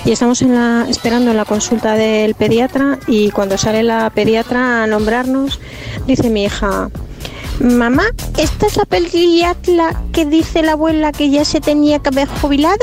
y 0.05 0.13
estamos 0.13 0.43
en 0.43 0.55
la, 0.55 0.87
esperando 0.89 1.31
en 1.31 1.37
la 1.37 1.45
consulta 1.45 1.95
del 1.95 2.35
pediatra 2.35 2.99
y 3.07 3.31
cuando 3.31 3.59
sale 3.59 3.83
la 3.83 4.11
pediatra 4.11 4.85
a 4.85 4.87
nombrarnos, 4.87 5.61
dice 6.07 6.31
mi 6.31 6.45
hija, 6.45 6.89
Mamá, 7.61 8.05
¿esta 8.37 8.67
es 8.67 8.77
la 8.77 8.85
pediatra 8.85 10.03
que 10.13 10.25
dice 10.25 10.63
la 10.63 10.73
abuela 10.73 11.11
que 11.11 11.29
ya 11.29 11.45
se 11.45 11.61
tenía 11.61 11.99
que 11.99 12.11
haber 12.11 12.29
jubilado? 12.29 12.79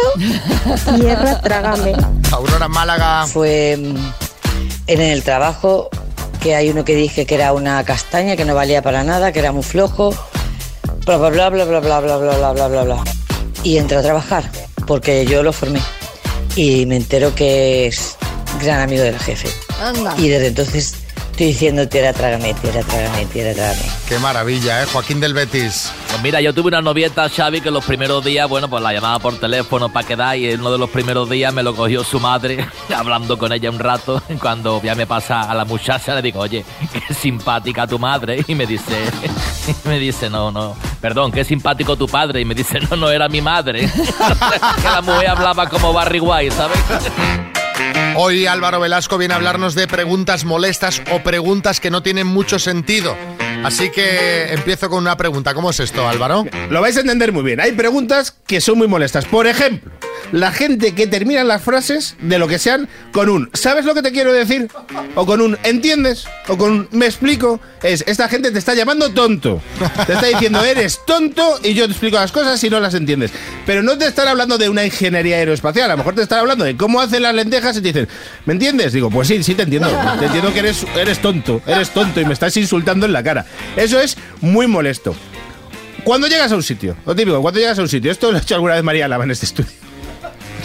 Tierra, 0.97 1.39
trágame. 1.39 1.93
Aurora 2.31 2.67
Málaga. 2.67 3.25
Fue 3.25 3.77
mm, 3.77 3.95
en 4.87 5.01
el 5.01 5.23
trabajo 5.23 5.89
que 6.41 6.55
hay 6.55 6.69
uno 6.69 6.83
que 6.83 6.95
dije 6.95 7.25
que 7.25 7.35
era 7.35 7.53
una 7.53 7.83
castaña, 7.85 8.35
que 8.35 8.43
no 8.43 8.53
valía 8.53 8.81
para 8.81 9.03
nada, 9.05 9.31
que 9.31 9.39
era 9.39 9.53
muy 9.53 9.63
flojo, 9.63 10.13
bla 11.05 11.17
bla 11.17 11.29
bla 11.29 11.49
bla 11.49 11.63
bla 11.63 11.79
bla 11.79 11.99
bla 12.01 12.17
bla 12.17 12.37
bla 12.37 12.51
bla 12.51 12.67
bla 12.67 12.83
bla. 12.83 13.03
Y 13.63 13.77
entré 13.77 13.97
a 13.97 14.01
trabajar, 14.01 14.43
porque 14.85 15.25
yo 15.25 15.41
lo 15.41 15.53
formé. 15.53 15.79
Y 16.55 16.85
me 16.85 16.97
entero 16.97 17.33
que 17.35 17.87
es 17.87 18.15
gran 18.61 18.81
amigo 18.81 19.03
del 19.03 19.19
jefe. 19.19 19.49
Anda. 19.79 20.15
Y 20.17 20.29
desde 20.29 20.47
entonces 20.47 20.95
estoy 21.35 21.47
diciendo 21.47 21.85
tierra 21.89 22.13
trágame, 22.13 22.53
tierra 22.53 22.81
trágame, 22.81 23.25
tierra 23.25 23.53
trágame. 23.53 23.81
Qué 24.07 24.17
maravilla, 24.19 24.81
¿eh? 24.81 24.85
Joaquín 24.85 25.19
del 25.19 25.33
Betis. 25.33 25.91
Pues 26.07 26.21
mira, 26.21 26.39
yo 26.39 26.53
tuve 26.53 26.69
una 26.69 26.81
novieta, 26.81 27.27
Xavi, 27.27 27.59
que 27.59 27.71
los 27.71 27.83
primeros 27.83 28.23
días, 28.23 28.47
bueno, 28.47 28.69
pues 28.69 28.81
la 28.81 28.93
llamaba 28.93 29.19
por 29.19 29.37
teléfono 29.37 29.89
para 29.89 30.07
quedar 30.07 30.37
y 30.37 30.49
en 30.49 30.61
uno 30.61 30.71
de 30.71 30.77
los 30.77 30.89
primeros 30.89 31.29
días 31.29 31.53
me 31.53 31.61
lo 31.61 31.75
cogió 31.75 32.05
su 32.05 32.21
madre, 32.21 32.65
hablando 32.95 33.37
con 33.37 33.51
ella 33.51 33.69
un 33.69 33.79
rato. 33.79 34.23
Cuando 34.39 34.81
ya 34.81 34.95
me 34.95 35.05
pasa 35.05 35.41
a 35.41 35.53
la 35.53 35.65
muchacha, 35.65 36.15
le 36.15 36.21
digo, 36.21 36.39
oye, 36.39 36.63
qué 36.93 37.13
simpática 37.13 37.85
tu 37.85 37.99
madre. 37.99 38.43
Y 38.47 38.55
me 38.55 38.65
dice, 38.65 38.95
me 39.83 39.99
dice, 39.99 40.29
no, 40.29 40.51
no, 40.51 40.77
perdón, 41.01 41.33
qué 41.33 41.43
simpático 41.43 41.97
tu 41.97 42.07
padre. 42.07 42.39
Y 42.39 42.45
me 42.45 42.55
dice, 42.55 42.79
no, 42.79 42.95
no 42.95 43.09
era 43.09 43.27
mi 43.27 43.41
madre. 43.41 43.81
que 43.81 44.87
la 44.89 45.01
mujer 45.01 45.27
hablaba 45.31 45.67
como 45.67 45.91
Barry 45.91 46.21
White, 46.21 46.55
¿sabes? 46.55 46.79
Hoy 48.15 48.45
Álvaro 48.45 48.79
Velasco 48.79 49.17
viene 49.17 49.33
a 49.33 49.37
hablarnos 49.37 49.75
de 49.75 49.87
preguntas 49.87 50.45
molestas 50.45 51.01
o 51.11 51.19
preguntas 51.19 51.79
que 51.79 51.91
no 51.91 52.01
tienen 52.01 52.27
mucho 52.27 52.59
sentido. 52.59 53.15
Así 53.63 53.89
que 53.89 54.53
empiezo 54.53 54.89
con 54.89 54.99
una 54.99 55.17
pregunta. 55.17 55.53
¿Cómo 55.53 55.71
es 55.71 55.79
esto, 55.79 56.07
Álvaro? 56.07 56.45
Lo 56.69 56.81
vais 56.81 56.97
a 56.97 57.01
entender 57.01 57.31
muy 57.31 57.43
bien. 57.43 57.59
Hay 57.59 57.71
preguntas 57.71 58.35
que 58.45 58.61
son 58.61 58.77
muy 58.77 58.87
molestas. 58.87 59.25
Por 59.25 59.47
ejemplo, 59.47 59.91
la 60.31 60.51
gente 60.51 60.93
que 60.93 61.07
termina 61.07 61.43
las 61.43 61.61
frases 61.61 62.15
de 62.19 62.37
lo 62.39 62.47
que 62.47 62.59
sean 62.59 62.87
con 63.11 63.29
un 63.29 63.49
¿sabes 63.53 63.85
lo 63.85 63.93
que 63.93 64.01
te 64.01 64.11
quiero 64.11 64.33
decir? 64.33 64.69
O 65.15 65.25
con 65.25 65.41
un 65.41 65.57
¿entiendes? 65.63 66.25
O 66.47 66.57
con 66.57 66.71
un 66.71 66.87
¿me 66.91 67.05
explico? 67.05 67.59
Es 67.83 68.03
esta 68.07 68.27
gente 68.27 68.51
te 68.51 68.59
está 68.59 68.73
llamando 68.73 69.11
tonto. 69.11 69.61
Te 70.05 70.13
está 70.13 70.27
diciendo 70.27 70.63
eres 70.63 70.99
tonto 71.05 71.59
y 71.63 71.73
yo 71.73 71.85
te 71.85 71.91
explico 71.91 72.17
las 72.17 72.31
cosas 72.31 72.63
y 72.63 72.69
no 72.69 72.79
las 72.79 72.93
entiendes. 72.93 73.31
Pero 73.65 73.83
no 73.83 73.97
te 73.97 74.07
están 74.07 74.27
hablando 74.27 74.57
de 74.57 74.69
una 74.69 74.85
ingeniería 74.85 75.37
aeroespacial. 75.37 75.91
A 75.91 75.93
lo 75.93 75.97
mejor 75.97 76.15
te 76.15 76.21
están 76.21 76.39
hablando 76.39 76.65
de 76.65 76.75
cómo 76.75 77.01
hacen 77.01 77.23
las 77.23 77.35
lentejas 77.35 77.77
y 77.77 77.81
te 77.81 77.87
dicen 77.87 78.07
¿me 78.45 78.53
entiendes? 78.53 78.93
Digo, 78.93 79.09
pues 79.09 79.27
sí, 79.27 79.43
sí 79.43 79.55
te 79.55 79.63
entiendo. 79.63 79.89
Te 80.19 80.25
entiendo 80.25 80.53
que 80.53 80.59
eres, 80.59 80.85
eres 80.95 81.19
tonto. 81.19 81.61
Eres 81.65 81.91
tonto 81.91 82.21
y 82.21 82.25
me 82.25 82.33
estás 82.33 82.55
insultando 82.57 83.05
en 83.05 83.13
la 83.13 83.23
cara. 83.23 83.45
Eso 83.75 83.99
es 83.99 84.17
muy 84.41 84.67
molesto. 84.67 85.15
Cuando 86.03 86.27
llegas 86.27 86.51
a 86.51 86.55
un 86.55 86.63
sitio, 86.63 86.95
lo 87.05 87.15
típico, 87.15 87.41
cuando 87.41 87.59
llegas 87.59 87.79
a 87.79 87.81
un 87.81 87.89
sitio, 87.89 88.11
esto 88.11 88.31
lo 88.31 88.37
ha 88.37 88.41
hecho 88.41 88.53
alguna 88.53 88.75
vez 88.75 88.83
María 88.83 89.07
Lava 89.07 89.23
en 89.23 89.31
este 89.31 89.47
estudio. 89.47 89.84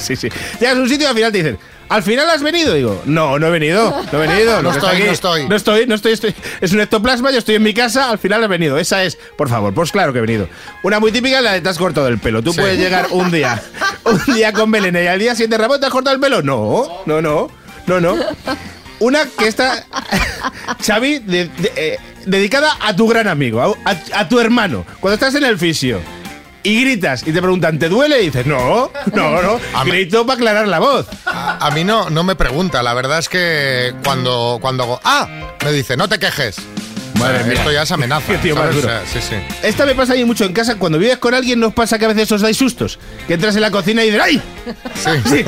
Sí, 0.00 0.16
sí. 0.16 0.28
Llegas 0.58 0.76
a 0.76 0.80
un 0.80 0.88
sitio 0.88 1.06
y 1.06 1.10
al 1.10 1.14
final 1.16 1.32
te 1.32 1.38
dicen, 1.38 1.58
¿al 1.88 2.02
final 2.02 2.28
has 2.30 2.42
venido? 2.42 2.74
Digo, 2.74 3.02
no, 3.06 3.38
no 3.38 3.46
he 3.46 3.50
venido, 3.50 3.94
no 4.12 4.22
he 4.22 4.26
venido. 4.26 4.62
No 4.62 4.70
estoy, 4.72 4.98
no 5.02 5.10
estoy. 5.12 5.48
No 5.48 5.56
estoy, 5.56 5.86
no 5.86 5.94
estoy, 5.94 6.12
estoy. 6.12 6.34
Es 6.60 6.72
un 6.72 6.80
ectoplasma, 6.80 7.30
yo 7.30 7.38
estoy 7.38 7.54
en 7.56 7.62
mi 7.62 7.74
casa, 7.74 8.10
al 8.10 8.18
final 8.18 8.42
he 8.44 8.46
venido. 8.48 8.78
Esa 8.78 9.04
es, 9.04 9.18
por 9.36 9.48
favor, 9.48 9.72
pues 9.74 9.92
claro 9.92 10.12
que 10.12 10.18
he 10.18 10.22
venido. 10.22 10.48
Una 10.82 10.98
muy 11.00 11.12
típica 11.12 11.38
es 11.38 11.44
la 11.44 11.52
de 11.52 11.60
te 11.60 11.68
has 11.68 11.78
cortado 11.78 12.08
el 12.08 12.18
pelo. 12.18 12.42
Tú 12.42 12.52
Sí. 12.52 12.60
puedes 12.60 12.78
llegar 12.78 13.06
un 13.10 13.30
día, 13.30 13.62
un 14.04 14.34
día 14.34 14.52
con 14.52 14.70
Belén 14.70 14.96
y 14.96 15.06
al 15.06 15.18
día 15.18 15.34
siguiente, 15.34 15.58
Ramón, 15.58 15.80
¿te 15.80 15.86
has 15.86 15.92
cortado 15.92 16.14
el 16.14 16.20
pelo? 16.20 16.42
No, 16.42 17.02
no, 17.06 17.20
no, 17.22 17.50
no, 17.86 18.00
no. 18.00 18.16
Una 19.00 19.20
que 19.38 19.48
está, 19.48 19.86
Xavi, 20.86 21.20
de- 21.20 21.46
de- 21.46 21.72
eh, 21.76 21.98
dedicada 22.26 22.76
a 22.80 22.94
tu 22.94 23.08
gran 23.08 23.28
amigo, 23.28 23.60
a, 23.62 23.90
a- 23.90 24.20
a 24.20 24.28
tu 24.28 24.38
hermano. 24.40 24.84
Cuando 25.00 25.14
estás 25.14 25.34
en 25.34 25.44
el 25.44 25.58
fisio 25.58 26.00
y 26.62 26.80
gritas 26.82 27.22
y 27.26 27.32
te 27.32 27.40
preguntan, 27.40 27.78
¿te 27.78 27.88
duele? 27.88 28.22
Y 28.22 28.26
dices, 28.26 28.46
no, 28.46 28.90
no, 29.14 29.42
no. 29.42 29.60
Grito 29.84 30.26
para 30.26 30.36
aclarar 30.36 30.68
la 30.68 30.78
voz. 30.78 31.06
A, 31.26 31.66
a 31.66 31.70
mí 31.70 31.84
no, 31.84 32.10
no 32.10 32.24
me 32.24 32.36
pregunta. 32.36 32.82
La 32.82 32.94
verdad 32.94 33.18
es 33.18 33.28
que 33.28 33.94
cuando, 34.04 34.58
cuando 34.60 34.82
hago 34.84 35.00
¡Ah! 35.04 35.28
Me 35.64 35.72
dice, 35.72 35.96
no 35.96 36.08
te 36.08 36.18
quejes. 36.18 36.56
Madre 37.18 37.38
sea, 37.38 37.46
mía. 37.46 37.54
Esto 37.54 37.72
ya 37.72 37.82
es 37.82 37.92
amenaza. 37.92 38.26
Qué 38.32 38.38
tío 38.38 38.56
más 38.56 38.74
duro. 38.74 38.88
Sí, 39.12 39.20
sí. 39.20 39.36
Esta 39.62 39.84
me 39.84 39.94
pasa 39.94 40.14
ahí 40.14 40.24
mucho 40.24 40.44
en 40.44 40.52
casa. 40.52 40.76
Cuando 40.76 40.98
vives 40.98 41.18
con 41.18 41.34
alguien, 41.34 41.60
nos 41.60 41.74
pasa 41.74 41.98
que 41.98 42.06
a 42.06 42.08
veces 42.08 42.30
os 42.32 42.40
dais 42.40 42.56
sustos. 42.56 42.98
Que 43.26 43.34
entras 43.34 43.54
en 43.56 43.62
la 43.62 43.70
cocina 43.70 44.02
y 44.04 44.10
dices, 44.10 44.22
¡ay! 44.22 44.42
Sí. 45.26 45.44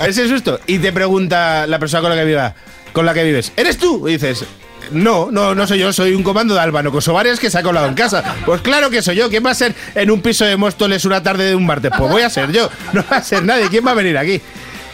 Ese 0.06 0.28
susto. 0.28 0.60
Y 0.66 0.78
te 0.78 0.92
pregunta 0.92 1.66
la 1.66 1.78
persona 1.78 2.02
con 2.02 2.10
la 2.10 2.16
que 2.16 2.24
viva, 2.24 2.54
con 2.92 3.06
la 3.06 3.14
que 3.14 3.24
vives, 3.24 3.52
¿eres 3.56 3.78
tú? 3.78 4.08
Y 4.08 4.12
dices, 4.12 4.44
no, 4.92 5.30
no, 5.30 5.54
no 5.54 5.66
soy 5.66 5.78
yo, 5.78 5.92
soy 5.92 6.14
un 6.14 6.22
comando 6.22 6.54
de 6.54 6.60
Albano 6.60 6.90
Kosovares 6.92 7.40
que 7.40 7.50
se 7.50 7.58
ha 7.58 7.62
colado 7.62 7.86
en 7.86 7.94
casa. 7.94 8.36
Pues 8.44 8.60
claro 8.60 8.90
que 8.90 9.02
soy 9.02 9.16
yo. 9.16 9.28
¿Quién 9.28 9.44
va 9.44 9.50
a 9.50 9.54
ser 9.54 9.74
en 9.94 10.10
un 10.10 10.20
piso 10.20 10.44
de 10.44 10.56
Móstoles 10.56 11.04
una 11.04 11.22
tarde 11.22 11.44
de 11.44 11.54
un 11.54 11.66
martes? 11.66 11.90
Pues 11.96 12.10
voy 12.10 12.22
a 12.22 12.30
ser 12.30 12.52
yo. 12.52 12.70
No 12.92 13.04
va 13.10 13.18
a 13.18 13.22
ser 13.22 13.44
nadie. 13.44 13.68
¿Quién 13.68 13.86
va 13.86 13.92
a 13.92 13.94
venir 13.94 14.16
aquí? 14.18 14.40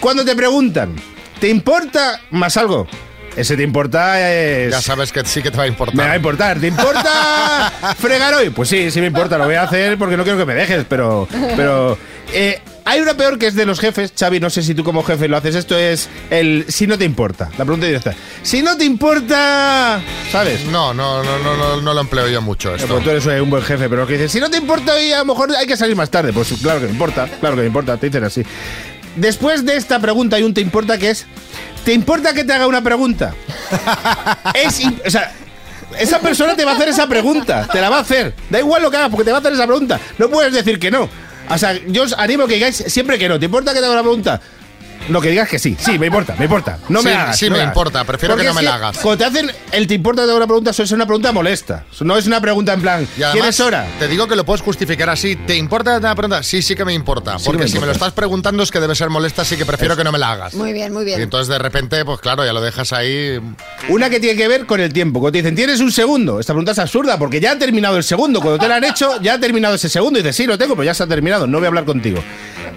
Cuando 0.01 0.25
te 0.25 0.35
preguntan, 0.37 0.95
¿te 1.41 1.49
importa 1.49 2.21
más 2.31 2.57
algo? 2.57 2.87
Ese 3.37 3.57
te 3.57 3.63
importa 3.63 4.31
es... 4.33 4.73
Ya 4.73 4.81
sabes 4.81 5.13
que 5.13 5.25
sí 5.25 5.43
que 5.43 5.51
te 5.51 5.57
va 5.57 5.65
a 5.65 5.69
importar. 5.69 5.97
Me 5.97 6.05
va 6.05 6.13
a 6.13 6.17
importar. 6.17 6.59
¿Te 6.59 6.67
importa 6.67 7.73
fregar 7.97 8.35
hoy? 8.35 8.51
Pues 8.51 8.69
sí, 8.69 8.91
sí 8.91 9.01
me 9.01 9.07
importa. 9.07 9.39
Lo 9.39 9.45
voy 9.45 9.55
a 9.55 9.63
hacer 9.63 9.97
porque 9.97 10.17
no 10.17 10.25
quiero 10.25 10.39
que 10.39 10.45
me 10.45 10.55
dejes, 10.55 10.85
pero... 10.89 11.29
pero 11.57 11.97
eh, 12.33 12.61
hay 12.89 13.01
una 13.01 13.15
peor 13.19 13.39
que 13.39 13.47
es 13.47 13.55
de 13.55 13.67
los 13.67 13.81
jefes. 13.81 14.15
Xavi, 14.19 14.41
no 14.41 14.49
sé 14.49 14.63
si 14.63 14.75
tú 14.75 14.83
como 14.83 15.03
jefe 15.03 15.29
lo 15.29 15.37
haces. 15.37 15.55
Esto 15.55 15.77
es 15.77 16.09
el 16.31 16.65
si 16.69 16.87
no 16.87 16.97
te 16.97 17.05
importa. 17.05 17.51
La 17.59 17.67
pregunta 17.67 17.85
directa. 17.85 18.15
Si 18.43 18.63
no 18.63 18.79
te 18.79 18.87
importa... 18.87 20.01
¿Sabes? 20.33 20.65
No, 20.65 20.95
no, 20.95 21.23
no, 21.23 21.39
no, 21.39 21.55
no, 21.55 21.83
no 21.83 21.95
lo 21.95 22.01
empleo 22.01 22.29
yo 22.29 22.41
mucho 22.41 22.75
esto. 22.75 22.89
Pues 22.89 23.05
tú 23.05 23.11
eres 23.11 23.27
un 23.43 23.51
buen 23.51 23.63
jefe, 23.63 23.91
pero 23.91 24.03
lo 24.03 24.07
que 24.07 24.15
dices, 24.15 24.33
si 24.33 24.41
no 24.41 24.49
te 24.49 24.57
importa 24.57 24.99
y 25.03 25.13
a 25.13 25.19
lo 25.19 25.27
mejor 25.27 25.55
hay 25.55 25.67
que 25.67 25.77
salir 25.77 25.97
más 25.97 26.09
tarde. 26.09 26.33
Pues 26.33 26.51
claro 26.63 26.81
que 26.81 26.87
me 26.87 26.93
importa, 26.93 27.29
claro 27.41 27.57
que 27.57 27.61
me 27.61 27.67
importa, 27.67 27.99
te 27.99 28.07
dicen 28.07 28.25
así. 28.25 28.43
Después 29.17 29.67
de 29.67 29.77
esta 29.77 29.99
pregunta 30.01 30.37
hay 30.37 30.45
un 30.45 30.55
te 30.55 30.63
importa 30.63 30.97
que 30.97 31.11
es, 31.11 31.27
¿te 31.85 31.93
importa 31.93 32.33
que 32.33 32.45
te 32.45 32.55
haga 32.55 32.67
una 32.67 32.83
pregunta? 32.83 33.35
es, 34.55 34.81
o 35.05 35.11
sea, 35.11 35.35
esa 35.99 36.21
persona 36.21 36.57
te 36.57 36.65
va 36.65 36.73
a 36.73 36.75
hacer 36.75 36.89
esa 36.89 37.07
pregunta, 37.07 37.69
te 37.71 37.83
la 37.83 37.91
va 37.91 37.99
a 37.99 38.01
hacer. 38.01 38.35
Da 38.49 38.61
igual 38.61 38.81
lo 38.81 38.91
que 38.91 38.97
hagas 38.97 39.11
porque 39.11 39.25
te 39.25 39.31
va 39.31 39.37
a 39.37 39.41
hacer 39.41 39.53
esa 39.53 39.67
pregunta. 39.67 40.01
No 40.17 40.31
puedes 40.31 40.55
decir 40.55 40.79
que 40.79 40.91
no. 40.91 41.11
O 41.51 41.59
sea, 41.59 41.79
yo 41.87 42.03
os 42.03 42.13
animo 42.13 42.47
que 42.47 42.55
digáis 42.55 42.77
siempre 42.77 43.19
que 43.19 43.29
no. 43.29 43.39
¿Te 43.39 43.47
importa 43.47 43.73
que 43.73 43.81
te 43.81 43.85
haga 43.85 43.95
una 43.95 44.03
pregunta? 44.03 44.41
No, 45.09 45.21
que 45.21 45.31
digas 45.31 45.49
que 45.49 45.59
sí. 45.59 45.77
Sí, 45.79 45.99
me 45.99 46.07
importa, 46.07 46.35
me 46.39 46.45
importa. 46.45 46.79
No 46.89 47.03
me 47.03 47.11
Sí, 47.11 47.17
hagas. 47.17 47.39
sí 47.39 47.47
no 47.47 47.53
me 47.57 47.63
hagas. 47.63 47.71
importa, 47.75 48.05
prefiero 48.05 48.35
Porque 48.35 48.43
que 48.47 48.53
no 48.53 48.59
es 48.59 48.65
me 48.65 48.69
la 48.71 48.75
hagas. 48.77 48.99
Cuando 48.99 49.19
te 49.19 49.25
hacen 49.25 49.51
el 49.73 49.87
te 49.87 49.95
importa 49.95 50.23
haga 50.23 50.35
una 50.35 50.47
pregunta, 50.47 50.73
suele 50.73 50.89
ser 50.89 50.97
una 50.97 51.07
pregunta 51.07 51.33
molesta. 51.33 51.85
No 52.01 52.17
es 52.17 52.27
una 52.27 52.41
pregunta 52.41 52.73
en 52.73 52.81
plan, 52.83 53.09
Y 53.17 53.23
además, 53.23 53.33
¿tienes 53.33 53.61
hora? 53.61 53.87
Te 53.99 54.09
digo 54.09 54.27
que 54.29 54.37
lo 54.37 54.45
puedes 54.45 54.63
justificar 54.63 55.09
así. 55.11 55.37
¿Te 55.37 55.57
importa 55.57 55.99
una 55.99 56.15
pregunta? 56.15 56.43
Sí, 56.43 56.63
sí 56.63 56.75
que 56.75 56.85
me 56.85 56.93
importa. 56.95 57.39
Sí 57.39 57.47
porque 57.47 57.63
me 57.65 57.69
si 57.69 57.79
me 57.79 57.87
lo 57.87 57.93
estás 57.93 58.13
preguntando 58.13 58.63
es 58.63 58.71
que 58.71 58.81
debe 58.81 58.95
ser 58.95 59.09
molesta, 59.11 59.43
así 59.43 59.57
que 59.57 59.65
prefiero 59.67 59.97
que 59.97 60.05
no 60.05 60.13
me 60.13 60.19
la 60.19 60.33
hagas. 60.33 60.55
Muy 60.55 60.73
bien, 60.73 60.93
muy 60.93 61.03
Y 61.03 61.07
bien. 61.07 61.21
entonces 61.21 61.49
de 61.49 61.59
repente, 61.59 62.05
pues 62.05 62.21
claro, 62.21 62.45
ya 62.45 62.53
lo 62.53 62.61
dejas 62.61 62.93
ahí. 62.93 63.39
Una 63.89 64.11
que 64.11 64.21
tiene 64.21 64.37
que 64.37 64.49
ver 64.49 64.67
con 64.67 64.81
el 64.81 64.93
tiempo. 64.93 65.21
Cuando 65.21 65.33
te 65.33 65.39
dicen, 65.39 65.55
¿tienes 65.55 65.81
un 65.81 65.91
segundo? 65.93 66.41
Esta 66.41 66.53
pregunta 66.53 66.73
es 66.73 66.79
absurda 66.79 67.19
porque 67.19 67.41
ya 67.41 67.53
ha 67.53 67.59
terminado 67.59 67.97
el 67.97 68.05
segundo. 68.05 68.41
Cuando 68.41 68.59
te 68.59 68.69
la 68.69 68.77
han 68.77 68.85
hecho, 68.85 69.21
ya 69.23 69.35
ha 69.35 69.41
terminado 69.41 69.75
ese 69.77 69.89
segundo. 69.89 70.19
Y 70.19 70.23
dices, 70.23 70.37
sí, 70.37 70.47
lo 70.47 70.59
tengo, 70.59 70.75
pero 70.75 70.85
ya 70.85 70.95
se 70.95 71.03
ha 71.03 71.07
terminado. 71.07 71.47
No 71.47 71.59
voy 71.59 71.65
a 71.67 71.69
hablar 71.69 71.85
contigo. 71.85 72.23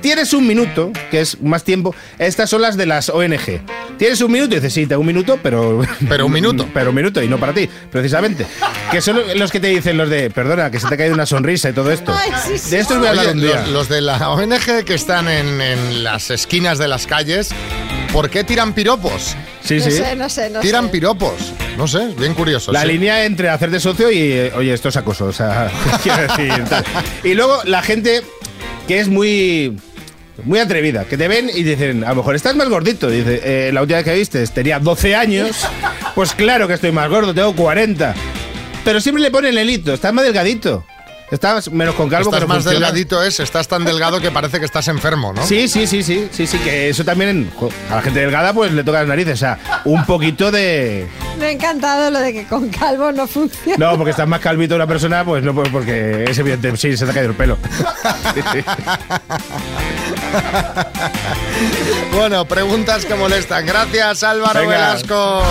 Tienes 0.02 0.34
un 0.34 0.48
minuto, 0.48 0.92
que 1.12 1.22
es 1.22 1.40
más 1.42 1.64
tiempo. 1.64 1.94
Estas 2.18 2.50
son 2.50 2.62
las 2.62 2.76
de 2.76 2.86
las 2.86 3.10
ONG. 3.10 3.62
Tienes 3.98 4.20
un 4.22 4.32
minuto 4.32 4.54
y 4.54 4.56
dices, 4.56 4.74
sí, 4.74 4.88
tengo 4.88 5.02
un 5.02 5.08
minuto, 5.08 5.40
pero. 5.42 5.82
Pero 6.10 6.26
un 6.26 6.32
minuto. 6.32 6.68
pero 6.74 6.90
un 6.90 6.96
minuto 6.96 7.22
y 7.22 7.28
no 7.28 7.38
para 7.40 7.54
ti, 7.54 7.70
precisamente. 7.92 8.46
Que 8.92 9.00
son 9.02 9.22
los 9.36 9.52
que 9.52 9.60
te 9.60 9.68
dicen 9.68 9.98
los 9.98 10.10
de, 10.10 10.30
perdona, 10.30 10.72
que 10.72 10.80
se 10.80 10.88
te 10.88 10.96
ha 10.96 10.98
caído 10.98 11.14
una 11.14 11.26
sonrisa 11.26 11.70
y 11.70 11.74
todo 11.74 11.92
esto. 11.92 12.14
Ay, 12.18 12.32
sí, 12.48 12.58
sí. 12.58 12.72
De 12.72 12.80
esto 12.80 12.94
os 12.96 13.00
voy 13.00 13.08
a 13.08 13.12
hablar 13.12 13.26
Oye, 13.28 13.36
un 13.36 13.42
día. 13.42 13.60
los, 13.62 13.70
los 13.70 13.90
de 13.90 14.02
la 14.02 14.30
ONG 14.32 14.84
que 14.86 14.94
están 14.96 15.28
en, 15.30 15.62
en 15.62 16.04
las 16.04 16.32
esquinas 16.32 16.80
de 16.80 16.88
las 16.88 17.06
calles, 17.08 17.50
¿por 18.12 18.30
qué 18.30 18.44
tiran 18.44 18.74
piropos? 18.74 19.36
Sí, 19.64 19.78
no 19.78 19.84
sí. 19.84 19.92
sé, 19.92 20.16
no 20.16 20.30
sé, 20.30 20.50
no 20.50 20.60
Tiran 20.62 20.86
sé. 20.86 20.92
piropos. 20.92 21.54
No 21.78 21.88
sé, 21.88 22.08
bien 22.18 22.34
curioso. 22.34 22.72
La 22.72 22.82
sí. 22.82 22.88
línea 22.88 23.24
entre 23.26 23.50
hacerte 23.50 23.80
socio 23.80 24.12
y, 24.12 24.18
eh, 24.32 24.52
oye, 24.56 24.74
esto 24.74 24.90
es 24.90 24.98
acoso, 24.98 25.26
o 25.26 25.34
sea, 25.34 25.72
quiero 26.04 26.24
decir, 26.24 26.64
tal. 26.68 26.84
Y 27.24 27.36
luego 27.36 27.62
la 27.66 27.82
gente 27.84 28.24
que 28.88 29.00
es 29.00 29.08
muy... 29.08 29.78
muy 30.46 30.60
atrevida, 30.60 31.06
que 31.06 31.18
te 31.18 31.28
ven 31.28 31.50
y 31.54 31.64
dicen, 31.64 32.04
a 32.04 32.10
lo 32.10 32.16
mejor 32.18 32.36
estás 32.36 32.56
más 32.56 32.70
gordito. 32.70 33.10
Dice, 33.10 33.42
"Eh, 33.44 33.72
la 33.72 33.82
última 33.82 33.98
vez 33.98 34.06
que 34.06 34.14
viste 34.16 34.48
tenía 34.48 34.80
12 34.80 35.16
años, 35.16 35.66
pues 36.16 36.34
claro 36.34 36.68
que 36.68 36.74
estoy 36.76 36.92
más 36.92 37.10
gordo, 37.10 37.34
tengo 37.34 37.56
40. 37.56 38.14
Pero 38.84 39.00
siempre 39.00 39.22
le 39.22 39.32
ponen 39.32 39.58
el 39.58 39.70
hito, 39.70 39.94
estás 39.94 40.14
más 40.14 40.26
delgadito. 40.26 40.86
Estás 41.32 41.72
menos 41.72 41.96
con 41.96 42.10
calvo 42.10 42.26
Estás 42.30 42.42
que 42.42 42.46
no 42.46 42.48
más 42.54 42.64
funciona. 42.64 42.88
delgadito 42.88 43.24
es, 43.24 43.40
estás 43.40 43.66
tan 43.68 43.86
delgado 43.86 44.20
que 44.20 44.32
parece 44.32 44.60
que 44.60 44.66
estás 44.66 44.90
enfermo, 44.90 45.32
¿no? 45.32 45.46
Sí, 45.46 45.70
sí, 45.70 45.88
sí, 45.88 46.04
sí, 46.04 46.28
sí, 46.30 46.46
sí, 46.46 46.58
que 46.60 46.90
eso 46.90 47.06
también 47.06 47.50
jo, 47.56 47.70
a 47.90 47.96
la 47.96 48.02
gente 48.02 48.20
delgada 48.20 48.52
pues 48.54 48.74
le 48.74 48.84
toca 48.84 49.00
las 49.00 49.08
narices, 49.08 49.36
o 49.36 49.38
sea, 49.38 49.58
un 49.86 50.06
poquito 50.06 50.52
de... 50.52 51.08
Me 51.40 51.46
ha 51.46 51.52
encantado 51.52 52.12
lo 52.12 52.20
de 52.20 52.34
que 52.34 52.46
con 52.48 52.68
calvo 52.70 53.14
no 53.14 53.26
funciona. 53.28 53.78
No, 53.92 53.96
porque 53.98 54.12
estás 54.12 54.28
más 54.28 54.42
calvito 54.42 54.76
una 54.76 54.86
persona, 54.88 55.24
pues 55.24 55.42
no, 55.42 55.56
pues 55.56 55.70
porque 55.70 56.26
es 56.28 56.38
evidente, 56.38 56.76
sí, 56.76 56.98
se 56.98 57.06
te 57.06 57.12
ha 57.12 57.14
caído 57.14 57.30
el 57.30 57.36
pelo. 57.38 57.58
Bueno, 62.14 62.46
preguntas 62.46 63.06
que 63.06 63.16
molestan. 63.16 63.66
Gracias, 63.66 64.24
Álvaro 64.24 64.60
Venga. 64.62 64.72
Velasco. 64.74 65.44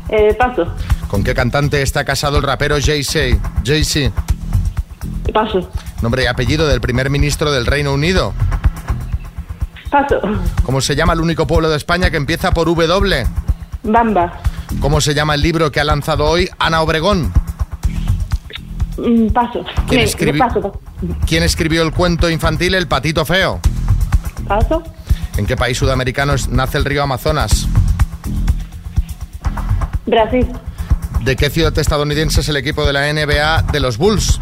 Eh, 0.10 0.34
paso. 0.38 0.66
¿Con 1.10 1.24
qué 1.24 1.34
cantante 1.34 1.82
está 1.82 2.03
casado 2.05 2.38
el 2.38 2.43
rapero 2.43 2.78
Jay-Z? 2.82 3.38
Jay-Z. 3.66 4.12
Paso. 5.34 5.70
Nombre 6.01 6.24
y 6.24 6.26
apellido 6.28 6.68
del 6.68 6.82
primer 6.82 7.10
ministro 7.10 7.51
del 7.51 7.66
Reino 7.66 7.93
Unido. 7.93 8.34
Paso. 9.91 10.20
¿Cómo 10.64 10.82
se 10.82 10.95
llama 10.95 11.14
el 11.14 11.22
único 11.22 11.47
pueblo 11.47 11.70
de 11.70 11.78
España 11.78 12.10
que 12.10 12.18
empieza 12.18 12.51
por 12.51 12.66
W? 12.68 13.26
Bamba. 13.84 14.34
¿Cómo 14.82 14.99
se 14.99 15.14
llama 15.14 15.36
el 15.36 15.41
libro 15.41 15.72
que 15.72 15.80
ha 15.80 15.84
lanzado 15.86 16.26
hoy 16.26 16.49
Ana 16.60 16.82
Obregón? 16.82 17.32
Mm, 18.97 19.28
paso. 19.30 19.64
¿Quién 19.88 20.01
escribi- 20.01 20.38
Paso. 20.39 20.62
paso. 20.62 20.82
¿Quién 21.26 21.43
escribió 21.43 21.84
el 21.84 21.91
cuento 21.93 22.30
infantil 22.30 22.74
El 22.76 22.88
patito 22.88 23.24
feo? 23.26 23.60
Paso. 24.47 24.84
¿En 25.38 25.45
qué 25.45 25.55
país 25.55 25.78
sudamericano 25.78 26.34
nace 26.49 26.78
el 26.80 26.86
río 26.86 27.03
Amazonas? 27.03 27.68
Brasil. 30.08 30.47
¿De 31.22 31.36
qué 31.36 31.49
ciudad 31.49 31.78
estadounidense 31.78 32.41
es 32.41 32.49
el 32.49 32.58
equipo 32.58 32.86
de 32.86 32.93
la 32.93 33.12
NBA 33.12 33.64
de 33.72 33.80
los 33.80 33.97
Bulls? 33.97 34.39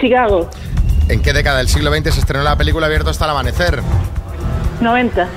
Chicago. 0.00 0.48
¿En 1.08 1.20
qué 1.20 1.32
década 1.32 1.58
del 1.58 1.68
siglo 1.68 1.92
XX 1.92 2.14
se 2.14 2.20
estrenó 2.20 2.44
la 2.44 2.56
película 2.56 2.86
Abierto 2.86 3.10
hasta 3.10 3.24
el 3.24 3.32
amanecer? 3.32 3.82
90. 4.80 5.28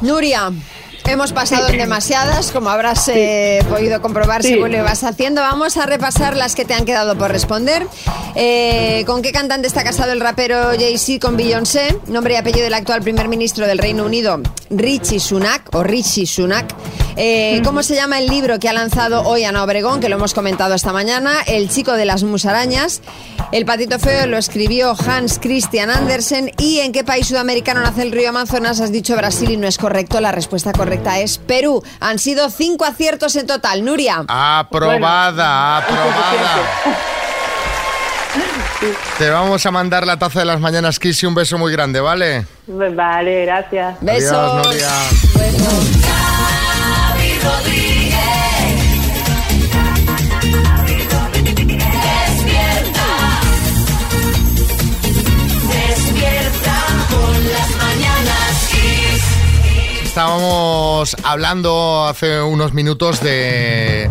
Nuria, 0.00 0.50
hemos 1.10 1.32
pasado 1.32 1.68
en 1.68 1.78
demasiadas, 1.78 2.50
como 2.52 2.70
habrás 2.70 3.08
eh, 3.08 3.64
podido 3.68 4.00
comprobar 4.00 4.42
Sí. 4.42 4.50
según 4.54 4.72
lo 4.72 4.82
vas 4.84 5.02
haciendo. 5.04 5.40
Vamos 5.42 5.76
a 5.76 5.86
repasar 5.86 6.36
las 6.36 6.54
que 6.54 6.64
te 6.64 6.74
han 6.74 6.84
quedado 6.84 7.16
por 7.16 7.30
responder. 7.30 7.86
Eh, 8.34 9.04
¿Con 9.06 9.22
qué 9.22 9.32
cantante 9.32 9.66
está 9.66 9.82
casado 9.84 10.12
el 10.12 10.20
rapero 10.20 10.70
Jay-Z 10.78 11.18
con 11.20 11.36
Beyoncé? 11.36 11.98
Nombre 12.06 12.34
y 12.34 12.36
apellido 12.36 12.64
del 12.64 12.74
actual 12.74 13.02
primer 13.02 13.28
ministro 13.28 13.66
del 13.66 13.78
Reino 13.78 14.04
Unido, 14.04 14.40
Richie 14.70 15.20
Sunak 15.20 15.74
o 15.74 15.82
Richie 15.82 16.26
Sunak. 16.26 16.72
Eh, 17.22 17.60
¿Cómo 17.66 17.82
se 17.82 17.94
llama 17.94 18.18
el 18.18 18.28
libro 18.28 18.58
que 18.58 18.66
ha 18.70 18.72
lanzado 18.72 19.24
hoy 19.24 19.44
Ana 19.44 19.62
Obregón, 19.62 20.00
que 20.00 20.08
lo 20.08 20.16
hemos 20.16 20.32
comentado 20.32 20.74
esta 20.74 20.90
mañana? 20.90 21.42
El 21.46 21.68
chico 21.68 21.92
de 21.92 22.06
las 22.06 22.22
musarañas. 22.22 23.02
El 23.52 23.66
patito 23.66 23.98
feo 23.98 24.26
lo 24.26 24.38
escribió 24.38 24.96
Hans 25.06 25.38
Christian 25.38 25.90
Andersen. 25.90 26.50
¿Y 26.56 26.78
en 26.78 26.92
qué 26.92 27.04
país 27.04 27.28
sudamericano 27.28 27.82
nace 27.82 28.00
el 28.04 28.12
río 28.12 28.30
Amazonas? 28.30 28.80
Has 28.80 28.90
dicho 28.90 29.14
Brasil 29.16 29.50
y 29.50 29.58
no 29.58 29.66
es 29.66 29.76
correcto. 29.76 30.18
La 30.22 30.32
respuesta 30.32 30.72
correcta 30.72 31.18
es 31.18 31.36
Perú. 31.36 31.84
Han 32.00 32.18
sido 32.18 32.48
cinco 32.48 32.86
aciertos 32.86 33.36
en 33.36 33.46
total. 33.46 33.84
Nuria. 33.84 34.24
Aprobada, 34.26 35.76
aprobada. 35.76 36.62
Te 39.18 39.28
vamos 39.28 39.66
a 39.66 39.70
mandar 39.70 40.06
la 40.06 40.18
taza 40.18 40.38
de 40.38 40.46
las 40.46 40.58
mañanas 40.58 40.98
Kiss 40.98 41.22
y 41.22 41.26
un 41.26 41.34
beso 41.34 41.58
muy 41.58 41.70
grande, 41.70 42.00
¿vale? 42.00 42.46
Vale, 42.66 43.44
gracias. 43.44 43.98
Adiós, 44.00 44.64
Nuria. 44.64 44.88
Xavi 44.88 46.09
Rodríguez. 47.42 48.20
Despierta. 52.06 53.08
Despierta 55.68 56.76
con 57.10 57.52
las 57.52 57.70
mañanas. 57.76 58.70
Estábamos 60.04 61.16
hablando 61.22 62.06
hace 62.06 62.42
unos 62.42 62.72
minutos 62.74 63.20
de, 63.20 64.10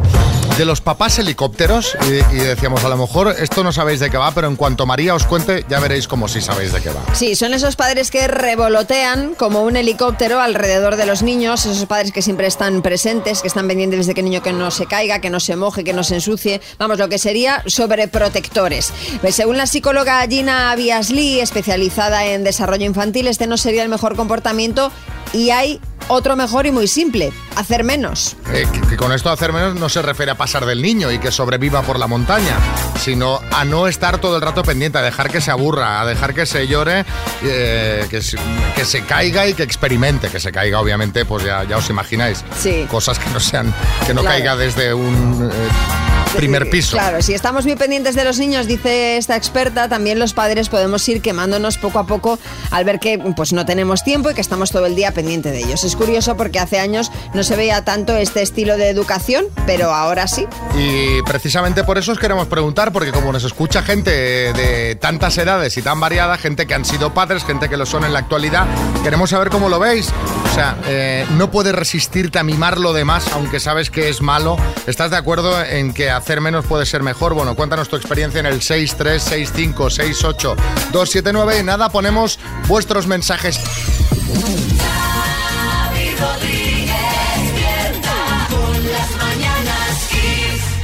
de 0.59 0.65
los 0.65 0.81
papás 0.81 1.17
helicópteros 1.19 1.97
y, 2.05 2.35
decíamos, 2.35 2.83
a 2.83 2.89
lo 2.89 2.97
mejor 2.97 3.33
esto 3.39 3.63
no 3.63 3.71
sabéis 3.71 4.01
de 4.01 4.09
qué 4.09 4.17
va, 4.17 4.31
pero 4.31 4.49
en 4.49 4.57
cuanto 4.57 4.85
María 4.85 5.15
os 5.15 5.23
cuente, 5.23 5.63
ya 5.69 5.79
veréis 5.79 6.05
como 6.05 6.27
sí 6.27 6.41
sabéis 6.41 6.73
de 6.73 6.81
qué 6.81 6.89
va. 6.89 7.15
Sí, 7.15 7.37
son 7.37 7.53
esos 7.53 7.77
padres 7.77 8.11
que 8.11 8.27
revolotean 8.27 9.35
como 9.35 9.63
un 9.63 9.77
helicóptero 9.77 10.41
alrededor 10.41 10.97
de 10.97 11.05
los 11.05 11.23
niños, 11.23 11.65
esos 11.65 11.85
padres 11.85 12.11
que 12.11 12.21
siempre 12.21 12.45
están 12.45 12.81
presentes, 12.81 13.41
que 13.41 13.47
están 13.47 13.69
pendientes 13.69 14.05
de 14.05 14.13
que 14.13 14.19
el 14.19 14.25
niño 14.25 14.43
que 14.43 14.51
no 14.51 14.69
se 14.69 14.85
caiga, 14.85 15.21
que 15.21 15.29
no 15.29 15.39
se 15.39 15.55
moje, 15.55 15.85
que 15.85 15.93
no 15.93 16.03
se 16.03 16.15
ensucie, 16.15 16.59
vamos, 16.77 16.99
lo 16.99 17.07
que 17.07 17.19
sería 17.19 17.63
sobreprotectores. 17.65 18.91
Pues, 19.21 19.35
según 19.35 19.55
la 19.55 19.65
psicóloga 19.65 20.27
Gina 20.27 20.75
Biasli, 20.75 21.39
especializada 21.39 22.25
en 22.25 22.43
desarrollo 22.43 22.85
infantil, 22.85 23.27
este 23.27 23.47
no 23.47 23.55
sería 23.55 23.83
el 23.83 23.89
mejor 23.89 24.17
comportamiento 24.17 24.91
y 25.31 25.51
hay 25.51 25.79
otro 26.09 26.35
mejor 26.35 26.65
y 26.67 26.71
muy 26.71 26.87
simple, 26.87 27.31
hacer 27.55 27.83
menos. 27.83 28.35
Eh, 28.53 28.67
que, 28.71 28.81
que 28.81 28.97
con 28.97 29.11
esto 29.13 29.29
hacer 29.31 29.53
menos 29.53 29.75
no 29.75 29.87
se 29.89 30.01
refiere 30.01 30.31
a 30.31 30.35
pasar 30.35 30.65
del 30.65 30.81
niño 30.81 31.11
y 31.11 31.19
que 31.19 31.31
sobreviva 31.31 31.81
por 31.83 31.97
la 31.97 32.07
montaña, 32.07 32.57
sino 32.99 33.39
a 33.51 33.63
no 33.65 33.87
estar 33.87 34.17
todo 34.19 34.35
el 34.35 34.41
rato 34.41 34.61
pendiente, 34.63 34.97
a 34.97 35.01
dejar 35.01 35.29
que 35.31 35.39
se 35.41 35.51
aburra, 35.51 36.01
a 36.01 36.05
dejar 36.05 36.33
que 36.33 36.45
se 36.45 36.67
llore, 36.67 37.05
eh, 37.43 38.05
que, 38.09 38.21
se, 38.21 38.37
que 38.75 38.83
se 38.85 39.03
caiga 39.05 39.47
y 39.47 39.53
que 39.53 39.63
experimente, 39.63 40.29
que 40.29 40.39
se 40.39 40.51
caiga 40.51 40.79
obviamente, 40.81 41.23
pues 41.25 41.43
ya, 41.45 41.63
ya 41.63 41.77
os 41.77 41.89
imagináis. 41.89 42.43
Sí. 42.59 42.85
Cosas 42.89 43.17
que 43.19 43.29
no 43.29 43.39
sean, 43.39 43.73
que 44.05 44.13
no 44.13 44.21
Claro. 44.21 44.35
caiga 44.35 44.55
desde 44.55 44.93
un... 44.93 45.49
eh, 45.51 46.18
primer 46.35 46.69
piso. 46.69 46.97
Claro, 46.97 47.21
si 47.21 47.33
estamos 47.33 47.65
muy 47.65 47.75
pendientes 47.75 48.15
de 48.15 48.23
los 48.23 48.39
niños, 48.39 48.67
dice 48.67 49.17
esta 49.17 49.35
experta, 49.35 49.89
también 49.89 50.19
los 50.19 50.33
padres 50.33 50.69
podemos 50.69 51.07
ir 51.09 51.21
quemándonos 51.21 51.77
poco 51.77 51.99
a 51.99 52.07
poco 52.07 52.39
al 52.71 52.85
ver 52.85 52.99
que 52.99 53.17
pues 53.35 53.53
no 53.53 53.65
tenemos 53.65 54.03
tiempo 54.03 54.31
y 54.31 54.33
que 54.33 54.41
estamos 54.41 54.71
todo 54.71 54.85
el 54.85 54.95
día 54.95 55.11
pendiente 55.11 55.51
de 55.51 55.59
ellos. 55.59 55.83
Es 55.83 55.95
curioso 55.95 56.37
porque 56.37 56.59
hace 56.59 56.79
años 56.79 57.11
no 57.33 57.43
se 57.43 57.55
veía 57.55 57.83
tanto 57.83 58.15
este 58.15 58.41
estilo 58.41 58.77
de 58.77 58.89
educación, 58.89 59.45
pero 59.65 59.93
ahora 59.93 60.27
sí. 60.27 60.47
Y 60.77 61.21
precisamente 61.23 61.83
por 61.83 61.97
eso 61.97 62.11
os 62.11 62.19
queremos 62.19 62.47
preguntar, 62.47 62.91
porque 62.91 63.11
como 63.11 63.31
nos 63.31 63.43
escucha 63.43 63.81
gente 63.81 64.11
de 64.11 64.95
tantas 64.95 65.37
edades 65.37 65.77
y 65.77 65.81
tan 65.81 65.99
variada, 65.99 66.37
gente 66.37 66.67
que 66.67 66.73
han 66.73 66.85
sido 66.85 67.13
padres, 67.13 67.43
gente 67.43 67.69
que 67.69 67.77
lo 67.77 67.85
son 67.85 68.03
en 68.03 68.13
la 68.13 68.19
actualidad, 68.19 68.67
queremos 69.03 69.29
saber 69.29 69.49
cómo 69.49 69.69
lo 69.69 69.79
veis. 69.79 70.09
O 70.49 70.53
sea, 70.53 70.77
eh, 70.87 71.25
no 71.37 71.51
puedes 71.51 71.73
resistirte 71.73 72.39
a 72.39 72.43
mimar 72.43 72.79
lo 72.79 72.93
demás, 72.93 73.25
aunque 73.33 73.59
sabes 73.59 73.89
que 73.89 74.09
es 74.09 74.21
malo. 74.21 74.57
¿Estás 74.87 75.11
de 75.11 75.17
acuerdo 75.17 75.63
en 75.63 75.93
que 75.93 76.09
hacer 76.19 76.41
menos 76.41 76.65
puede 76.65 76.85
ser 76.85 77.01
mejor? 77.03 77.33
Bueno, 77.33 77.55
cuéntanos 77.55 77.87
tu 77.89 77.95
experiencia 77.95 78.39
en 78.39 78.45
el 78.45 78.59
636568279 78.59 81.59
y 81.59 81.63
nada, 81.63 81.89
ponemos 81.89 82.37
vuestros 82.67 83.07
mensajes. 83.07 83.59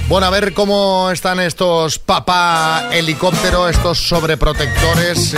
Bueno, 0.08 0.28
a 0.28 0.30
ver 0.30 0.54
cómo 0.54 1.10
están 1.12 1.40
estos 1.40 1.98
papá 1.98 2.90
helicóptero, 2.94 3.68
estos 3.68 3.98
sobreprotectores 3.98 5.34
eh, 5.34 5.38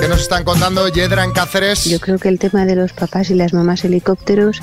que 0.00 0.08
nos 0.08 0.22
están 0.22 0.42
contando 0.42 0.88
Yedra 0.88 1.22
en 1.22 1.32
Cáceres. 1.32 1.84
Yo 1.84 2.00
creo 2.00 2.18
que 2.18 2.28
el 2.28 2.38
tema 2.38 2.64
de 2.64 2.76
los 2.76 2.94
papás 2.94 3.28
y 3.30 3.34
las 3.34 3.52
mamás 3.52 3.84
helicópteros 3.84 4.62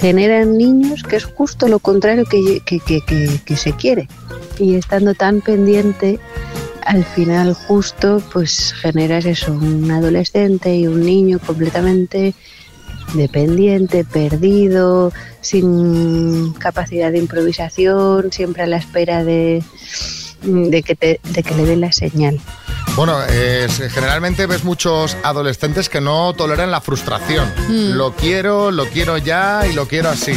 generan 0.00 0.58
niños 0.58 1.04
que 1.04 1.16
es 1.16 1.24
justo 1.24 1.68
lo 1.68 1.78
contrario 1.78 2.24
que, 2.24 2.60
que- 2.66 2.80
que- 2.80 3.40
que- 3.44 3.56
se 3.56 3.72
quiere. 3.74 4.08
Y 4.58 4.74
estando 4.74 5.14
tan 5.14 5.40
pendiente, 5.40 6.18
al 6.84 7.04
final 7.04 7.54
justo 7.54 8.20
pues 8.32 8.72
generas 8.72 9.24
eso, 9.24 9.52
un 9.52 9.88
adolescente 9.92 10.74
y 10.74 10.88
un 10.88 11.04
niño 11.04 11.38
completamente 11.38 12.34
dependiente, 13.14 14.04
perdido, 14.04 15.12
sin 15.40 16.52
capacidad 16.54 17.10
de 17.12 17.18
improvisación, 17.18 18.30
siempre 18.32 18.62
a 18.62 18.66
la 18.66 18.76
espera 18.78 19.24
de, 19.24 19.62
de, 20.42 20.82
que, 20.82 20.94
te- 20.94 21.20
de 21.30 21.42
que 21.42 21.54
le 21.54 21.64
den 21.64 21.80
la 21.80 21.92
señal. 21.92 22.38
Bueno, 22.96 23.16
generalmente 23.90 24.46
ves 24.46 24.64
muchos 24.64 25.16
adolescentes 25.22 25.88
que 25.88 26.00
no 26.00 26.32
toleran 26.34 26.70
la 26.70 26.80
frustración. 26.80 27.48
Mm. 27.68 27.92
Lo 27.96 28.12
quiero, 28.14 28.70
lo 28.72 28.86
quiero 28.86 29.18
ya 29.18 29.62
y 29.70 29.72
lo 29.72 29.86
quiero 29.86 30.08
así. 30.10 30.32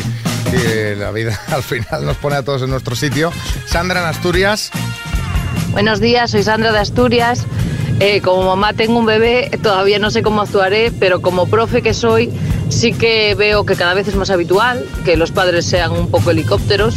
Y 0.51 0.95
la 0.95 1.11
vida 1.11 1.39
al 1.47 1.63
final 1.63 2.05
nos 2.05 2.17
pone 2.17 2.35
a 2.35 2.43
todos 2.43 2.61
en 2.61 2.69
nuestro 2.69 2.95
sitio. 2.95 3.31
Sandra 3.65 4.01
en 4.01 4.05
Asturias. 4.07 4.69
Buenos 5.71 5.99
días, 6.01 6.31
soy 6.31 6.43
Sandra 6.43 6.71
de 6.71 6.79
Asturias. 6.79 7.45
Eh, 7.99 8.21
como 8.21 8.43
mamá 8.43 8.73
tengo 8.73 8.97
un 8.99 9.05
bebé, 9.05 9.49
todavía 9.61 9.99
no 9.99 10.09
sé 10.11 10.21
cómo 10.23 10.41
actuaré, 10.41 10.91
pero 10.99 11.21
como 11.21 11.47
profe 11.47 11.81
que 11.81 11.93
soy, 11.93 12.31
sí 12.71 12.93
que 12.93 13.35
veo 13.35 13.65
que 13.65 13.75
cada 13.75 13.93
vez 13.93 14.07
es 14.07 14.15
más 14.15 14.29
habitual 14.31 14.83
que 15.05 15.15
los 15.17 15.31
padres 15.31 15.65
sean 15.65 15.91
un 15.91 16.09
poco 16.09 16.31
helicópteros. 16.31 16.95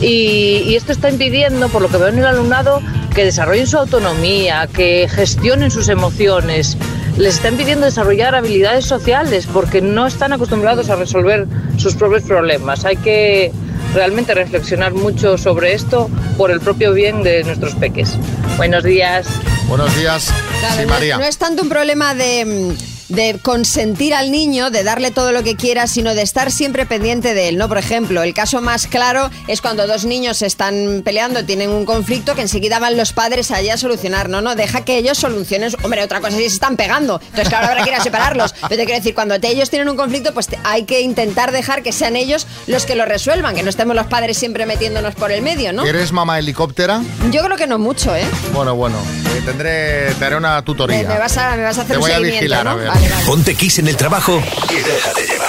Y, 0.00 0.62
y 0.66 0.76
esto 0.76 0.92
está 0.92 1.10
impidiendo, 1.10 1.68
por 1.68 1.82
lo 1.82 1.88
que 1.88 1.96
veo 1.96 2.08
en 2.08 2.18
el 2.18 2.26
alumnado, 2.26 2.80
que 3.14 3.24
desarrollen 3.24 3.66
su 3.66 3.78
autonomía, 3.78 4.68
que 4.72 5.08
gestionen 5.12 5.70
sus 5.72 5.88
emociones. 5.88 6.76
Les 7.16 7.34
está 7.34 7.48
impidiendo 7.48 7.84
desarrollar 7.86 8.36
habilidades 8.36 8.84
sociales 8.86 9.48
porque 9.52 9.80
no 9.80 10.06
están 10.06 10.32
acostumbrados 10.32 10.88
a 10.88 10.94
resolver 10.94 11.48
sus 11.78 11.96
propios 11.96 12.22
problemas. 12.22 12.84
Hay 12.84 12.96
que 12.96 13.50
realmente 13.92 14.34
reflexionar 14.34 14.92
mucho 14.94 15.36
sobre 15.36 15.72
esto 15.74 16.08
por 16.36 16.52
el 16.52 16.60
propio 16.60 16.92
bien 16.92 17.24
de 17.24 17.42
nuestros 17.42 17.74
peques. 17.74 18.16
Buenos 18.56 18.84
días. 18.84 19.26
Buenos 19.66 19.94
días. 19.96 20.32
Claro, 20.60 20.74
sí, 20.76 20.82
no- 20.82 20.88
María. 20.88 21.18
No, 21.18 21.24
es 21.24 21.38
tanto 21.38 21.62
un 21.64 21.68
problema 21.68 22.14
de, 22.14 22.72
de 23.08 23.38
consentir 23.42 24.14
al 24.14 24.30
niño, 24.30 24.70
de 24.70 24.82
darle 24.84 25.10
todo 25.10 25.32
lo 25.32 25.42
que 25.42 25.56
quiera, 25.56 25.86
sino 25.86 26.14
de 26.14 26.22
estar 26.22 26.50
siempre 26.52 26.84
pendiente 26.86 27.34
de 27.34 27.48
él, 27.48 27.56
¿no? 27.56 27.68
Por 27.68 27.78
ejemplo, 27.78 28.22
el 28.22 28.34
caso 28.34 28.60
más 28.60 28.86
claro 28.86 29.30
es 29.46 29.60
cuando 29.60 29.86
dos 29.86 30.04
niños 30.04 30.42
están 30.42 31.02
peleando, 31.04 31.44
tienen 31.44 31.70
un 31.70 31.84
conflicto, 31.84 32.34
que 32.34 32.42
enseguida 32.42 32.78
van 32.78 32.96
los 32.96 33.12
padres 33.12 33.50
allá 33.50 33.74
a 33.74 33.76
solucionar, 33.78 34.28
¿no? 34.28 34.40
No, 34.42 34.54
deja 34.54 34.84
que 34.84 34.96
ellos 34.98 35.18
solucionen. 35.18 35.72
Hombre, 35.82 36.02
otra 36.02 36.20
cosa 36.20 36.36
es 36.36 36.42
si 36.42 36.48
se 36.50 36.54
están 36.54 36.76
pegando. 36.76 37.20
Entonces, 37.22 37.48
claro, 37.48 37.68
habrá 37.68 37.82
que 37.82 37.90
ir 37.90 37.96
a 37.96 38.02
separarlos. 38.02 38.52
Pero 38.68 38.68
te 38.80 38.84
quiero 38.84 38.98
decir, 39.00 39.14
cuando 39.14 39.40
te- 39.40 39.48
ellos 39.48 39.70
tienen 39.70 39.88
un 39.88 39.96
conflicto, 39.96 40.32
pues 40.34 40.46
te- 40.48 40.58
hay 40.64 40.84
que 40.84 41.00
intentar 41.00 41.50
dejar 41.52 41.82
que 41.82 41.92
sean 41.92 42.16
ellos 42.16 42.46
los 42.66 42.84
que 42.84 42.94
lo 42.94 43.04
resuelvan, 43.06 43.54
que 43.54 43.62
no 43.62 43.70
estemos 43.70 43.96
los 43.96 44.06
padres 44.06 44.36
siempre 44.36 44.66
metiéndonos 44.66 45.14
por 45.14 45.32
el 45.32 45.42
medio, 45.42 45.72
¿no? 45.72 45.84
¿Eres 45.84 46.12
mamá 46.12 46.38
helicóptera? 46.38 47.00
Yo 47.30 47.42
creo 47.42 47.56
que 47.56 47.66
no 47.66 47.78
mucho, 47.78 48.14
¿eh? 48.14 48.24
Bueno, 48.52 48.74
bueno. 48.74 48.96
eh, 49.36 49.42
tendré, 49.44 50.12
te 50.18 50.24
haré 50.24 50.36
una 50.36 50.62
tutoría. 50.62 50.98
Me, 51.02 51.08
me 51.14 51.18
vas 51.18 51.36
a, 51.38 51.56
me 51.56 51.62
vas 51.62 51.78
a 51.78 51.82
hacer 51.82 51.92
Te 51.92 51.96
un 51.96 52.00
voy 52.02 52.10
a 52.10 52.14
seguimiento, 52.16 52.40
vigilar, 52.44 52.64
¿no? 52.64 52.70
a 52.72 52.74
ver. 52.74 52.88
Ponte 53.26 53.54
Kiss 53.54 53.78
en 53.78 53.88
el 53.88 53.96
trabajo 53.96 54.42
y 54.70 54.74
déjate 54.74 55.26
llevar. 55.26 55.48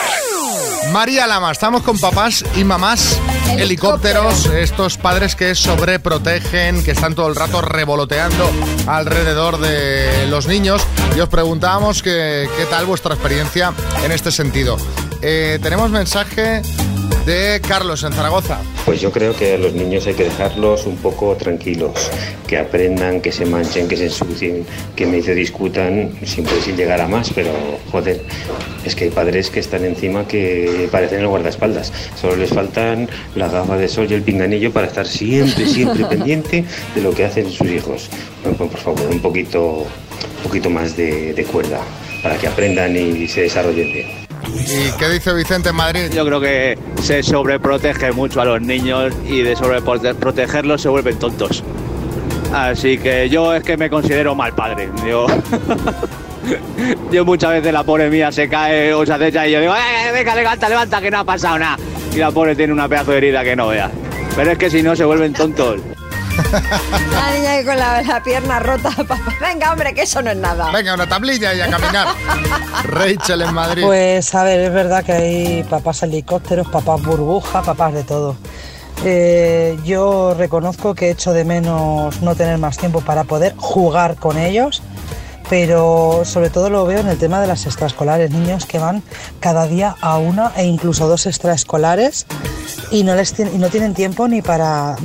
María 0.92 1.28
Lama, 1.28 1.52
estamos 1.52 1.84
con 1.84 2.00
papás 2.00 2.44
y 2.56 2.64
mamás 2.64 3.20
helicópteros, 3.58 4.48
estos 4.48 4.98
padres 4.98 5.36
que 5.36 5.54
sobreprotegen, 5.54 6.84
que 6.84 6.92
están 6.92 7.14
todo 7.14 7.28
el 7.28 7.36
rato 7.36 7.62
revoloteando 7.62 8.50
alrededor 8.88 9.60
de 9.60 10.28
los 10.28 10.48
niños. 10.48 10.82
Y 11.16 11.20
os 11.20 11.30
preguntábamos 11.30 12.02
qué 12.02 12.48
tal 12.70 12.86
vuestra 12.86 13.14
experiencia 13.14 13.74
en 14.04 14.12
este 14.12 14.32
sentido. 14.32 14.78
Eh, 15.22 15.60
tenemos 15.62 15.92
mensaje 15.92 16.62
de 17.26 17.62
Carlos 17.68 18.04
en 18.04 18.14
Zaragoza. 18.14 18.60
Pues 18.86 19.02
yo 19.02 19.12
creo 19.12 19.36
que 19.36 19.56
a 19.56 19.58
los 19.58 19.74
niños 19.74 20.08
hay 20.08 20.14
que 20.14 20.24
dejarlos 20.24 20.86
un 20.86 20.98
poco 20.98 21.36
tranquilos, 21.36 22.10
que 22.48 22.58
aprendan, 22.58 23.22
que 23.22 23.32
se 23.32 23.46
manchen, 23.46 23.88
que 23.88 23.98
se 23.98 24.06
ensucien, 24.06 24.66
que 24.96 25.06
me 25.06 25.18
dice 25.18 25.36
discutan, 25.36 26.12
siempre 26.24 26.62
sin 26.62 26.76
llegar 26.76 27.02
a 27.02 27.08
más, 27.08 27.32
pero 27.34 27.52
joder, 27.92 28.24
es 28.84 28.96
que 28.96 29.06
hay 29.06 29.10
padres 29.12 29.50
que 29.50 29.60
están 29.60 29.86
encima 29.86 30.28
que 30.28 30.90
parecen 30.92 31.20
el 31.22 31.28
guardaespaldas. 31.28 31.92
Solo 32.20 32.36
les 32.38 32.50
faltan 32.50 33.10
la 33.36 33.48
gafa 33.48 33.78
de 33.78 33.88
sol 33.88 34.08
y 34.10 34.14
el 34.14 34.24
pinganillo 34.24 34.72
para 34.72 34.88
estar 34.88 35.08
siempre, 35.08 35.66
siempre 35.66 36.06
pendiente 36.10 36.66
de 36.96 37.02
lo 37.02 37.12
que 37.12 37.26
hacen 37.26 37.52
sus 37.52 37.70
hijos. 37.70 38.10
Bueno, 38.44 38.58
pues, 38.58 38.72
por 38.72 38.80
favor, 38.80 39.08
un 39.12 39.20
poquito, 39.20 39.80
un 39.80 40.44
poquito 40.44 40.70
más 40.70 40.96
de, 40.96 41.34
de 41.34 41.44
cuerda 41.44 41.82
para 42.24 42.38
que 42.38 42.48
aprendan 42.48 42.96
y 42.96 43.28
se 43.28 43.42
desarrollen 43.42 43.94
bien. 43.94 44.19
¿Y 44.48 44.92
qué 44.98 45.10
dice 45.10 45.34
Vicente 45.34 45.70
en 45.70 45.76
Madrid? 45.76 46.10
Yo 46.14 46.26
creo 46.26 46.40
que 46.40 46.78
se 47.02 47.24
sobreprotege 47.24 48.12
mucho 48.12 48.42
a 48.42 48.46
los 48.46 48.62
niños 48.62 49.14
y 49.28 49.42
de 49.42 49.56
sobreprotegerlos 49.56 50.82
se 50.82 50.90
vuelven 50.90 51.18
tontos. 51.20 51.64
Así 52.54 52.98
que 52.98 53.30
yo 53.30 53.54
es 53.54 53.64
que 53.64 53.78
me 53.78 53.90
considero 53.90 54.34
mal 54.36 54.54
padre. 54.54 54.90
Yo, 55.08 55.28
muchas 57.26 57.52
veces 57.52 57.72
la 57.74 57.84
pobre 57.84 58.10
mía 58.10 58.32
se 58.32 58.50
cae 58.50 58.94
o 58.94 59.06
se 59.06 59.14
acecha 59.14 59.48
y 59.48 59.52
yo 59.52 59.62
digo, 59.62 59.76
"Eh, 59.76 60.12
venga, 60.14 60.36
levanta, 60.36 60.68
levanta, 60.70 61.02
que 61.02 61.12
no 61.12 61.20
ha 61.20 61.24
pasado 61.24 61.60
nada. 61.60 61.78
Y 62.14 62.18
la 62.18 62.32
pobre 62.32 62.56
tiene 62.56 62.74
una 62.74 62.88
pedazo 62.90 63.12
de 63.12 63.18
herida 63.18 63.44
que 63.44 63.56
no 63.56 63.68
vea. 63.68 63.92
Pero 64.36 64.52
es 64.52 64.58
que 64.58 64.70
si 64.70 64.82
no 64.82 64.96
se 64.96 65.06
vuelven 65.06 65.34
tontos. 65.34 65.80
La 67.12 67.32
niña 67.32 67.64
con 67.66 67.78
la, 67.78 68.02
la 68.02 68.24
pierna 68.24 68.60
rota. 68.60 68.90
papá. 68.96 69.20
Venga, 69.42 69.72
hombre, 69.72 69.94
que 69.94 70.04
eso 70.04 70.22
no 70.22 70.32
es 70.32 70.38
nada. 70.38 70.72
Venga, 70.72 70.94
una 70.94 71.08
tablilla 71.08 71.54
y 71.54 71.62
a 71.62 71.70
caminar. 71.70 72.08
Rachel 72.84 73.42
en 73.42 73.54
Madrid. 73.54 73.84
Pues 73.84 74.34
a 74.36 74.44
ver, 74.44 74.60
es 74.60 74.74
verdad 74.74 75.04
que 75.04 75.12
hay 75.12 75.64
papás 75.64 76.04
helicópteros, 76.04 76.68
papás 76.68 77.02
burbuja, 77.02 77.62
papás 77.62 77.94
de 77.94 78.04
todo. 78.04 78.36
Eh, 79.06 79.78
yo 79.86 80.34
reconozco 80.34 80.94
que 80.94 81.12
echo 81.12 81.32
de 81.32 81.46
menos 81.46 82.22
no 82.22 82.36
tener 82.36 82.58
más 82.58 82.78
tiempo 82.78 83.02
para 83.02 83.24
poder 83.24 83.56
jugar 83.56 84.16
con 84.16 84.38
ellos, 84.38 84.82
pero 85.50 86.24
sobre 86.26 86.50
todo 86.50 86.70
lo 86.70 86.86
veo 86.86 87.00
en 87.00 87.08
el 87.08 87.18
tema 87.18 87.40
de 87.40 87.48
las 87.48 87.66
extraescolares, 87.66 88.32
niños 88.32 88.66
que 88.66 88.78
van 88.78 89.02
cada 89.40 89.68
día 89.68 89.96
a 90.02 90.18
una 90.18 90.52
e 90.58 90.66
incluso 90.66 91.08
dos 91.08 91.28
extraescolares 91.28 92.26
y 92.92 93.04
no, 93.04 93.16
les 93.16 93.38
y 93.40 93.58
no 93.58 93.70
tienen 93.70 93.94
tiempo 93.94 94.28
ni 94.28 94.42
para, 94.42 94.96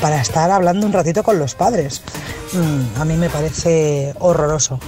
para 0.00 0.20
estar 0.20 0.50
hablando 0.50 0.86
un 0.86 0.92
ratito 0.92 1.22
con 1.22 1.38
los 1.38 1.54
padres. 1.54 2.02
Mm, 2.52 3.00
a 3.00 3.04
mí 3.04 3.16
me 3.16 3.30
parece 3.30 4.14
horroroso. 4.18 4.78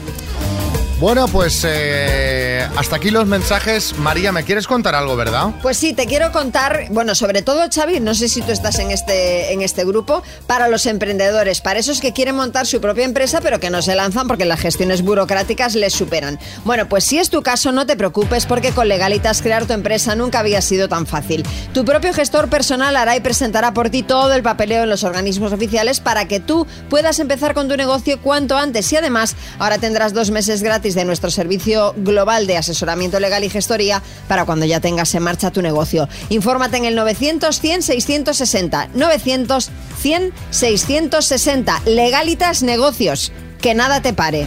Bueno, 1.03 1.27
pues 1.27 1.67
eh, 1.69 2.65
hasta 2.77 2.95
aquí 2.95 3.11
los 3.11 3.27
mensajes. 3.27 3.99
María, 3.99 4.31
¿me 4.31 4.45
quieres 4.45 4.69
contar 4.69 4.95
algo, 4.95 5.17
verdad? 5.17 5.49
Pues 5.61 5.77
sí, 5.77 5.95
te 5.95 6.07
quiero 6.07 6.31
contar, 6.31 6.87
bueno, 6.91 7.17
sobre 7.17 7.43
todo 7.43 7.65
Xavi, 7.69 7.99
no 7.99 8.15
sé 8.15 8.29
si 8.29 8.41
tú 8.41 8.53
estás 8.53 8.79
en 8.79 8.93
este, 8.93 9.53
en 9.53 9.63
este 9.63 9.85
grupo, 9.85 10.23
para 10.47 10.69
los 10.69 10.87
emprendedores, 10.87 11.61
para 11.61 11.81
esos 11.81 12.01
que 12.01 12.13
quieren 12.13 12.37
montar 12.37 12.69
su 12.69 12.81
propia 12.81 13.05
empresa 13.05 13.41
pero 13.41 13.59
que 13.59 13.69
no 13.69 13.83
se 13.83 13.97
lanzan 13.97 14.29
porque 14.29 14.45
las 14.45 14.61
gestiones 14.61 15.03
burocráticas 15.03 15.75
les 15.75 15.93
superan. 15.93 16.39
Bueno, 16.65 16.89
pues 16.89 17.03
si 17.03 17.19
es 17.19 17.31
tu 17.31 17.43
caso, 17.43 17.73
no 17.73 17.85
te 17.85 17.97
preocupes 17.97 18.47
porque 18.47 18.71
con 18.71 18.87
Legalitas 18.87 19.43
crear 19.43 19.67
tu 19.67 19.73
empresa 19.73 20.15
nunca 20.15 20.39
había 20.39 20.63
sido 20.63 20.89
tan 20.89 21.09
fácil. 21.09 21.45
Tu 21.75 21.85
propio 21.85 22.15
gestor 22.15 22.49
personal 22.49 22.95
hará 22.95 23.17
y 23.17 23.21
presentará 23.21 23.75
por 23.75 23.91
ti 23.91 24.05
todo 24.05 24.35
el 24.35 24.45
papeleo 24.45 24.85
en 24.85 24.91
los 24.91 25.03
organismos 25.03 25.53
oficiales 25.53 25.99
para 25.99 26.29
que 26.29 26.39
tú 26.39 26.65
puedas 26.89 27.19
empezar 27.19 27.55
con 27.55 27.67
tu 27.67 27.77
negocio 27.77 28.21
cuanto 28.23 28.57
antes 28.57 28.93
y 28.93 28.97
además 28.97 29.35
ahora 29.59 29.79
tendrás 29.79 30.13
dos 30.13 30.31
meses 30.31 30.63
gratis 30.63 30.92
gratis 30.93 30.95
de 30.95 31.05
nuestro 31.05 31.31
servicio 31.31 31.95
global 31.97 32.47
de 32.47 32.57
asesoramiento 32.57 33.21
legal 33.21 33.45
y 33.45 33.51
gestoría 33.51 34.03
para 34.29 34.45
cuando 34.45 34.67
ya 34.67 34.81
tengas 34.81 35.15
en 35.15 35.23
marcha 35.23 35.51
tu 35.51 35.63
negocio. 35.63 36.09
Infórmate 36.29 36.77
en 36.77 36.85
el 36.85 36.95
900 36.95 37.61
100 37.61 37.83
660. 37.83 38.89
900 38.95 39.71
100 40.01 40.33
660. 40.51 41.83
Legalitas 41.87 42.63
Negocios. 42.63 43.33
Que 43.61 43.75
nada 43.75 44.03
te 44.03 44.13
pare. 44.13 44.47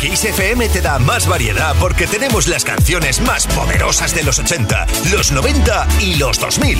Kiss 0.00 0.24
FM 0.24 0.68
te 0.68 0.82
da 0.82 0.98
más 0.98 1.26
variedad 1.26 1.74
porque 1.80 2.06
tenemos 2.06 2.46
las 2.46 2.64
canciones 2.64 3.22
más 3.22 3.46
poderosas 3.46 4.14
de 4.14 4.22
los 4.22 4.38
80, 4.38 4.86
los 5.10 5.32
90 5.32 5.88
y 6.00 6.16
los 6.16 6.38
2000. 6.38 6.78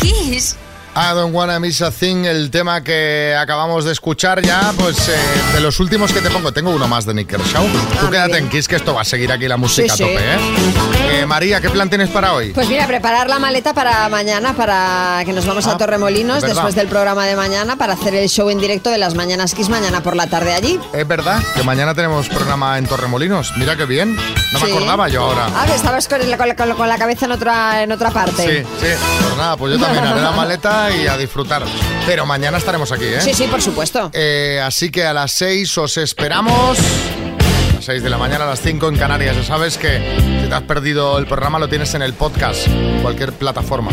Kiss. 0.00 0.56
I 1.00 1.14
Don't 1.14 1.32
Wanna 1.32 1.60
Miss 1.60 1.80
a 1.80 1.92
Thing, 1.92 2.24
el 2.24 2.50
tema 2.50 2.82
que 2.82 3.32
acabamos 3.38 3.84
de 3.84 3.92
escuchar 3.92 4.42
ya, 4.42 4.72
pues 4.76 5.08
eh, 5.08 5.12
de 5.54 5.60
los 5.60 5.78
últimos 5.78 6.12
que 6.12 6.20
te 6.20 6.28
pongo, 6.28 6.50
tengo 6.52 6.70
uno 6.70 6.88
más 6.88 7.06
de 7.06 7.14
Nick 7.14 7.28
Kershaw. 7.28 7.64
Tú 8.00 8.10
quédate 8.10 8.38
en 8.38 8.48
Kiss 8.48 8.66
que 8.66 8.74
esto 8.76 8.94
va 8.94 9.02
a 9.02 9.04
seguir 9.04 9.30
aquí 9.30 9.46
la 9.46 9.56
música 9.56 9.94
Sí, 9.94 10.02
a 10.02 10.06
tope, 10.06 10.18
¿eh? 10.18 11.20
Eh, 11.20 11.26
María, 11.26 11.60
¿qué 11.60 11.70
plan 11.70 11.88
tienes 11.88 12.08
para 12.10 12.32
hoy? 12.32 12.50
Pues 12.52 12.68
mira, 12.68 12.84
preparar 12.88 13.28
la 13.30 13.38
maleta 13.38 13.72
para 13.74 14.08
mañana, 14.08 14.54
para 14.54 15.22
que 15.24 15.32
nos 15.32 15.46
vamos 15.46 15.68
Ah, 15.68 15.72
a 15.72 15.78
Torremolinos 15.78 16.40
verdad. 16.42 16.48
después 16.48 16.74
del 16.74 16.88
programa 16.88 17.26
de 17.26 17.36
mañana 17.36 17.76
para 17.76 17.92
hacer 17.92 18.16
el 18.16 18.28
show 18.28 18.50
en 18.50 18.58
directo 18.58 18.90
de 18.90 18.98
las 18.98 19.14
Mañanas 19.14 19.54
Kiss 19.54 19.68
mañana 19.68 20.02
por 20.02 20.16
la 20.16 20.26
tarde 20.26 20.52
allí. 20.52 20.80
Es 20.92 21.06
verdad 21.06 21.40
que 21.54 21.62
mañana 21.62 21.94
tenemos 21.94 22.28
programa 22.28 22.76
en 22.76 22.86
Torremolinos. 22.88 23.52
Mira 23.56 23.76
qué 23.76 23.84
bien. 23.84 24.16
No 24.52 24.58
Sí. 24.58 24.64
me 24.64 24.72
acordaba 24.72 25.08
yo 25.08 25.22
ahora. 25.22 25.46
Ah, 25.54 25.64
que 25.66 25.74
estabas 25.76 26.08
la- 26.10 26.36
con 26.36 26.48
la- 26.68 26.74
con 26.74 26.88
la 26.88 26.98
cabeza 26.98 27.26
en 27.26 27.32
otra, 27.32 27.82
en 27.84 27.92
otra 27.92 28.10
parte. 28.10 28.42
Sí, 28.42 28.68
sí. 28.80 28.92
Pues 29.22 29.36
nada, 29.36 29.56
pues 29.56 29.74
yo 29.74 29.78
también 29.78 30.04
haré 30.04 30.20
la 30.22 30.32
maleta 30.32 30.87
y 30.90 31.06
a 31.06 31.16
disfrutar. 31.16 31.62
Pero 32.06 32.26
mañana 32.26 32.58
estaremos 32.58 32.90
aquí, 32.92 33.04
¿eh? 33.04 33.20
Sí, 33.20 33.34
sí, 33.34 33.46
por 33.48 33.60
supuesto. 33.62 34.10
Eh, 34.12 34.60
así 34.64 34.90
que 34.90 35.04
a 35.04 35.12
las 35.12 35.32
6 35.32 35.78
os 35.78 35.96
esperamos. 35.96 36.78
A 36.78 37.74
las 37.74 37.84
6 37.84 38.02
de 38.02 38.10
la 38.10 38.18
mañana, 38.18 38.44
a 38.44 38.48
las 38.48 38.60
5 38.60 38.88
en 38.88 38.96
Canarias. 38.96 39.36
Ya 39.36 39.44
sabes 39.44 39.78
que 39.78 39.98
si 40.42 40.48
te 40.48 40.54
has 40.54 40.62
perdido 40.62 41.18
el 41.18 41.26
programa 41.26 41.58
lo 41.58 41.68
tienes 41.68 41.94
en 41.94 42.02
el 42.02 42.12
podcast, 42.14 42.66
cualquier 43.02 43.32
plataforma. 43.32 43.90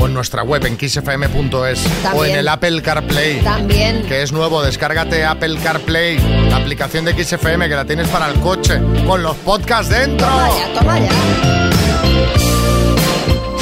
O 0.00 0.06
en 0.06 0.14
nuestra 0.14 0.42
web, 0.42 0.64
en 0.66 0.76
kissfm.es. 0.76 1.86
O 2.14 2.24
en 2.24 2.36
el 2.36 2.48
Apple 2.48 2.82
CarPlay. 2.82 3.40
También. 3.42 4.02
Que 4.06 4.22
es 4.22 4.32
nuevo, 4.32 4.62
descárgate 4.62 5.24
Apple 5.24 5.58
CarPlay, 5.62 6.18
la 6.50 6.56
aplicación 6.56 7.04
de 7.04 7.24
XFM 7.24 7.68
que 7.68 7.74
la 7.74 7.84
tienes 7.84 8.08
para 8.08 8.28
el 8.28 8.38
coche, 8.40 8.80
con 9.06 9.22
los 9.22 9.36
podcasts 9.36 9.88
dentro. 9.90 10.26
Toma 10.26 10.48
ya, 10.58 10.78
toma 10.78 10.98
ya. 10.98 11.83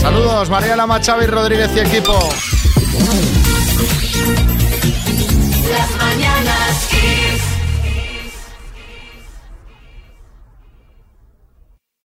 Saludos, 0.02 0.50
María 0.50 0.74
Lama, 0.74 1.00
Xavi 1.00 1.26
Rodríguez 1.26 1.70
y 1.76 1.78
equipo. 1.78 2.18